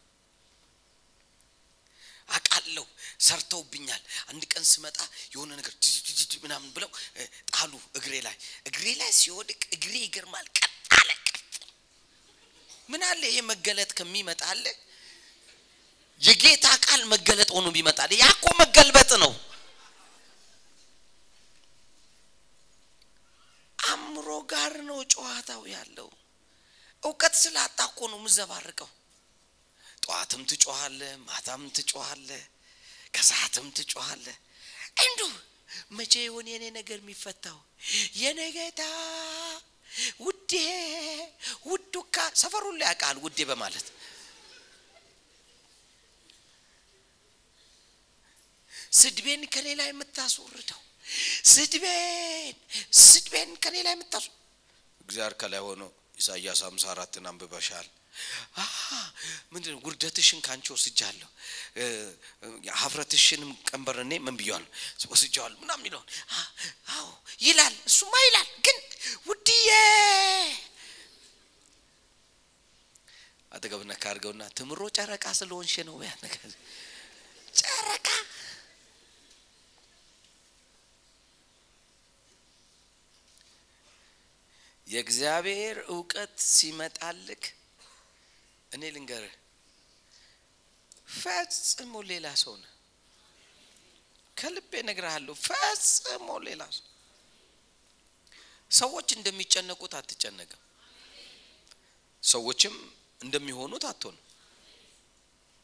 አቃለው 2.32 2.86
ሰርተውብኛል። 3.20 4.02
አንድ 4.30 4.44
ቀን 4.52 4.64
ስመጣ 4.72 4.98
የሆነ 5.34 5.50
ነገር 5.60 5.74
ምናምን 6.44 6.70
ብለው 6.76 6.90
ጣሉ 7.52 7.72
እግሬ 7.98 8.14
ላይ። 8.28 8.36
እግሬ 8.70 8.86
ላይ 9.02 9.12
ሲወድቅ 9.20 9.62
እግሬ 9.76 9.94
ይገርማል። 10.06 10.48
ቀጥ 10.58 10.70
አለ 10.92 11.10
ቀጥ 11.28 11.38
ምን 12.90 13.02
አለ? 13.10 13.22
ይሄ 13.30 13.38
መገለጥ 13.52 13.92
ከሚመጣ 13.98 14.42
አለ? 14.54 14.66
የጌታ 16.22 16.66
ቃል 16.86 17.02
መገለጥ 17.14 17.50
ሆኖ 17.56 17.68
ቢመጣል 17.76 18.12
ያ 18.16 18.26
እኮ 18.34 18.46
መገልበጥ 18.62 19.12
ነው። 19.24 19.32
አእምሮ 23.80 24.28
ጋር 24.52 24.74
ነው 24.90 25.00
ጨዋታው 25.14 25.62
ያለው። 25.76 26.10
እውቀት 27.04 27.36
ስላጣ 27.42 27.80
እኮ 27.90 28.00
ነው 28.12 28.20
ምዘባርቀው 28.26 28.90
ጠዋትም 30.04 30.42
ትጮኋለ 30.52 31.00
ማታም 31.26 31.64
ትጮኋለ 31.78 32.30
ከሰዓትም 33.14 33.68
ትጮኋለ 33.78 34.26
እንዱ 35.04 35.20
መቼ 35.98 36.14
ይሆን 36.26 36.48
የኔ 36.52 36.66
ነገር 36.78 37.00
የሚፈታው? 37.02 37.58
የኔ 38.22 38.40
ጌታ 38.56 38.82
ውዴ 40.26 40.54
ውዱካ 41.70 42.16
ሰፈሩ 42.42 42.66
ላይ 42.80 42.88
ያውቃል 42.90 43.18
ውዴ 43.26 43.40
በማለት። 43.50 43.88
ስድቤን 48.94 49.44
ከኔ 49.54 49.68
ላይ 49.80 49.90
የምታስወርደው? 49.92 50.82
ስድቤን 51.54 52.56
ስድቤን 53.04 53.52
ከኔ 53.64 53.76
ላይ 53.86 53.94
የምታስ 53.96 54.26
እግዚአብሔር 55.02 55.34
ከላይ 55.42 55.62
ሆኖ 55.68 55.82
ኢሳያስ 56.18 56.60
ሀምሳ 56.68 56.86
አራትን 56.94 57.26
አንብበሻል 57.32 57.88
ምንድን 59.54 59.72
ነው 59.74 59.80
ጉርደትሽን 59.86 60.40
ከአንቺ 60.46 60.68
ወስጃለሁ፣ 60.76 61.30
ሀፍረትሽንም 62.76 63.52
ቀንበር 63.70 63.98
እኔ 64.04 64.12
ምን 64.26 64.36
ብያለሁ 64.40 64.70
ወስጃለሁ 65.14 65.58
ምናምን 65.64 65.86
ይለውን 65.88 66.08
አዎ 66.92 67.08
ይላል። 67.42 67.76
እሱማ 67.90 68.14
ይላል። 68.28 68.50
ግን 68.66 68.78
ውድዬ 69.28 69.70
አጠገብ 73.52 73.82
ነካ 73.88 74.04
ትምሮ 74.58 74.82
ጨረቃ 74.98 75.26
ስለሆንሽ 75.40 75.74
ነው 75.88 75.96
ያ 76.04 76.12
ነገር 76.26 76.52
ጨረቃ 77.60 78.08
የእግዚአብሔር 84.88 85.78
እውቀት 85.90 86.34
ሲመጣልክ 86.50 87.44
እኔ 88.72 88.84
ልንገርህ 88.96 89.34
ፈጽሞ 91.16 91.94
ሌላ 92.10 92.28
ሰው 92.42 92.54
ነህ። 92.62 92.68
ከልቤ 94.38 94.72
እነግርሃለሁ፣ 94.84 95.34
ፈጽሞ 95.42 96.28
ሌላ 96.48 96.62
ሰው። 96.78 96.88
ሰዎች 98.72 99.08
እንደሚጨነቁት 99.18 99.94
አትጨነቅም። 100.00 100.62
ሰዎችም 102.24 102.76
እንደሚሆኑት 103.22 103.84
አትሆንም። 103.90 104.26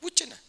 ውጭ 0.02 0.20
ነህ። 0.32 0.42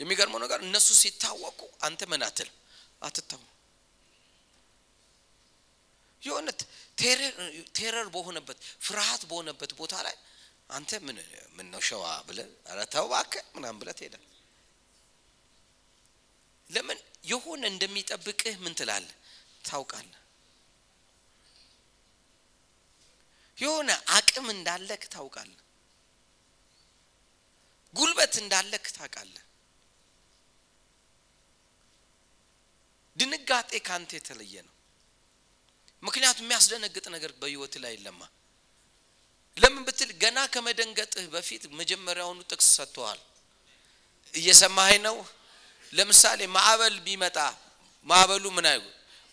የሚገርመው 0.00 0.40
ነገር 0.44 0.60
እነሱ 0.66 0.88
ሲታወቁ 1.00 1.58
አንተ 1.86 2.00
ምን 2.10 2.22
አትልም፣ 2.28 2.56
አትታወም። 3.02 3.50
የሆነ 6.24 6.48
ቴረር 7.74 8.06
በሆነበት 8.14 8.58
ፍርሃት 8.80 9.22
በሆነበት 9.30 9.72
ቦታ 9.80 9.94
ላይ 10.06 10.16
አንተ 10.70 11.00
ምን 11.06 11.16
ምን 11.56 11.66
ነው 11.72 11.80
ሸዋ 11.88 12.04
ብለህ 12.28 12.48
ኧረ 12.68 12.80
ተው 12.92 13.06
እባክህ 13.08 13.44
ምናምን 13.56 13.80
ብለህ 13.82 13.98
ለምን 16.70 16.98
የሆነ 17.24 17.62
እንደሚጠብቅህ 17.72 18.54
ምን 18.62 18.74
ትላለህ 18.78 19.16
ታውቃለህ። 19.64 20.20
የሆነ 23.58 23.90
አቅም 24.16 24.46
እንዳለክ 24.54 25.02
ታውቃለህ። 25.12 25.60
ጉልበት 27.94 28.34
እንዳለክ 28.42 28.86
ታውቃለህ። 28.96 29.44
ድንጋጤ 33.16 33.72
ካንተ 33.86 34.10
የተለየ 34.18 34.54
ነው። 34.64 34.73
ምክንያቱም 36.04 36.44
የሚያስደነግጥ 36.46 37.04
ነገር 37.14 37.30
በህይወት 37.40 37.74
ላይ 37.82 37.92
የለማ። 37.96 38.20
ለምን 39.56 39.82
ብትል 39.86 40.10
ገና 40.22 40.38
ከመደንገጥህ 40.54 41.26
በፊት 41.34 41.62
መጀመሪያውኑ 41.80 42.38
ጥቅስ 42.50 42.68
ሰጥተዋል። 42.78 43.20
እየሰማኸኝ 44.34 45.00
ነው? 45.06 45.16
ለምሳሌ 45.92 46.40
ማዕበል 46.56 46.96
ቢመጣ 47.06 47.38
ማዕበሉ 48.06 48.44
ምን 48.56 48.66
አይሉ 48.70 48.84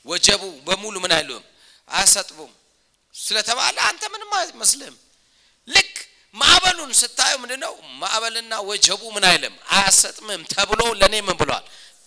ወጀቡ 0.06 0.42
በሙሉ 0.68 0.96
ምን 1.04 1.14
አይሉም 1.18 1.44
አያሰጥቡም 1.90 2.52
ስለተባለ 3.16 3.76
አንተ 3.88 4.04
ምንም 4.14 4.32
አይመስልህም። 4.40 4.98
ልክ 5.68 5.94
ማዕበሉን 6.36 6.92
ስታየው 7.02 7.40
ምንድነው 7.44 7.74
ማዕበልና 8.02 8.54
ወጀቡ 8.70 9.02
ምን 9.16 9.26
አይልም 9.32 9.56
አያሰጥምም 9.76 10.42
ተብሎ 10.54 10.82
ለእኔ 11.02 11.16
ምን 11.28 11.36
ብሏል 11.42 11.66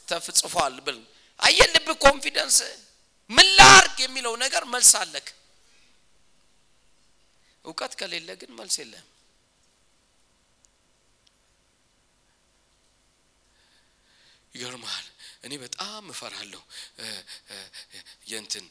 ተጽፏል 0.08 0.76
ብል 0.86 0.98
አየህ 1.40 1.68
ልብ 1.74 1.88
confidence 2.05 2.57
ምን 3.30 3.48
ላርግ 3.58 3.96
የሚለው 4.04 4.34
ነገር 4.44 4.64
መልስ 4.72 4.92
አለክ። 5.00 5.26
እውቀት 7.64 7.92
ከሌለ 8.00 8.28
ግን 8.40 8.50
መልስ 8.58 8.74
የለህም። 8.80 9.08
ይገርመሃል። 14.54 15.06
እኔ 15.44 15.52
በጣም 15.62 16.04
እፈራለሁ 16.12 16.62
የእንትን 18.30 18.66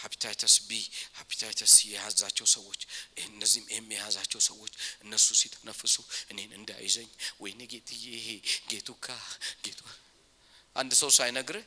hepatitis 0.00 0.54
B 0.68 0.78
hepatitis 1.18 1.74
የያዛቸው 1.88 2.46
ሰዎች 2.54 2.80
እነዚህም 3.24 3.66
ኤም 3.76 3.86
የያዛቸው 3.94 4.40
ሰዎች 4.48 4.72
እነሱ 5.04 5.26
ሲተነፍሱ 5.40 5.94
እኔን 6.32 6.50
እንዳይዘኝ 6.58 7.08
ወይኔ 7.42 7.60
ጌትዬ 7.72 8.04
ይሄ 8.16 8.28
ጌቱካ 8.70 9.06
ጌቱ 9.64 9.80
አንድ 10.76 10.92
ሰው 11.00 11.10
ሳይነግርህ 11.16 11.64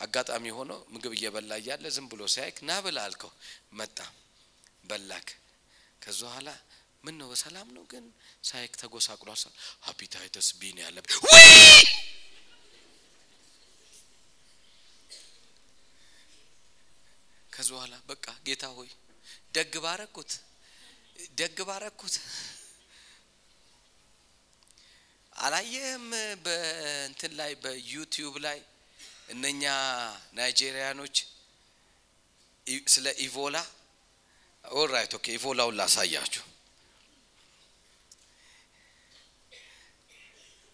አጋጣሚ 0.00 0.44
ሆኖ 0.56 0.72
ምግብ 0.92 1.12
እየበላ 1.16 1.52
እያለ 1.60 1.84
ዝም 1.96 2.06
ብሎ 2.12 2.20
ሲያይክ 2.34 2.56
ና 2.68 2.78
ብላ 2.84 2.98
አልከው 3.06 3.32
መጣ 3.72 3.98
በላክ። 4.84 5.28
ከዛ 6.02 6.20
በኋላ 6.22 6.48
ምን 7.04 7.14
ነው 7.20 7.26
በሰላም 7.32 7.68
ነው 7.76 7.84
ግን? 7.90 8.04
ሳይክ 8.44 8.72
ተጎሳቅሏል 8.80 9.42
hepatitis 9.86 10.48
B 10.58 10.72
ነው 10.72 11.04
ከዚ 17.52 17.68
በኋላ 17.74 17.94
በቃ 18.10 18.26
ጌታ 18.46 18.64
ሆይ 18.76 18.90
ደግ 19.56 19.72
ባረኩት 19.84 20.30
ደግ 21.38 21.56
ባረኩት። 21.68 22.14
አላየህም? 25.36 26.06
በእንትን 26.44 27.32
ላይ 27.40 27.52
በዩቲዩብ 27.62 28.34
ላይ 28.46 28.58
እነኛ 29.30 29.62
ናይጄሪያኖች 30.34 31.16
ስለ 32.86 33.06
ኢቦላ 33.24 33.56
alright 34.64 35.12
OK 35.18 35.26
ኢቦላውን 35.36 35.76
ላሳያችሁ 35.78 36.44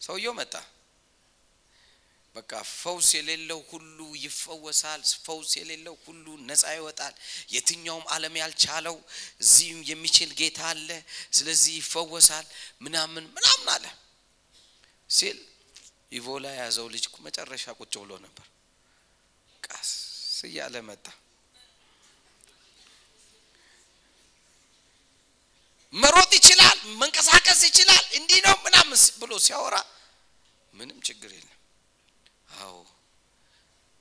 ሰውየው 0.01 0.35
መጣ 0.39 0.55
በቃ 2.37 2.53
ፈውስ 2.73 3.09
የሌለው 3.17 3.61
ሁሉ 3.71 3.99
ይፈወሳል። 4.25 5.03
ፈውስ 5.27 5.51
የሌለው 5.59 5.95
ሁሉ 6.03 6.27
ነፃ 6.49 6.65
ይወጣል። 6.77 7.15
የትኛውም 7.55 8.05
ዓለም 8.15 8.35
ያልቻለው 8.41 8.97
እዚህም 9.43 9.81
የሚችል 9.91 10.31
ጌታ 10.41 10.61
አለ። 10.73 10.89
ስለዚህ 11.33 11.75
ይፈወሳል 11.81 12.47
ምናምን 12.81 13.25
ምናምን 13.37 13.69
አለ 13.77 13.87
ሲል 15.11 15.39
ኢቮላ 16.17 16.47
የያዘው 16.53 16.87
ልጅ 16.95 17.05
መጨረሻ 17.27 17.65
ቁጭ 17.79 17.95
ብሎ 18.03 18.13
ነበር። 18.25 18.47
ቀስ 19.63 19.91
እያለ 20.47 20.77
መጣ። 20.89 21.07
መሮጥ 25.95 26.31
ይችላል፣ 26.39 26.79
መንቀሳቀስ 27.01 27.61
ይችላል፣ 27.69 28.05
እንዲህ 28.19 28.39
ነው 28.47 28.57
ምናምን 28.67 28.93
ብሎ 29.21 29.33
ሲያወራ 29.45 29.77
ምንም 30.73 30.99
ችግር 31.09 31.31
የለም። 31.37 31.53
አዎ 32.59 32.75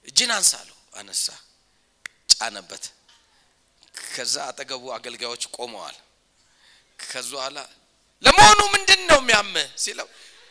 እጅን 0.08 0.32
አንሳለሁ። 0.38 0.72
አነሳ፣ 1.00 1.28
ጫነበት። 2.34 2.84
ከዛ 4.08 4.36
አጠገቡ 4.50 4.84
አገልጋዮች 4.96 5.44
ቆመዋል። 5.56 5.98
ከዛ 7.04 7.30
በኋላ 7.34 7.58
ለመሆኑ 8.24 8.60
ምንድን 8.74 9.02
ነው 9.10 9.20
የሚያምህ 9.22 9.68
ሲለው 9.84 10.08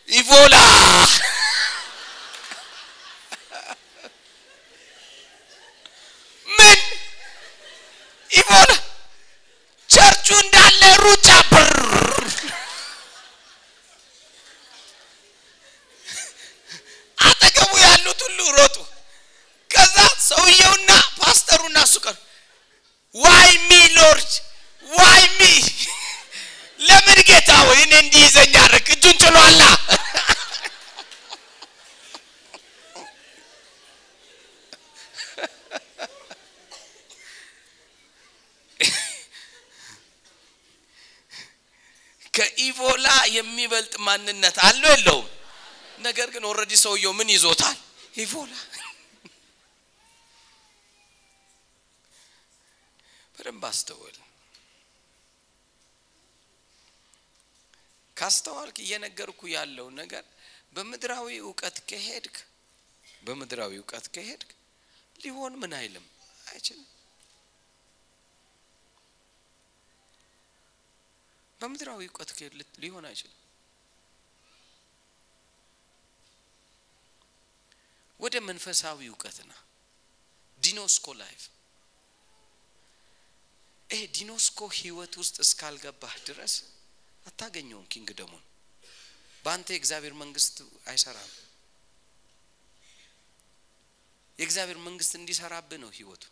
ኢቮላ 0.08 0.54
ምን 6.46 6.80
ኢቮላ 8.30 8.70
ቸርቹ 9.90 10.26
እንዳለ 10.42 10.82
ሩጫ 11.04 11.28
ብር 11.50 11.70
አጠገቡ 17.18 17.72
ያሉት 17.84 18.20
ሁሉ 18.26 18.38
ሮጡ። 18.56 18.76
ከዛ 19.70 19.96
ሰውየውና 20.28 20.90
ፓስተሩና 21.18 21.76
እሱ 21.86 21.94
ቀሩ። 22.04 22.16
why 23.14 23.50
me 23.62 23.90
Lord 23.96 24.32
why 24.86 25.22
me 25.36 25.40
ለምን 26.80 27.18
ጌታ 27.28 27.50
ወይ 27.68 27.80
እኔ 27.84 27.92
እንዲይዘኝ 28.04 28.54
አደረግ 28.62 28.88
እጁን 28.94 29.16
ጭሏላ 29.22 29.62
ከኢቦላ 42.34 43.06
ማንነት 44.34 44.56
አለው 44.66 44.90
የለውም? 44.94 45.26
ነገር 46.00 46.28
ግን 46.34 46.42
already 46.48 46.72
ሰውየው 46.84 47.12
ምን 47.18 47.28
ይዞታል? 47.30 47.76
ኢቦላ። 48.16 48.52
በደንብ 53.36 53.64
አስተውል። 53.68 54.16
ካስተዋልክ 58.16 58.76
እየነገርኩ 58.84 59.40
ያለው 59.54 59.86
ነገር 60.00 60.24
በምድራዊ 60.74 61.28
እውቀት 61.42 61.76
ከሄድክ 61.88 62.36
በምድራዊ 63.22 63.72
እውቀት 63.80 64.06
ከሄድክ 64.14 64.50
ሊሆን 65.20 65.52
ምን 65.60 65.72
አይልም 65.78 66.06
አይችልም። 66.48 66.88
በምድራዊ 71.60 72.00
እውቀት 72.08 72.30
ሊሆን 72.82 73.04
አይችልም። 73.10 73.43
ወደ 78.20 78.34
መንፈሳዊ 78.48 78.98
እውቀትና 79.08 79.52
ጊኖስኮ 80.58 81.06
life 81.20 81.42
ይሄ 83.90 84.02
ጊኖስኮ 84.16 84.58
ህይወት 84.76 85.14
ውስጥ 85.20 85.36
እስካልገባህ 85.44 86.14
ድረስ 86.28 86.54
አታገኘውም። 87.26 87.88
kingdom 87.92 88.24
ኡን 88.24 88.42
በአንተ 89.44 89.68
የእግዚአብሔር 89.74 90.14
መንግስት 90.22 90.56
አይሰራም። 90.86 91.32
የእግዚአብሔር 94.38 94.78
መንግስት 94.86 95.12
እንዲሰራብህ 95.18 95.78
ነው 95.82 95.90
ህይወቱ። 95.98 96.22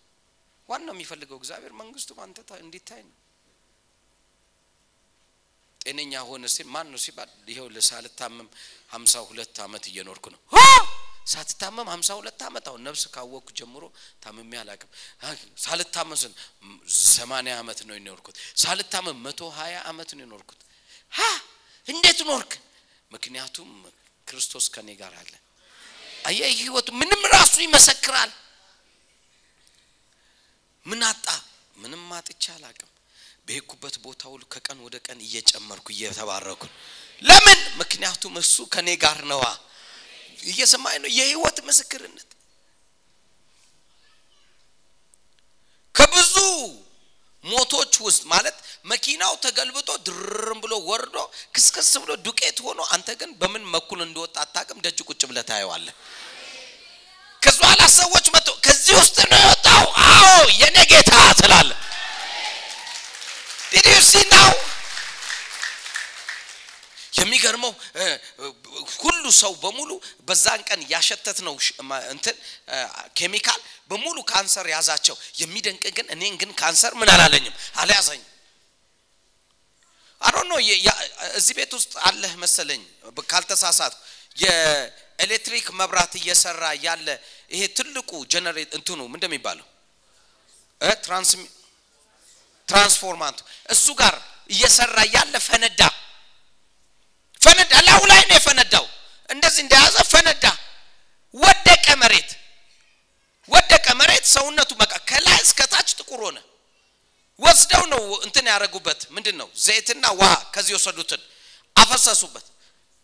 ዋናው 0.69 0.95
የሚፈልገው 0.95 1.39
እግዚአብሔር 1.41 1.73
መንግስቱ 1.81 2.11
አንተ 2.25 2.39
እንዲታይ 2.61 3.03
ነው። 3.05 3.17
ጤነኛ 5.81 6.13
ሆነ 6.27 6.45
ሲል 6.55 6.69
ማን 6.75 6.89
ነው 6.93 7.01
ሲባል 7.05 7.31
ይኸው 7.49 7.69
ሳልታመም 7.89 8.49
ሀምሳ 8.91 9.15
ሁለት 9.29 9.57
አመት 9.65 9.85
እየኖርኩ 9.91 10.27
ነው። 10.35 10.41
ሳትታመም 11.27 11.89
ሀምሳ 11.93 12.09
ሁለት 12.19 12.41
አመት 12.43 12.65
አሁን 12.69 12.81
ነፍስ 12.87 13.03
ካወቅኩ 13.15 13.49
ጀምሮ 13.59 13.85
ታምሜ 14.23 14.53
አላውቅም። 14.63 14.91
ሳልታመም 15.65 16.19
ስን 16.23 16.33
ሰማንያ 17.09 17.55
አመት 17.63 17.81
ነው 17.89 17.95
የኖርኩት። 17.99 18.37
ሳልታመም 18.63 19.19
መቶ 19.27 19.41
ሀያ 19.59 19.75
አመት 19.91 20.11
ነው 20.17 20.23
የኖርኩት። 20.25 20.61
ሀ 21.13 21.21
እንዴት 21.87 22.21
ኖርክ? 22.29 22.53
ምክንያቱም 23.11 23.71
ክርስቶስ 24.27 24.67
ከኔ 24.75 24.89
ጋር 25.01 25.15
አለ። 25.21 25.33
አየህ 26.27 26.51
ህይወቱ 26.61 26.89
ምንም 27.01 27.23
ራሱ 27.35 27.55
ይመሰክራል። 27.67 28.31
ምን 30.87 31.01
አጣ? 31.05 31.27
ምንም 31.77 32.05
አጥቼ 32.17 32.45
አላውቅም። 32.55 32.89
በሄድኩበት 33.47 33.95
ቦታ 34.05 34.23
ሁሉ 34.33 34.43
ከቀን 34.53 34.79
ወደ 34.87 34.97
ቀን 35.07 35.19
እየጨመርኩ 35.21 35.87
እየተባረኩ 35.95 36.63
ለምን? 37.23 37.59
ምክንያቱም 37.81 38.35
እሱ 38.43 38.57
ከኔ 38.75 38.89
ጋር 39.05 39.19
ነዋ። 39.31 39.45
እየሰማኝ 40.43 40.97
ነው። 41.03 41.11
የህይወት 41.17 41.59
ምስክርነት 41.69 42.29
ከብዙ 45.95 46.35
ሞቶች 47.45 47.95
ውስጥ 48.05 48.23
ማለት 48.33 48.57
መኪናው 48.91 49.33
ተገልብጦ 49.45 49.89
ድርም 50.07 50.59
ብሎ 50.65 50.75
ወርዶ 50.89 51.17
ክስክስ 51.55 51.91
ብሎ 52.03 52.13
ዱቄት 52.27 52.59
ሆኖ 52.67 52.81
አንተ 52.95 53.09
ግን 53.21 53.31
በምን 53.41 53.65
በኩል 53.75 54.01
እንደወጣ 54.05 54.37
አታውቅም። 54.45 54.83
ደጅ 54.85 54.99
ቁጭ 55.09 55.21
ብለህ 55.31 55.45
ታየዋለህ። 55.51 55.95
ከዚ 57.43 57.59
ኋላ 57.67 57.83
ሰዎች 57.97 58.27
መጥቶ 58.35 58.51
ከዚህ 58.67 58.95
ውስጥ 59.01 59.19
ነው 59.31 59.41
የወጣው፣ 59.43 59.85
አዎ 60.07 60.29
የኔ 60.61 60.77
ጌታ 60.93 61.11
ትላለህ። 61.41 61.79
did 63.73 63.87
you 63.91 63.99
see 64.05 64.23
now 64.33 64.51
የሚገርመው 67.13 67.73
ሁሉ 68.99 69.25
ሰው 69.39 69.53
በሙሉ 69.63 69.91
በዛን 70.29 70.61
ቀን 70.69 70.81
ያሸተት 70.93 71.39
ነው 71.47 71.55
እንትን 72.11 72.37
ኬሚካል 73.17 73.61
በሙሉ 73.91 74.17
ካንሰር 74.31 74.67
ያዛቸው። 74.75 75.17
የሚደንቅ 75.41 75.85
ግን 75.97 76.07
እኔን 76.15 76.35
ግን 76.43 76.51
ካንሰር 76.61 76.93
ምን 77.01 77.11
አላለኝም 77.15 77.55
አልያዘኝም። 77.77 78.29
አሮ 80.23 80.37
ነው 80.51 80.59
እዚህ 81.39 81.55
ቤት 81.59 81.73
ውስጥ 81.79 81.93
አለህ 82.09 82.33
መሰለኝ 82.43 82.83
ካልተሳሳት 83.29 83.95
የኤሌክትሪክ 84.37 85.67
መብራት 85.81 86.13
እየሰራ 86.21 86.65
ያለ 86.87 87.09
ይሄ 87.51 87.63
ትልቁ 87.79 88.11
ጀነሬተር 88.33 88.71
እንትኑ 88.79 89.01
ምንድን 89.13 89.29
የሚባለው 89.31 89.67
ትራንስፎርመሩ 92.69 93.39
እሱ 93.69 93.87
ጋር 94.01 94.15
እየሰራ 94.51 94.99
ያለ 95.17 95.35
ፈነዳ 95.49 95.81
ፈነዳ። 97.43 97.73
ላዩ 97.87 98.01
ላይ 98.11 98.23
ነው 98.23 98.37
የፈነዳው። 98.39 98.87
እንደዚህ 99.31 99.61
እንደያዘ 99.65 99.97
ፈነዳ፣ 100.13 100.45
ወደቀ 101.35 101.87
መሬት 102.03 102.31
ወደቀ 103.49 103.87
መሬት። 104.01 104.25
ሰውነቱ 104.33 104.71
በቃ 104.83 104.93
ከላይ 105.09 105.39
እስከ 105.47 105.61
ታች 105.73 105.89
ጥቁር 105.99 106.21
ሆነ። 106.27 106.39
ወስደው 107.41 107.85
ነው 107.93 108.03
እንትን 108.27 108.45
ያደረጉበት 108.51 109.01
ምንድን 109.15 109.37
ነው 109.41 109.49
ዘይትና 109.65 110.05
ውሃ 110.19 110.33
ከዚህ 110.55 110.73
የወሰዱትን 110.75 111.23
አፈሰሱበት። 111.77 112.47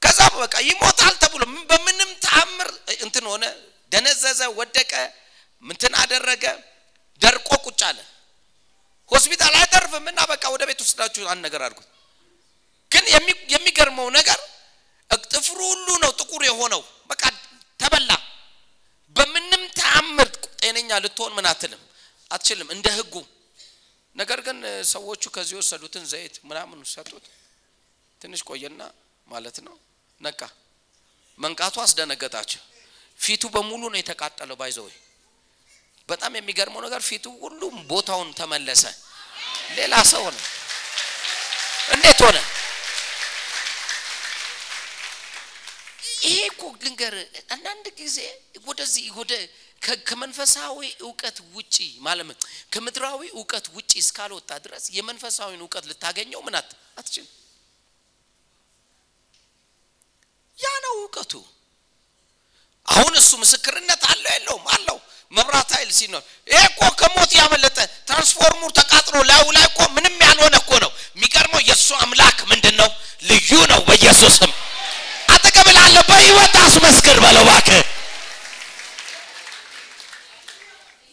ከዛ 0.02 0.18
በቃ 0.36 0.54
ይሞታል 0.68 1.14
ተብሎ 1.22 1.42
በምንም 1.70 2.10
ተአምር 2.24 2.68
እንትን 3.00 3.24
ሆነ፣ 3.30 3.44
ደነዘዘ፣ 3.92 4.40
ወደቀ፣ 4.58 4.92
እንትን 5.62 5.92
አደረገ፣ 6.02 6.44
ደርቆ 7.22 7.48
ቁጭ 7.66 7.80
አለ። 7.88 7.98
ሆስፒታል 9.12 9.54
አይተርፍም 9.60 10.06
እና 10.12 10.20
በቃ 10.32 10.44
ወደ 10.54 10.62
ቤት 10.68 10.80
ወስዳችሁ 10.84 11.22
አንድ 11.32 11.42
ነገር 11.46 11.60
አድርጉት። 11.66 11.88
ግን 12.90 13.04
የሚገርመው 13.54 14.08
ነገር 14.18 14.38
ጥፍሩ 15.30 15.58
ሁሉ 15.70 15.88
ነው 16.02 16.10
ጥቁር 16.20 16.42
የሆነው። 16.48 16.80
በቃ 17.10 17.22
ተበላ። 17.80 18.10
በምንም 19.16 19.62
ተአምር 19.78 20.28
ጤነኛ 20.60 20.90
ልትሆን 21.04 21.32
ምን 21.36 21.46
አትልም 21.50 21.82
አትችልም፣ 22.30 22.68
እንደ 22.74 22.86
ህጉ። 22.96 23.14
ነገር 24.16 24.38
ግን 24.46 24.58
ሰዎቹ 24.90 25.22
ከዚህ 25.34 25.54
የወሰዱትን 25.56 26.04
ዘይት 26.12 26.34
ምናምን 26.44 26.78
ሰጡት። 26.92 27.24
ትንሽ 28.20 28.40
ቆየና 28.48 28.80
ማለት 29.26 29.56
ነው 29.66 29.74
ነቃ። 30.20 30.40
መንቃቱ 31.38 31.76
አስደነገጣቸው። 31.84 32.62
ፊቱ 33.18 33.42
በሙሉ 33.54 33.82
ነው 33.92 33.98
የተቃጠለው። 34.00 34.56
by 34.60 34.69
the 34.69 34.83
way 34.83 34.96
በጣም 36.08 36.32
የሚገርመው 36.36 36.80
ነገር 36.86 37.00
ፊቱ 37.08 37.26
ሁሉም 37.42 37.74
ቦታውን 37.90 38.30
ተመለሰ። 38.38 38.84
ሌላ 39.76 39.94
ሰው 40.12 40.22
ሆነ። 40.26 40.36
እንዴት 41.94 42.20
ሆነ? 42.26 42.38
ይሄ 46.22 46.38
እኮ 46.48 46.62
ልንገር፣ 46.82 47.14
አንዳንድ 47.54 47.86
ጊዜ 48.00 48.16
ወደዚህ 48.66 49.04
ወደ 49.18 49.32
ከመንፈሳዊ 50.08 50.76
እውቀት 51.04 51.36
ውጪ 51.54 51.76
ማለት 52.06 52.38
ከምድራዊ 52.72 53.20
እውቀት 53.36 53.66
ውጪ 53.76 53.92
እስካልወጣ 54.02 54.50
ድረስ 54.64 54.84
የመንፈሳዊን 54.96 55.60
እውቀት 55.64 55.84
ልታገኘው 55.90 56.40
ምን 56.46 56.54
አትችልም። 56.58 57.28
ያ 60.58 60.68
ነው 60.84 60.94
እውቀቱ። 60.98 61.32
አሁን 62.88 63.14
እሱ 63.20 63.30
ምስክርነት 63.42 64.02
አለው 64.10 64.30
የለውም? 64.34 64.64
አለው። 64.74 64.98
መብራት 65.32 65.70
ኃይል 65.76 65.90
ሲኖር 65.96 66.22
ይሄ 66.48 66.60
እኮ 66.70 66.80
ከሞት 67.00 67.30
ያመለጠ 67.38 67.78
ትራንስፎርሙር 68.08 68.70
ተቃጥሎ 68.78 69.16
ላዩ 69.30 69.46
ላይ 69.56 69.64
እኮ 69.70 69.80
ምንም 69.96 70.14
ያልሆነ 70.26 70.54
እኮ 70.62 70.72
ነው። 70.84 70.90
የሚገርመው 71.16 71.60
የእሱ 71.68 71.88
አምላክ 72.04 72.38
ምንድን 72.50 72.74
ነው? 72.80 72.90
ልዩ 73.22 73.50
ነው። 73.72 73.80
በኢየሱስም 73.88 74.50
ላለው 75.78 76.02
በህይወት 76.10 76.54
አስመስክር 76.62 77.16
በለው 77.24 77.42
እባክህ፣ 77.44 77.80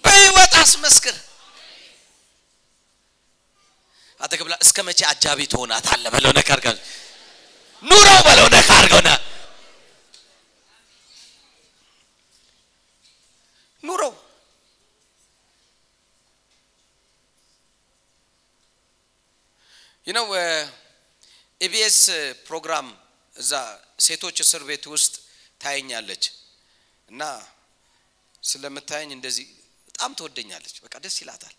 በህይወት 0.03 0.53
አስመስክር። 0.61 1.15
አጠገብ 4.19 4.47
ላ 4.51 4.57
እስከ 4.65 4.77
መቼ 4.87 4.99
አጃቢ 5.11 5.39
ትሆናታለህ 5.53 6.11
በለው 6.15 6.31
ነካ 6.37 6.49
አድርገው፣ 6.55 6.75
ኑሮ 7.83 8.07
በለው 8.27 8.47
ነካ 8.55 8.69
አድርገውና 8.77 9.09
ኑሮ 13.83 14.01
ይነው 20.05 20.27
ኢቢኤስ 21.61 21.99
ፕሮግራም 22.47 22.87
እዛ 23.35 23.51
ሴቶች 23.99 24.37
እስር 24.41 24.63
ቤት 24.69 24.85
ውስጥ 24.93 25.13
ታየኛለች 25.61 26.23
እና 27.09 27.21
ስለምታየኝ 28.43 29.11
እንደዚህ 29.17 29.47
በጣም 29.87 30.11
ትወደኛለች። 30.17 30.75
በቃ 30.83 30.95
ደስ 31.03 31.15
ይላታል። 31.21 31.55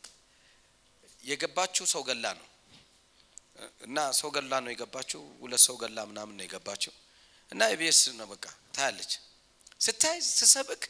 የገባችው 1.25 1.85
ሰው 1.93 2.03
ገላ 2.09 2.27
ነው 2.39 2.47
እና 3.81 3.99
ሰው 4.19 4.29
ገላ 4.37 4.53
ነው 4.65 4.71
የገባችው። 4.73 5.23
ሁለት 5.41 5.63
ሰው 5.67 5.77
ገላ 5.83 5.99
ምናምን 6.11 6.35
ነው 6.39 6.45
የገባችው 6.47 6.93
እና 7.53 7.63
ኢቢኤስ 7.75 8.01
ነው 8.19 8.27
በቃ 8.33 8.45
ታያለች። 8.75 9.13
ስታይ 9.81 10.19
ስሰብክ 10.33 10.83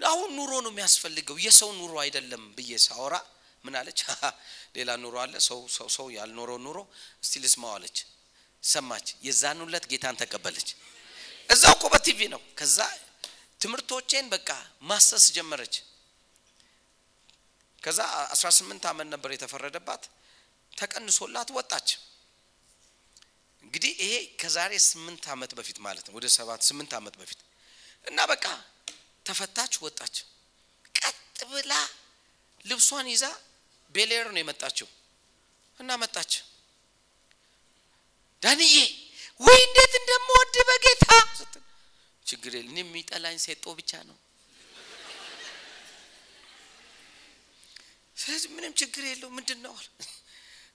አሁን 0.00 0.30
ኑሮ 0.36 0.52
ነው 0.64 0.70
የሚያስፈልገው 0.72 1.36
የሰው 1.44 1.70
ኑሮ 1.78 1.94
አይደለም 2.04 2.42
ብዬ 2.56 2.72
ሳወራ 2.84 3.14
ምን 3.64 3.74
አለች? 3.80 4.00
ሌላ 4.76 4.90
ኑሮ 5.02 5.14
አለ 5.22 5.34
ሰው 5.46 5.58
ሰው 5.96 6.06
ያልኖረው 6.16 6.58
ኑሮ 6.66 6.78
እስቲ 7.22 7.34
ልስማው 7.44 7.72
አለች። 7.76 7.96
ሰማች። 8.62 9.06
የዛን 9.22 9.58
ሁለት 9.64 9.84
ጌታን 9.90 10.16
ተቀበለች። 10.20 10.68
እዛው 11.50 11.72
እኮ 11.76 11.84
በቲቪ 11.92 12.20
ነው። 12.34 12.40
ከዛ 12.58 12.78
ትምህርቶቼን 13.60 14.26
በቃ 14.34 14.50
ማሰስ 14.82 15.24
ጀመረች። 15.36 15.74
ከዛ 17.82 17.98
18 18.34 18.86
ዓመት 18.90 19.08
ነበር 19.14 19.30
የተፈረደባት። 19.32 20.02
ተቀንሶላት 20.72 21.48
ወጣች። 21.50 21.88
እንግዲህ 23.64 23.92
ይሄ 24.02 24.12
ከዛሬ 24.40 24.72
ስምንት 24.84 25.24
ዓመት 25.28 25.52
በፊት 25.58 25.78
ማለት 25.86 26.04
ነው። 26.06 26.14
ወደ 26.18 26.26
ሰባት 26.36 26.60
ስምንት 26.68 26.92
ዓመት 26.98 27.14
በፊት 27.20 27.40
እና 28.06 28.18
በቃ 28.30 28.44
ተፈታች፣ 29.26 29.74
ወጣች። 29.82 30.16
ቀጥ 30.94 31.16
ብላ 31.50 31.72
ልብሷን 32.64 33.06
ይዛ 33.12 33.24
ቤሌር 33.94 34.26
ነው 34.34 34.40
የመጣችው 34.40 34.88
እና 35.78 35.90
መጣች። 35.96 36.32
ዳንዬ 38.42 38.72
ወይ 39.40 39.58
እንዴት 39.66 39.92
እንደምወድ 40.00 40.56
በጌታ 40.68 41.06
ችግር 42.26 42.52
የለ 42.56 42.66
እኔ 42.72 42.78
የሚጠላኝ 42.82 43.36
ሴጦ 43.44 43.64
ብቻ 43.78 43.92
ነው። 44.08 44.16
ስለዚህ 48.16 48.48
ምንም 48.54 48.72
ችግር 48.80 49.02
የለው 49.08 49.30
ምንድን 49.36 49.60
ነው 49.66 49.74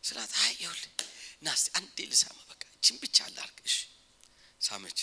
ስላት፣ 0.04 0.32
አይ 0.42 0.52
ይኸውልህ 0.56 0.92
አንዴ 1.78 1.98
ልሳማ፣ 2.12 2.38
በቃ 2.52 2.64
እችን 2.76 2.96
ብቻ 3.04 3.18
ላድርግ። 3.30 3.58
እሺ 3.66 3.76
ሳመች። 4.62 5.00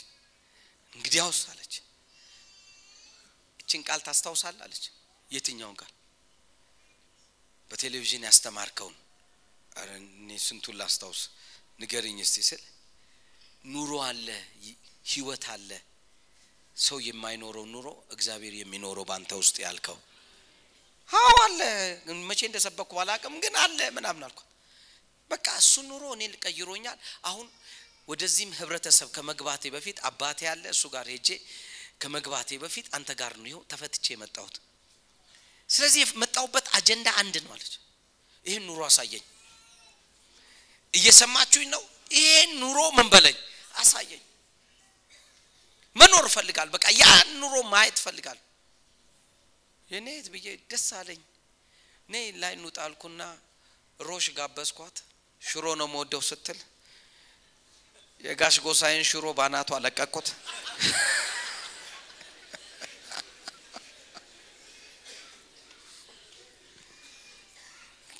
እንግዲያውስ 0.93 1.41
አለች 1.51 1.75
ይችን 3.61 3.83
ቃል 3.89 4.01
ታስታውሳለህ 4.07 4.63
አለች። 4.67 4.85
የትኛውን 5.31 5.77
ቃል? 5.81 5.93
በቴሌቪዥን 7.71 8.25
ያስተማርከውን። 8.29 8.97
ኧረ 9.73 9.91
እኔ 10.01 10.39
ስንቱን 10.47 10.77
ላስታውስ 10.81 11.21
ንገርኝ 11.81 12.19
እስቲ 12.25 12.37
ስል 12.49 12.63
ኑሮ 13.65 13.93
አለ፣ 14.07 14.27
ህይወት 15.11 15.45
አለ። 15.55 15.71
ሰው 16.77 16.99
የማይኖረው 17.07 17.65
ኑሮ 17.73 17.87
እግዚአብሔር 18.15 18.55
የሚኖረው 18.59 19.05
ባንተ 19.11 19.31
ውስጥ 19.41 19.57
ያልከው 19.65 19.99
አዎ 21.11 21.35
አለ። 21.45 21.61
መቼ 22.29 22.41
እንደሰበኩ 22.49 22.91
ባላቅም 22.99 23.35
ግን 23.45 23.55
አለ 23.63 23.79
ምናምን 23.97 24.23
አልኳት። 24.27 24.47
በቃ 25.31 25.47
እሱ 25.63 25.75
ኑሮ 25.89 26.05
እኔን 26.17 26.33
ቀይሮኛል። 26.45 26.99
አሁን 27.25 27.47
ወደዚህም 28.09 28.53
ህብረተሰብ 28.59 29.09
ከመግባቴ 29.17 29.65
በፊት 29.75 29.99
አባቴ 30.09 30.41
ያለ 30.49 30.65
እሱ 30.75 30.85
ጋር 30.95 31.07
ሄጄ 31.15 31.29
ከመግባቴ 32.03 32.51
በፊት 32.63 32.87
አንተ 32.97 33.11
ጋር 33.21 33.33
ነው 33.39 33.49
ይኸው 33.51 33.63
ተፈትቼ 33.73 34.07
የመጣሁት። 34.15 34.57
ስለዚህ 35.71 36.01
የመጣሁበት 36.05 36.67
አጀንዳ 36.79 37.09
አንድ 37.21 37.35
ነው 37.45 37.53
አለች። 37.57 37.75
ይህን 38.47 38.65
ኑሮ 38.69 38.81
አሳየኝ። 38.89 39.25
እየሰማችሁኝ 40.95 41.69
ነው? 41.71 41.83
ይሄን 42.11 42.51
ኑሮ 42.61 42.79
ምን 42.97 43.09
በለኝ 43.13 43.37
አሳየኝ። 43.75 44.23
መኖር 45.97 46.25
እፈልጋል። 46.31 46.69
በቃ 46.75 46.85
ያን 47.01 47.29
ኑሮ 47.41 47.55
ማየት 47.73 47.97
እፈልጋል። 48.01 48.39
የኔት 49.89 50.27
ብዬ 50.33 50.47
ደስ 50.71 50.87
አለኝ። 50.99 51.21
እኔ 52.09 52.15
ላይ 52.43 52.53
እንውጣ 52.57 52.79
ሮሽ 54.01 54.27
ጋበዝኳት። 54.37 54.97
ሽሮ 55.43 55.67
ነው 55.81 55.87
መወደው 55.93 56.23
ስትል 56.29 56.59
የጋሽ 58.21 58.57
ጎሳዬን 58.65 59.05
ሽሮ 59.11 59.27
ባናቷ 59.39 59.71
ለቀቅኩት። 59.85 60.29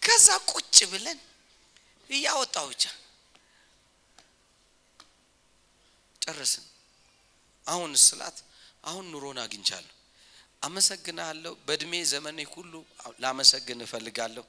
ከዛ 0.03 0.27
ቁጭ 0.51 0.77
ብለን 0.93 1.19
እያወጣው 2.11 2.67
ብቻ 2.73 2.85
ጨረስን። 6.23 6.67
አሁን 7.67 7.91
ስላት 8.05 8.39
አሁን 8.85 9.05
ኑሮን 9.13 9.39
አግኝቻለሁ፣ 9.45 9.95
አመሰግናለሁ። 10.63 11.53
በእድሜ 11.67 11.93
ዘመኔ 12.13 12.39
ሁሉ 12.55 12.73
ላመሰግን 13.23 13.81
እፈልጋለሁ። 13.87 14.45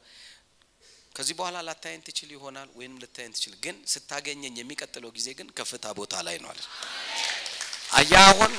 ከዚህ 1.16 1.36
በኋላ 1.39 1.57
ላታየን 1.68 2.03
ትችል 2.07 2.30
ይሆናል 2.36 2.70
ወይም 2.78 2.93
ልታየን 3.01 3.34
ትችል፣ 3.38 3.53
ግን 3.64 3.78
ስታገኘኝ 3.93 4.55
የሚቀጥለው 4.59 5.09
ጊዜ 5.18 5.28
ግን 5.39 5.47
ከፍታ 5.57 5.86
ቦታ 5.99 6.14
ላይ 6.28 6.38
ነው 6.43 6.51
አያ 7.93 8.14
አሁን 8.30 8.53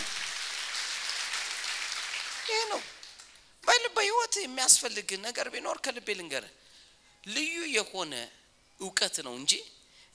ይሄ 2.49 2.61
ነው 2.73 2.81
በህይወት 3.97 4.35
የሚያስፈልግ 4.41 5.09
ነገር 5.25 5.47
ቢኖር 5.55 5.77
ከልቤ 5.85 6.09
ልንገር፣ 6.19 6.45
ልዩ 7.25 7.57
የሆነ 7.75 8.13
እውቀት 8.83 9.17
ነው 9.27 9.35
እንጂ 9.41 9.53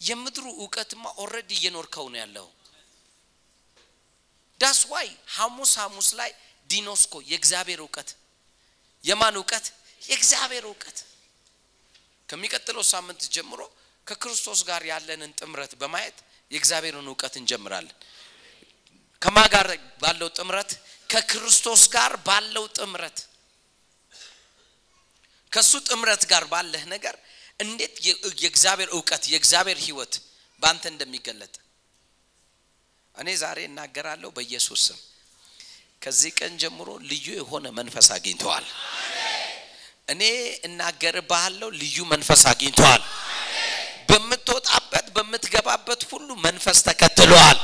የምድሩ 0.01 0.45
እውቀትማ 0.57 1.03
already 1.21 1.51
እየኖርከው 1.59 2.05
ነው 2.11 2.19
ያለው። 2.23 2.47
that's 4.61 4.79
why 4.91 5.07
ሐሙስ 5.35 5.71
ሐሙስ 5.81 6.09
ላይ 6.19 6.31
ጊኖስኮ 6.69 7.13
የእግዚአብሔር 7.29 7.79
እውቀት 7.83 8.09
የማን 9.03 9.35
እውቀት? 9.39 9.65
የእግዚአብሔር 10.01 10.65
እውቀት። 10.69 10.97
ከሚቀጥለው 12.29 12.83
ሳምንት 12.85 13.21
ጀምሮ 13.35 13.61
ከክርስቶስ 14.07 14.59
ጋር 14.69 14.81
ያለንን 14.91 15.31
ጥምረት 15.39 15.71
በማየት 15.81 16.17
የእግዚአብሔርን 16.51 17.07
እውቀት 17.11 17.33
እንጀምራለን። 17.39 17.95
ከማን 19.21 19.37
ጋር 19.53 19.67
ባለው 20.01 20.29
ጥምረት? 20.37 20.71
ከክርስቶስ 21.09 21.83
ጋር 21.89 22.13
ባለው 22.27 22.65
ጥምረት፣ 22.77 23.17
ከሱ 25.51 25.71
ጥምረት 25.87 26.23
ጋር 26.31 26.43
ባለህ 26.51 26.83
ነገር 26.93 27.15
እንዴት 27.59 27.95
የእግዚአብሔር 28.41 28.89
እውቀት 28.95 29.23
የእግዚአብሔር 29.31 29.79
ሕይወት 29.85 30.13
በአንተ 30.61 30.83
እንደሚገለጥ 30.91 31.53
እኔ 33.15 33.29
ዛሬ 33.41 33.59
እናገራለሁ 33.69 34.29
በኢየሱስ 34.35 34.81
ስም። 34.87 34.99
ከዚህ 36.01 36.31
ቀን 36.39 36.53
ጀምሮ 36.61 36.89
ልዩ 37.09 37.27
የሆነ 37.37 37.65
መንፈስ 37.77 38.07
አግኝተዋል። 38.15 38.65
እኔ 40.09 40.21
እናገርብሃለሁ፣ 40.67 41.69
ልዩ 41.79 41.97
መንፈስ 42.11 42.41
አግኝተዋል። 42.51 43.01
በምትወጣበት 44.09 45.07
በምትገባበት 45.15 46.01
ሁሉ 46.11 46.29
መንፈስ 46.45 46.77
ተከትለዋል። 46.87 47.57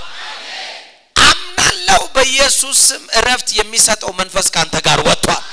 አምናለሁ 1.23 2.01
በኢየሱስ 2.15 2.79
ስም። 2.87 3.03
እረፍት 3.19 3.49
የሚሰጠው 3.59 4.11
መንፈስ 4.21 4.47
ካንተ 4.55 4.75
ጋር 4.87 4.99
ወጥቷል። 5.07 5.43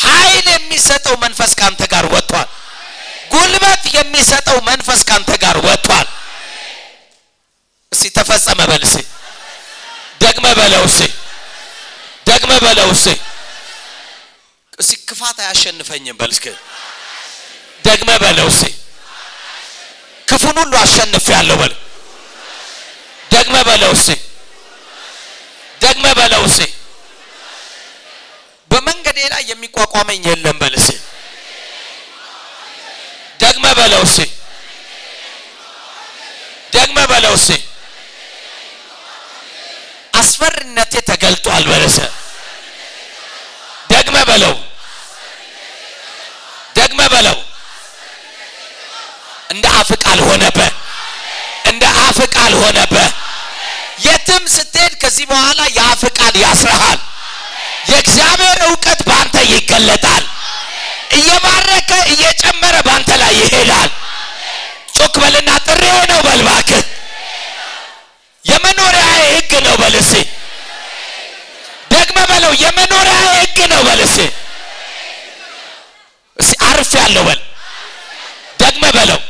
ኃይል 0.00 0.46
የሚሰጠው 0.54 1.16
መንፈስ 1.24 1.52
ካንተ 1.60 1.82
ጋር 1.92 2.06
ወጥቷል። 2.14 2.48
ጉልበት 3.30 3.82
የሚሰጠው 3.96 4.58
መንፈስ 4.68 5.00
ካንተ 5.08 5.30
ጋር 5.42 5.56
ወጥቷል። 5.66 6.08
እስቲ 7.92 8.04
ተፈጸመ 8.16 8.60
በል 8.70 8.82
እስቲ። 8.88 8.98
ደግመ 10.20 10.46
በለው 10.58 10.82
እስቲ። 10.88 11.02
ደግመ 12.26 12.52
በለው 12.64 12.88
እስቲ። 12.96 13.08
ክፋት 15.10 15.38
አያሸንፈኝም 15.42 16.16
በል 16.20 16.30
እስኪ። 16.34 16.46
ደግመ 17.84 18.10
በለው 18.22 18.46
እስቲ። 18.52 18.64
ክፉን 20.28 20.56
ሁሉ 20.60 20.74
አሸንፍ 20.82 21.24
ያለው 21.34 21.56
በል። 21.60 21.72
ደግመ 23.30 23.56
በለው 23.68 23.92
እስቲ። 23.96 24.10
ደግመ 25.80 26.06
በለው 26.18 26.42
እስቲ። 26.48 26.62
በመንገዴ 28.70 29.18
ላይ 29.32 29.42
የሚቋቋመኝ 29.50 30.20
የለም 30.30 30.56
በል 30.62 30.74
እስቲ 30.80 30.90
ደግመ 33.50 33.68
በለው 33.78 34.02
እስቲ 34.06 34.20
ደግመ 36.72 36.98
በለው 37.10 37.32
እስቲ 37.38 37.52
አስፈሪነቴ 40.12 40.92
ተገልጧል 41.08 41.64
በለሰ 41.70 41.98
ደግመ 43.90 44.16
በለው። 44.28 44.54
ደግመ 46.76 47.00
በለው። 47.12 47.38
እንደ 49.50 49.66
አፍ 49.78 49.90
ቃል 50.04 50.20
ሆነብህ። 50.26 50.70
እንደ 51.70 51.84
አፍ 52.02 52.18
ቃል 52.34 52.54
የትም 54.00 54.44
ስትሄድ 54.54 54.92
ከዚህ 55.02 55.24
በኋላ 55.32 55.60
የአፍ 55.76 56.02
ቃል 56.18 56.34
ያስረሃል። 56.44 57.00
የእግዚአብሔር 57.90 58.58
እውቀት 58.66 59.00
በአንተ 59.08 59.36
ይገለጣል 59.50 60.24
እየባረከ 61.10 61.90
እየጨመረ 62.12 62.76
በአንተ 62.86 63.10
ላይ 63.22 63.32
ይሄዳል። 63.38 63.90
ጮክ 64.96 65.14
በልና 65.22 65.50
ጥሬ 65.66 65.82
ነው 66.10 66.20
በል 66.26 66.40
እባክህ። 66.44 66.84
የመኖሪያ 68.44 69.04
ህግ 69.26 69.52
ነው 69.66 69.74
በልሴ 69.80 70.12
ደግመ 71.90 72.18
በለው 72.30 72.52
የመኖሪያ 72.62 73.16
ህግ 73.32 73.58
ነው 73.72 73.80
በልሴ 73.86 74.16
እስቲ 76.36 76.54
አርፍ 76.68 76.90
ያለው 77.00 77.24
በል። 77.28 77.40
ደግመ 78.60 78.84
በለው። 78.96 79.20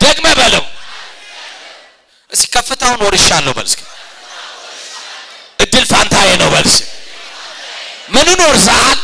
ደግመ 0.00 0.26
በለው። 0.38 0.64
እስቲ 2.30 2.44
ከፍታውን 2.54 3.00
ወርሻለሁ 3.06 3.52
በል 3.56 3.66
እስኪ። 3.70 3.82
እድል 5.58 5.84
ፋንታዬ 5.90 6.30
ነው 6.42 6.48
በል 6.54 6.66
እስኪ። 6.70 6.84
ምንን 8.08 8.40
ወርሰሃል 8.46 8.98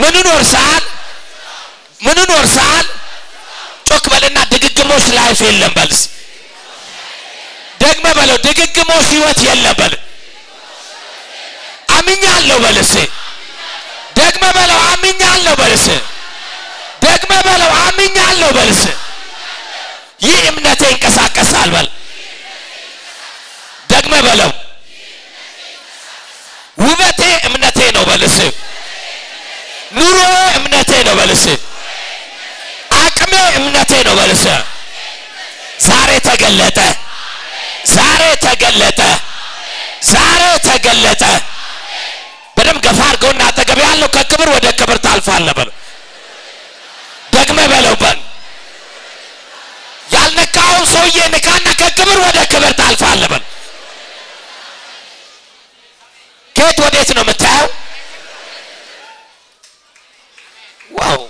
ምንን 0.00 0.26
ወርሰሃል 0.32 0.84
ምንን 2.00 2.28
ወርሰሃል 2.36 2.86
ጮክ 3.88 4.04
በልና 4.12 4.38
ድግግሞሽ 4.52 5.04
life 5.16 5.38
የለም 5.46 5.72
በል። 5.76 5.92
ደግመ 7.80 8.06
በለው 8.18 8.38
ድግግሞሽ 8.46 9.06
ህይወት 9.12 9.40
የለም 9.46 9.74
በል። 9.80 9.94
አምኛለሁ 11.96 12.56
በልሴ 12.64 12.94
ደግመ 14.16 14.44
በለው 14.56 14.78
አምኛለሁ 14.90 15.54
በልሴ 15.60 15.86
ደግመ 17.04 17.32
በለው 17.46 17.70
አምኛለሁ 17.82 18.50
በልሴ 18.58 18.84
ይህ 20.24 20.40
እምነቴ 20.50 20.82
ይንቀሳቀሳል 20.90 21.68
በል። 21.74 21.86
ደግመ 23.90 24.14
በለው። 24.26 24.50
ውበቴ 26.78 27.20
እምነቴ 27.48 27.78
ነው 27.96 28.04
በልሴ 28.10 28.38
ኑሮዬ 29.90 30.26
እምነቴ 30.58 30.90
ነው 31.06 31.14
በልሴ። 31.18 31.44
አቅሜ 33.00 33.32
እምነቴ 33.58 33.92
ነው 34.06 34.14
በልሴ። 34.18 34.44
ዛሬ 35.86 36.10
ተገለጠ። 36.26 36.78
ዛሬ 37.94 38.22
ተገለጠ። 38.44 39.00
ዛሬ 40.10 40.42
ተገለጠ። 40.66 41.22
በደም 42.56 42.78
ገፋ 42.84 42.98
አድርገውና 43.06 43.42
አጠገብ 43.48 43.78
ያለው 43.84 44.08
ከክብር 44.14 44.48
ወደ 44.54 44.66
ክብር 44.78 44.98
ታልፋለህ 45.04 45.54
በል 45.58 45.70
ደግመ 47.32 47.58
በለው 47.72 47.94
በል። 48.02 48.18
ያልነካውን 50.14 50.84
ሰውዬ 50.92 51.18
ንካና 51.32 51.66
ከክብር 51.80 52.18
ወደ 52.24 52.38
ክብር 52.52 52.72
ታልፋለህ 52.80 53.28
በል 53.32 53.44
ከየት 56.56 56.78
ወዴት 56.84 57.10
ነው 57.16 57.24
የምታ 57.24 57.44
ዋው 60.90 61.20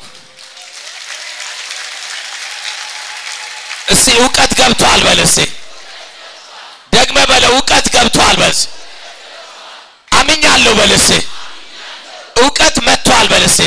እስቲ 3.88 3.99
እውቀት 4.16 4.52
ገብቷል 4.60 5.00
በል 5.06 5.20
እስቲ። 5.24 5.38
ደግመ 6.92 7.18
በለው 7.30 7.52
እውቀት 7.54 7.86
ገብቷል 7.94 8.36
በል 8.36 8.54
አምኛለሁ 10.12 10.72
በል 10.78 10.92
እስቲ። 10.96 11.10
እውቀት 12.36 12.76
መጥቷል 12.86 13.26
በል 13.32 13.44
እስቲ። 13.48 13.60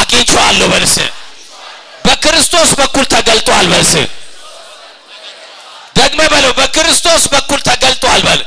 አግኝቼዋለሁ 0.00 0.66
በል 0.72 0.84
እስቲ። 0.88 1.00
በክርስቶስ 2.04 2.70
በኩል 2.80 3.04
ተገልጧል 3.14 3.66
በል 3.72 3.84
እስቲ። 3.86 3.98
ደግመ 5.96 6.20
በለው 6.32 6.52
በክርስቶስ 6.58 7.22
በኩል 7.32 7.60
ተገልጧል 7.62 8.20
በል። 8.26 8.40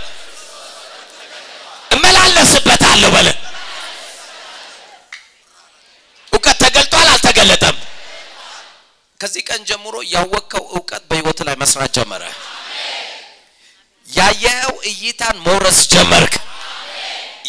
እመላለስበታለሁ 1.96 3.10
በል። 3.16 3.28
እውቀት 6.32 6.58
ተገልጧል 6.64 7.08
አልተገለጠም 7.10 7.76
ከዚህ 9.20 9.44
ቀን 9.50 9.62
ጀምሮ 9.70 9.96
ያወቅከው 10.14 10.64
እውቀት 10.76 11.04
በህይወት 11.10 11.40
ላይ 11.48 11.56
መስራት 11.62 11.92
ጀመረ። 11.98 12.24
ያየኸው 14.08 14.74
እይታን 14.90 15.38
መውረስ 15.46 15.80
ጀመርክ። 15.94 16.34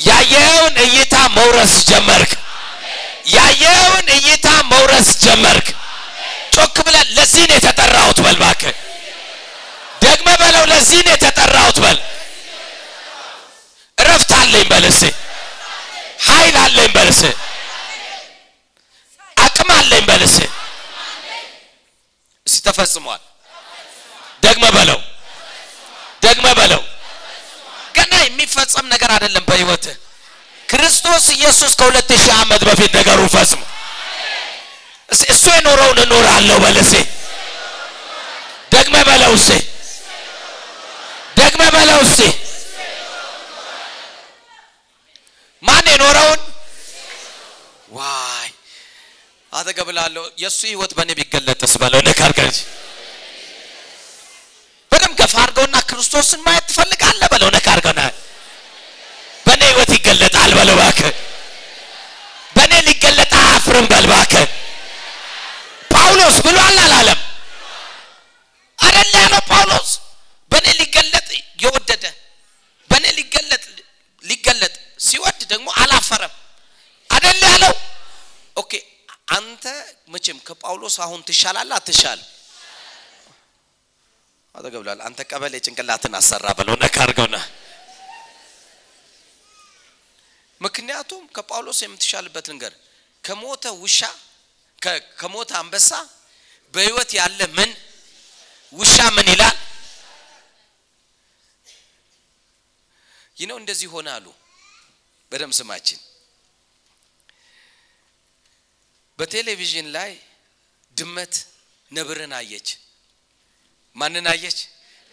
ያየኸውን 0.07 0.75
እይታ 0.85 1.15
መውረስ 1.37 1.75
ጀመርክ። 1.91 2.33
ያየኸውን 3.35 4.07
እይታ 4.17 4.49
መውረስ 4.73 5.09
ጀመርክ። 5.25 5.67
ጮክ 6.57 6.77
ብለን 6.87 7.07
ለዚህ 7.17 7.43
ነው 7.51 7.57
የተጠራሁት 7.59 8.19
በል 8.25 8.37
እባክህ። 8.39 8.75
ደግመ 10.03 10.29
በለው 10.41 10.65
ለዚህ 10.73 11.01
ነው 11.07 11.13
የተጠራሁት 11.15 11.79
በል። 11.85 11.99
እረፍት 13.99 14.31
አለኝ 14.39 14.67
በልስ 14.73 15.01
ኃይል 16.27 16.57
አለኝ 16.65 16.91
በልስ 16.97 17.21
አቅም 19.37 19.71
አለኝ 19.79 20.05
እስቲ 20.29 20.41
ተፈጽሟል። 22.67 23.23
ደግመ 24.43 24.65
በለው 24.77 25.01
ደግመ 26.23 26.47
በለው። 26.59 26.83
ገና 27.97 28.13
የሚፈጸም 28.23 28.87
ነገር 28.93 29.11
አይደለም 29.15 29.45
በህይወት። 29.49 29.85
ክርስቶስ 30.69 31.25
ኢየሱስ 31.35 31.73
ከሁለት 31.79 32.11
ሺህ 32.17 32.35
ዓመት 32.39 32.63
በፊት 32.69 32.91
ነገሩ 32.99 33.21
ፈጽሞ። 33.35 33.63
እሱ 35.29 35.45
የኖረውን 35.55 35.99
እኖራለሁ 36.05 36.57
በልሴ 36.65 36.93
ደግመ 38.73 38.97
በለው 39.09 39.33
እሴ 39.39 39.49
ደግመ 41.37 41.63
በለው 41.75 42.01
እሴ 42.07 42.19
ማን 45.63 45.87
የኖረውን? 45.93 46.41
ዋይ 47.91 48.26
አጠገብ 49.57 49.89
ላለሁ 49.97 50.25
የእሱ 50.43 50.61
ህይወት 50.71 50.93
በእኔ 50.97 51.11
ቢገለጥስ 51.19 51.73
በለው 51.83 52.01
ነካርገጅ 52.09 52.57
በደም 54.93 55.13
ገፋ 55.21 55.35
አድርገውና 55.43 55.77
ክርስቶስን 55.89 56.41
ማየት 56.47 56.65
ትፈልጋለህ 56.71 57.29
በለው። 57.33 57.49
ነካርገውና 57.57 58.03
በእኔ 59.47 59.63
ህይወት 59.71 59.91
ይገለጣል 59.97 60.53
በለው 60.59 60.77
እባክህ። 60.79 61.15
በእኔ 62.57 62.73
ሊገለጥ 62.89 63.33
አያፍርም 63.41 63.87
በል 63.93 64.07
ጳውሎስ 65.91 66.37
ብሏል 66.47 66.77
አላለም 66.85 67.21
አደለ 68.79 69.13
ያለው 69.23 69.43
ጳውሎስ 69.51 69.91
በእኔ 70.51 70.67
ሊገለጥ 70.81 71.29
የወደደ 71.63 72.05
በእኔ 72.91 73.07
ሊገለጥ 73.19 73.65
ሊገለጥ 74.25 74.75
ሲወድ 75.01 75.41
ደግሞ 75.53 75.69
አላፈረም 75.83 76.35
አደለ 77.11 77.43
ያለው 77.53 77.75
okay 78.57 78.73
አንተ 79.37 79.65
መቼም 80.77 80.89
ከጳውሎስ 80.89 80.97
አሁን 81.01 81.21
ትሻላል 81.23 81.71
አትሻል? 81.73 82.21
አጠገብህ 84.55 84.82
ላለው 84.82 84.99
አንተ 85.07 85.19
ቀበሌ 85.31 85.55
ጭንቅላትን 85.65 86.13
አሰራ 86.19 86.47
በለው 86.59 86.75
ነካ 86.83 86.97
ምክንያቱም 90.61 91.23
ከጳውሎስ 91.37 91.79
የምትሻልበት 91.85 92.47
ነገር 92.55 92.73
ከሞተ 93.25 93.65
ውሻ 93.79 94.01
ከሞተ 95.21 95.51
አንበሳ 95.61 95.91
በህይወት 96.75 97.11
ያለ 97.19 97.41
ምን? 97.57 97.71
ውሻ 98.75 98.97
ምን 99.17 99.27
ይላል? 99.33 99.57
ይህ 103.37 103.47
ነው 103.51 103.57
እንደዚህ 103.63 103.89
ሆነ 103.95 104.09
አሉ 104.17 104.27
በደም 105.33 105.53
ስማችን። 105.59 106.01
በቴሌቪዥን 109.19 109.89
ላይ 109.97 110.11
ድመት 110.97 111.35
ነብርን 111.91 112.33
አየች። 112.33 112.69
ማንን 113.97 114.27
አየች? 114.27 114.59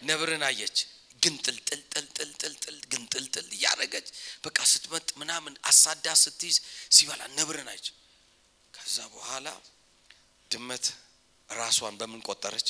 ነብርን 0.01 0.43
አየች። 0.43 0.77
ግን 1.21 1.35
ጥልጥል 1.45 1.81
ጥልጥል 1.93 2.29
ጥልጥል 2.41 2.77
ግን 2.91 3.03
ጥልጥል 3.13 3.45
እያደረገች 3.55 4.07
በቃ 4.43 4.57
ስትመጥ 4.71 5.07
ምናምን 5.21 5.53
አሳዳ 5.69 6.05
ስትይዝ 6.23 6.57
ሲበላ 6.95 7.21
ነብርን 7.37 7.69
አየች። 7.71 7.87
ከዛ 8.73 8.97
በኋላ 9.13 9.47
ድመት 10.51 10.85
ራሷን 11.49 11.95
በምን 11.99 12.21
ቆጠረች? 12.27 12.67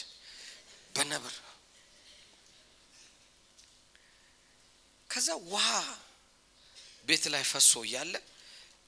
በነብር። 0.96 1.36
ከዛ 5.10 5.30
ውሃ 5.48 5.68
ቤት 7.08 7.24
ላይ 7.34 7.44
ፈሶ 7.52 7.72
እያለ 7.88 8.14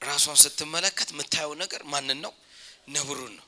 ራሷን 0.00 0.38
ስትመለከት 0.44 1.08
የምታየው 1.12 1.52
ነገር 1.62 1.82
ማንን 1.92 2.18
ነው? 2.24 2.32
ነብሩን 2.88 3.34
ነው 3.38 3.45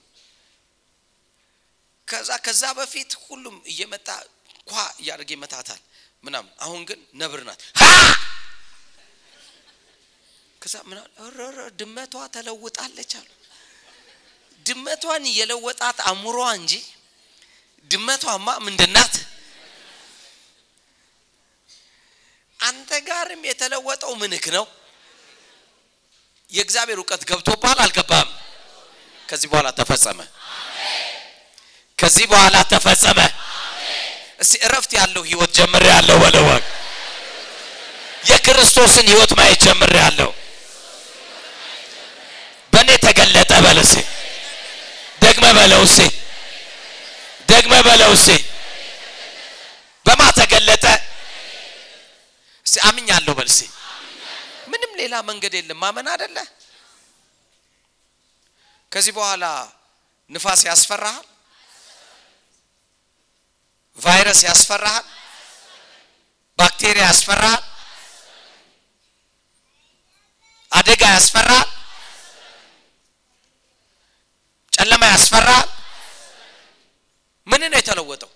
ከዛ 2.09 2.30
ከዛ 2.44 2.62
በፊት 2.78 3.11
ሁሉም 3.24 3.56
እየመጣ 3.70 4.09
ኳ 4.66 4.72
እያደረገ 5.00 5.30
ይመታታል 5.36 5.80
ምናምን። 6.24 6.52
አሁን 6.64 6.80
ግን 6.88 7.00
ነብር 7.14 7.40
ናት። 7.48 7.61
ከዛ 10.62 10.74
ምና 10.88 10.98
ድመቷ 11.78 12.14
ተለውጣለች 12.34 13.12
አሉ። 13.20 13.28
ድመቷን 14.66 15.24
የለወጣት 15.38 15.99
አእምሯ 16.08 16.38
እንጂ 16.58 16.72
ድመቷማ 17.91 18.49
ምንድናት 18.66 19.14
አንተ 22.61 22.91
ጋርም 23.08 23.42
የተለወጠው 23.49 24.12
ምንክ 24.22 24.45
ነው? 24.57 24.64
የእግዚአብሔር 26.50 26.99
እውቀት 27.00 27.22
ገብቶብሃል? 27.30 27.78
አልገባም 27.84 28.28
ከዚህ 29.28 29.49
በኋላ 29.50 29.68
ተፈጸመ 29.78 30.18
ከዚህ 31.99 32.25
በኋላ 32.30 32.57
ተፈጸመ። 32.72 33.18
እስቲ 34.41 34.54
እረፍት 34.66 34.91
ያለው 34.99 35.22
ህይወት 35.29 35.50
ጀምር 35.58 35.84
ያለው 35.91 36.16
በለወቅ 36.22 36.64
የክርስቶስን 38.22 39.07
ህይወት 39.12 39.33
ማየት 39.38 39.61
ጀምር 39.66 39.92
ያለው 39.99 40.30
በእኔ 42.72 42.91
ተገለጠ 43.04 43.53
በለሴ 43.64 43.95
ደግመ 45.22 45.46
በለው 45.58 45.83
እሴ። 45.88 45.99
ደግመ 47.49 47.75
በለው 47.87 48.12
እሴ። 48.16 48.29
በማ 50.07 50.22
ተገለጠ? 50.38 50.84
እስቲ 52.66 52.76
አምኛለሁ 52.88 53.33
በልሴ 53.38 53.58
ምንም 54.68 54.92
ሌላ 55.00 55.14
መንገድ 55.29 55.53
የለም። 55.58 55.79
ማመን 55.83 56.07
አደለ 56.14 56.37
ከዚህ 58.92 59.12
በኋላ 59.18 59.45
ንፋስ 60.30 60.61
ያስፈራሃል 60.68 61.26
ቫይረስ 63.99 64.41
ያስፈራሃል? 64.49 65.07
ባክቴሪያ 66.58 67.04
ያስፈራሃል? 67.11 67.62
አደጋ 70.72 71.03
ያስፈራሃል? 71.16 71.68
ጨለማ 74.72 75.03
ያስፈራሃል? 75.14 75.68
ምን 77.46 77.62
ነው 77.72 77.79
የተለወጠው? 77.80 78.30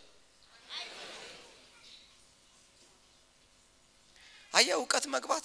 አየ 4.53 4.69
እውቀት 4.81 5.05
መግባት? 5.15 5.45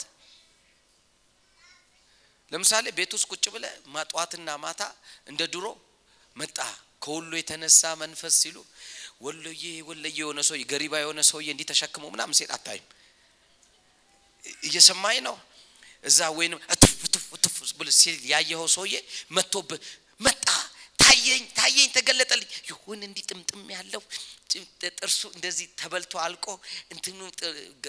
ለምሳሌ 2.51 2.85
ቤት 2.97 3.11
ውስጥ 3.15 3.27
ቁጭ 3.31 3.45
ብለ 3.53 3.65
ማጧትና 3.95 4.49
ማታ 4.65 4.81
እንደ 5.31 5.41
ድሮ 5.53 5.65
መጣ 6.35 6.57
ከሁሉ 7.03 7.31
የተነሳ 7.39 7.81
መንፈስ 8.03 8.33
ሲሉ 8.43 8.57
ወሎዬ 9.21 9.63
ወለየ 9.87 10.17
የሆነ 10.19 10.39
ሰው 10.47 10.55
ገሪባ 10.71 10.93
የሆነ 10.99 11.19
ሰውዬ 11.29 11.47
እንዲህ 11.53 11.67
ተሸክሞ 11.71 12.03
ምናምን 12.13 12.35
ሴት 12.39 12.51
አታይም? 12.55 12.85
እየሰማኝ 14.63 15.17
ነው? 15.27 15.35
እዛ 16.03 16.19
ወይንም 16.37 16.59
እትፍ 16.73 16.93
ብል 17.77 17.89
ሲል 17.99 18.17
ያየኸው 18.31 18.67
ሰውዬ 18.75 18.93
መጥቶብህ 19.35 19.79
መጣ 20.21 20.45
ታየ 20.99 21.27
ታየኝ 21.27 21.43
ታየኝ 21.57 21.87
ተገለጠልኝ። 21.95 22.49
ይሁን 22.69 22.99
እንዲህ 23.05 23.23
ጥምጥም 23.29 23.61
ያለው 23.73 24.01
ጥርሱ 24.97 25.21
እንደዚህ 25.35 25.65
ተበልቶ 25.79 26.13
አልቆ 26.25 26.45
እንትኑ 26.93 27.17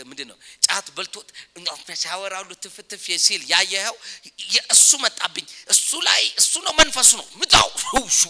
ምንድን 0.09 0.29
ነው 0.31 0.37
ጫት 0.67 0.87
በልቶት 0.97 1.29
ሻወራሉ 2.03 2.49
ትፍትፍ 2.65 3.05
ሲል 3.27 3.43
ያየኸው 3.53 3.97
እሱ 4.75 4.89
መጣብኝ። 5.05 5.47
እሱ 5.71 5.91
ላይ 6.09 6.23
እሱ 6.41 6.53
ነው 6.67 6.75
መንፈሱ 6.81 7.11
ነው። 7.21 7.27
ምጣው 7.41 7.69
ውሹ! 7.97 8.21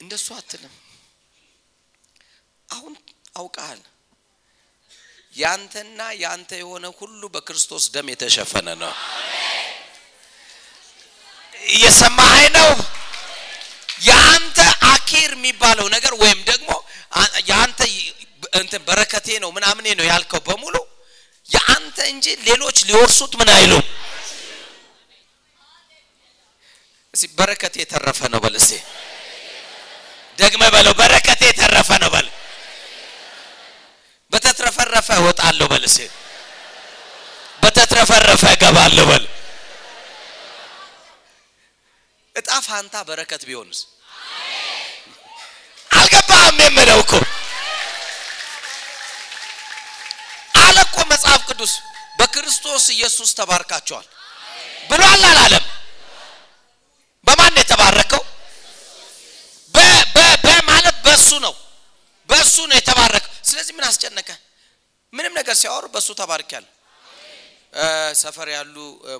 እንደሱ 0.00 0.26
አትልም 0.38 0.72
አሁን 2.72 2.94
አውቃል 3.36 3.80
ያንተና 5.34 6.00
ያንተ 6.22 6.50
የሆነ 6.60 6.86
ሁሉ 6.98 7.22
በክርስቶስ 7.34 7.84
ደም 7.94 8.06
የተሸፈነ 8.12 8.68
ነው። 8.82 8.92
እየሰማኸኝ 11.68 12.48
ነው? 12.58 12.70
የአንተ 14.02 14.58
አኪር 14.92 15.30
የሚባለው 15.36 15.86
ነገር 15.94 16.12
ወይም 16.22 16.40
ደግሞ 16.50 16.70
የአንተ 17.48 17.80
እንትን 18.60 18.82
በረከቴ 18.88 19.26
ነው 19.42 19.50
ምናምኔ 19.56 19.86
ነው 19.98 20.06
ያልከው 20.10 20.40
በሙሉ 20.48 20.76
የአንተ 21.50 21.98
እንጂ 22.12 22.26
ሌሎች 22.48 22.78
ሊወርሱት 22.88 23.32
ምን 23.40 23.50
አይሉም? 23.56 23.84
እስኪ 27.14 27.30
በረከቴ 27.38 27.74
የተረፈ 27.82 28.20
ነው 28.32 28.40
በል 28.44 28.54
እስኪ 28.60 28.80
በለው 30.74 30.94
በረከቴ 31.00 31.42
የተረፈ 31.50 31.90
ነው 32.02 32.10
በል 32.14 32.26
በተትረፈረፈ 34.32 35.08
እወጣለሁ 35.20 35.66
በል 35.72 35.84
እስኪ 35.88 36.06
በተትረፈረፈ 37.62 38.42
እገባለሁ 38.54 39.04
በል። 39.10 39.24
እጣ 42.36 42.50
ፋንታ 42.66 42.94
በረከት 43.08 43.42
ቢሆንስ? 43.48 43.78
አልገባህም 45.90 46.58
የምለው 46.64 46.98
እኮ። 47.04 47.12
አለ 50.62 50.76
እኮ 50.86 50.96
መጽሐፍ 51.12 51.42
ቅዱስ 51.50 51.72
በክርስቶስ 52.18 52.84
ኢየሱስ 52.96 53.30
ተባርካቸዋል 53.38 54.06
ብሏል 54.90 55.22
አላለም? 55.30 55.64
በማን 57.26 57.54
የተባረከው 57.60 58.22
በማለት 60.44 60.96
በእሱ 61.04 61.28
ነው 61.44 61.54
በእሱ 62.28 62.56
ነው 62.70 62.76
የተባረከው 62.78 63.30
ስለዚህ 63.44 63.72
ምን 63.72 63.80
አስጨነቀ። 63.92 64.30
ምንም 65.12 65.32
ነገር 65.38 65.54
ሲያወሩ 65.62 65.84
በእሱ 65.94 66.08
ተባርኪያለሁ 66.20 66.70
ሰፈር 68.22 68.48
ያሉ 68.52 68.76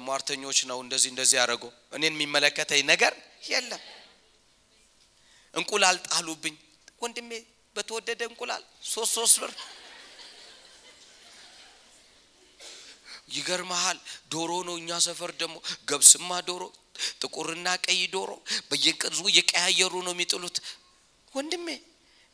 ሟርተኞች 0.07 0.59
ነው 0.71 0.79
እንደዚህ 0.85 1.11
እንደዚህ 1.13 1.37
ያደረጉ። 1.41 1.63
እኔን 1.97 2.15
የሚመለከተኝ 2.15 2.83
ነገር 2.91 3.13
የለም። 3.49 3.83
እንቁላል 5.55 5.97
ጣሉብኝ። 6.09 6.57
ወንድሜ 7.03 7.31
በተወደደ 7.77 8.21
እንቁላል 8.31 8.63
ሶስት 8.87 9.13
ሶስት 9.19 9.37
ብር። 9.43 9.53
ይገርመሃል። 13.33 13.99
ዶሮ 14.33 14.53
ነው 14.69 14.77
እኛ 14.81 14.91
ሰፈር 15.07 15.31
ደግሞ። 15.41 15.57
ገብስማ 15.91 16.31
ዶሮ 16.49 16.63
ጥቁርና 17.23 17.69
ቀይ 17.87 18.01
ዶሮ 18.15 18.31
በየቅርዙ 18.71 19.21
እየቀያየሩ 19.33 19.95
ነው 20.07 20.13
የሚጥሉት። 20.15 20.57
ወንድሜ 21.33 21.67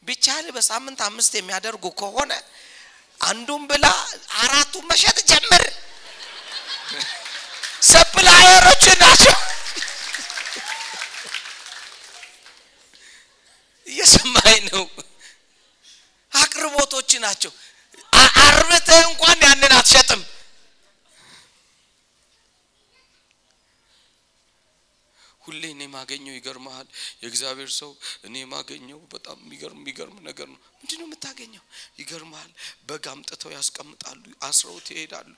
ቢቻል 0.08 0.46
በሳምንት 0.56 1.00
አምስት 1.08 1.32
የሚያደርጉ 1.36 1.84
ከሆነ 2.00 2.32
አንዱን 3.20 3.62
ብላ 3.70 3.86
አራቱን 4.42 4.84
መሸጥ 4.90 5.18
ጀምር። 5.30 5.64
ሰፕላየሮች 7.88 8.84
ናቸው። 9.02 9.34
እየሰማኝ 13.86 14.58
ነው? 14.68 14.84
አቅርቦቶች 16.32 17.10
ናቸው። 17.24 17.52
አርብተህ 18.42 19.00
እንኳን 19.08 19.38
ያንን 19.46 19.72
አትሸጥም 19.78 20.22
ሁሌ 25.44 25.62
እኔ 25.74 25.82
ማገኘው 25.98 26.34
ይገርመሃል 26.36 26.88
የእግዚአብሔር 27.22 27.70
ሰው 27.78 27.90
እኔ 28.24 28.44
ማገኘው 28.52 29.00
በጣም 29.14 29.38
የሚገርም 29.44 29.80
የሚገርም 29.80 30.18
ነገር 30.28 30.48
ነው። 30.52 30.60
ምንድን 30.80 30.98
ነው 31.00 31.06
የምታገኘው? 31.08 31.64
ይገርመሃል 32.00 32.52
በግ 32.88 33.06
አምጥተው 33.12 33.52
ያስቀምጣሉ 33.56 34.20
አስረውት 34.48 34.88
ይሄዳሉ። 34.94 35.30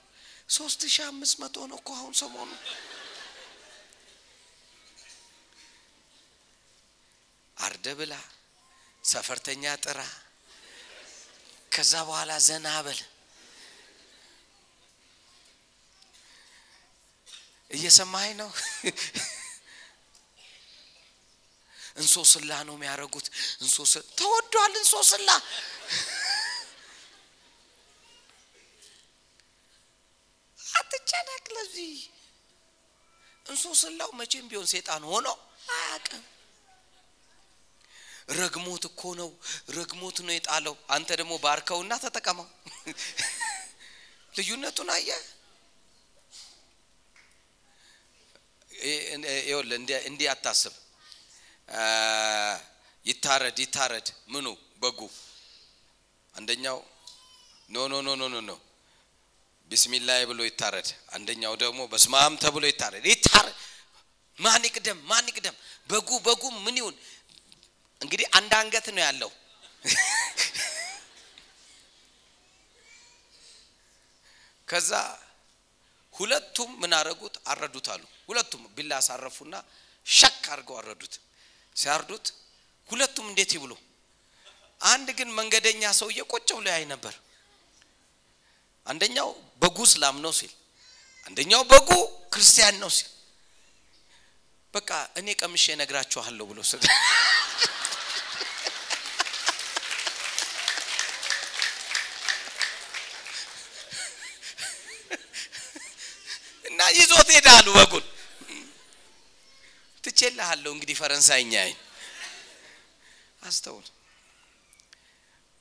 ሶስት 0.50 0.80
ሺህ 0.88 1.04
አምስት 1.08 1.36
መቶ 1.42 1.56
ነው 1.70 1.78
እኮ 1.80 1.90
አሁን 1.98 2.14
ሰሞኑ። 2.20 2.50
አርደ 7.56 7.86
ብላ 7.98 8.14
ሰፈርተኛ 9.04 9.64
ጥራ 9.84 10.00
ከዛ 11.72 11.92
በኋላ 12.08 12.32
ዘና 12.46 12.68
በል። 12.86 13.00
እየሰማኸኝ 17.70 18.32
ነው 18.40 18.50
እንሶስላ 21.96 22.52
ነው 22.68 22.74
የሚያደርጉት 22.76 23.26
እንሶስ 23.60 23.92
ተወዷል 24.18 24.74
እንሶስላ 24.80 25.28
አትጨነቅ 30.74 31.44
ለዚህ። 31.56 31.94
እንስሳው 33.46 34.10
መቼም 34.18 34.46
ቢሆን 34.50 34.68
ሴጣን 34.72 35.02
ሆኖ 35.10 35.26
አያውቅም። 35.74 36.22
ረግሞት 38.38 38.84
እኮ 38.88 39.02
ነው 39.20 39.30
ረግሞት 39.76 40.18
ነው 40.26 40.32
የጣለው። 40.34 40.74
አንተ 40.96 41.08
ደግሞ 41.20 41.32
ባርከውና 41.44 41.92
ተጠቀመው። 42.04 42.46
ልዩነቱን 44.34 44.90
አየ። 44.96 45.08
እንዲህ 50.08 50.28
አታስብ 50.32 50.74
ይታረድ 53.04 53.56
ይታረድ 53.58 54.06
ምኑ? 54.28 54.46
በጉ። 54.82 55.00
አንደኛው 56.34 56.78
no 57.70 57.76
no 57.88 57.94
no 58.00 58.24
no 58.24 58.36
no 58.40 58.50
ቢስሚላይ 59.70 60.22
ብሎ 60.30 60.40
ይታረድ። 60.48 60.88
አንደኛው 61.16 61.54
ደግሞ 61.62 61.80
በስማም 61.92 62.34
ተብሎ 62.42 62.64
ይታረድ። 62.66 63.04
ይታረድ። 63.06 63.56
ማን 64.38 64.62
ይቅደም? 64.68 64.98
ማን 65.06 65.24
ይቅደም? 65.30 65.56
በጉ 65.90 66.08
በጉ 66.26 66.42
ምን 66.64 66.76
ይሁን? 66.80 66.94
እንግዲህ 68.00 68.26
አንድ 68.38 68.52
አንገት 68.60 68.86
ነው 68.90 69.02
ያለው። 69.06 69.30
ከዛ 74.68 74.90
ሁለቱም 76.14 76.70
ምን 76.82 76.92
አረጉት? 76.98 77.34
አረዱት 77.46 77.86
አሉ። 77.92 78.02
ሁለቱም 78.28 78.62
ቢላ 78.76 78.92
አሳረፉና 79.00 79.54
ሸክ 80.06 80.44
አድርገው 80.52 80.76
አረዱት 80.80 81.14
ሲያርዱት 81.76 82.26
ሁለቱም 82.88 83.26
እንዴት 83.30 83.50
ይብሉ? 83.56 83.72
አንድ 84.80 85.08
ግን 85.18 85.28
መንገደኛ 85.38 85.82
ሰውዬ 86.00 86.18
ቁጭ 86.32 86.48
ብሎ 86.56 86.66
ያይ 86.74 86.84
ነበር። 86.92 87.14
አንደኛው 88.86 89.28
በጉ 89.62 89.78
እስላም 89.88 90.16
ነው 90.24 90.32
ሲል 90.38 90.52
አንደኛው 91.26 91.62
በጉ 91.72 91.90
ክርስቲያን 92.32 92.76
ነው 92.82 92.90
ሲል 92.96 93.08
በቃ 94.74 94.90
እኔ 95.20 95.28
ቀምሼ 95.40 95.64
ነግራችኋለሁ 95.80 96.44
ብሎ 96.50 96.58
ስ 96.64 96.72
እና 106.70 106.80
ይዞት 106.96 107.28
ሄዳሉ 107.36 107.66
በጉን 107.76 108.04
ትቼልሃለሁ 110.04 110.70
እንግዲህ 110.74 110.96
ፈረንሳይኛ 111.00 111.52
አይን 111.62 111.78
አስተውል። 113.42 113.86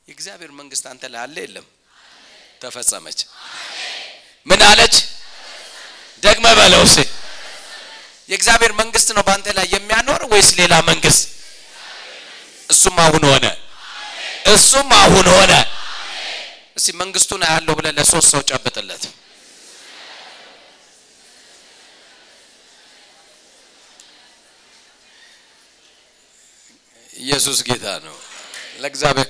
የእግዚአብሔር 0.08 0.52
መንግስት 0.60 0.86
አንተ 0.92 1.04
ላይ 1.14 1.22
አለ 1.24 1.36
የለም? 1.46 1.68
ተፈጸመች። 2.62 3.20
ምን 4.48 4.62
አለች? 4.70 4.96
ደግመ 6.24 6.46
በለው 6.58 6.84
ሴ 6.88 6.98
የእግዚአብሔር 8.30 8.74
መንግስት 8.82 9.10
ነው 9.16 9.24
በአንተ 9.28 9.48
ላይ 9.58 9.66
የሚያኖር 9.74 10.22
ወይስ 10.32 10.50
ሌላ 10.60 10.74
መንግስት? 10.90 11.22
እሱም 12.70 12.98
አሁን 13.06 13.24
ሆነ። 13.32 13.46
እሱም 14.54 14.90
አሁን 15.00 15.28
ሆነ። 15.34 15.54
እስቲ 16.78 16.90
መንግስቱን 17.02 17.42
አያለው 17.48 17.74
ብለ 17.80 17.88
ለሶስት 17.98 18.28
ሰው 18.34 18.42
ጨብጥለት 18.50 19.04
ኢየሱስ 27.40 27.60
ጌታ 27.68 27.86
ነው። 28.06 28.16
ለእግዚአብሔር 28.80 29.28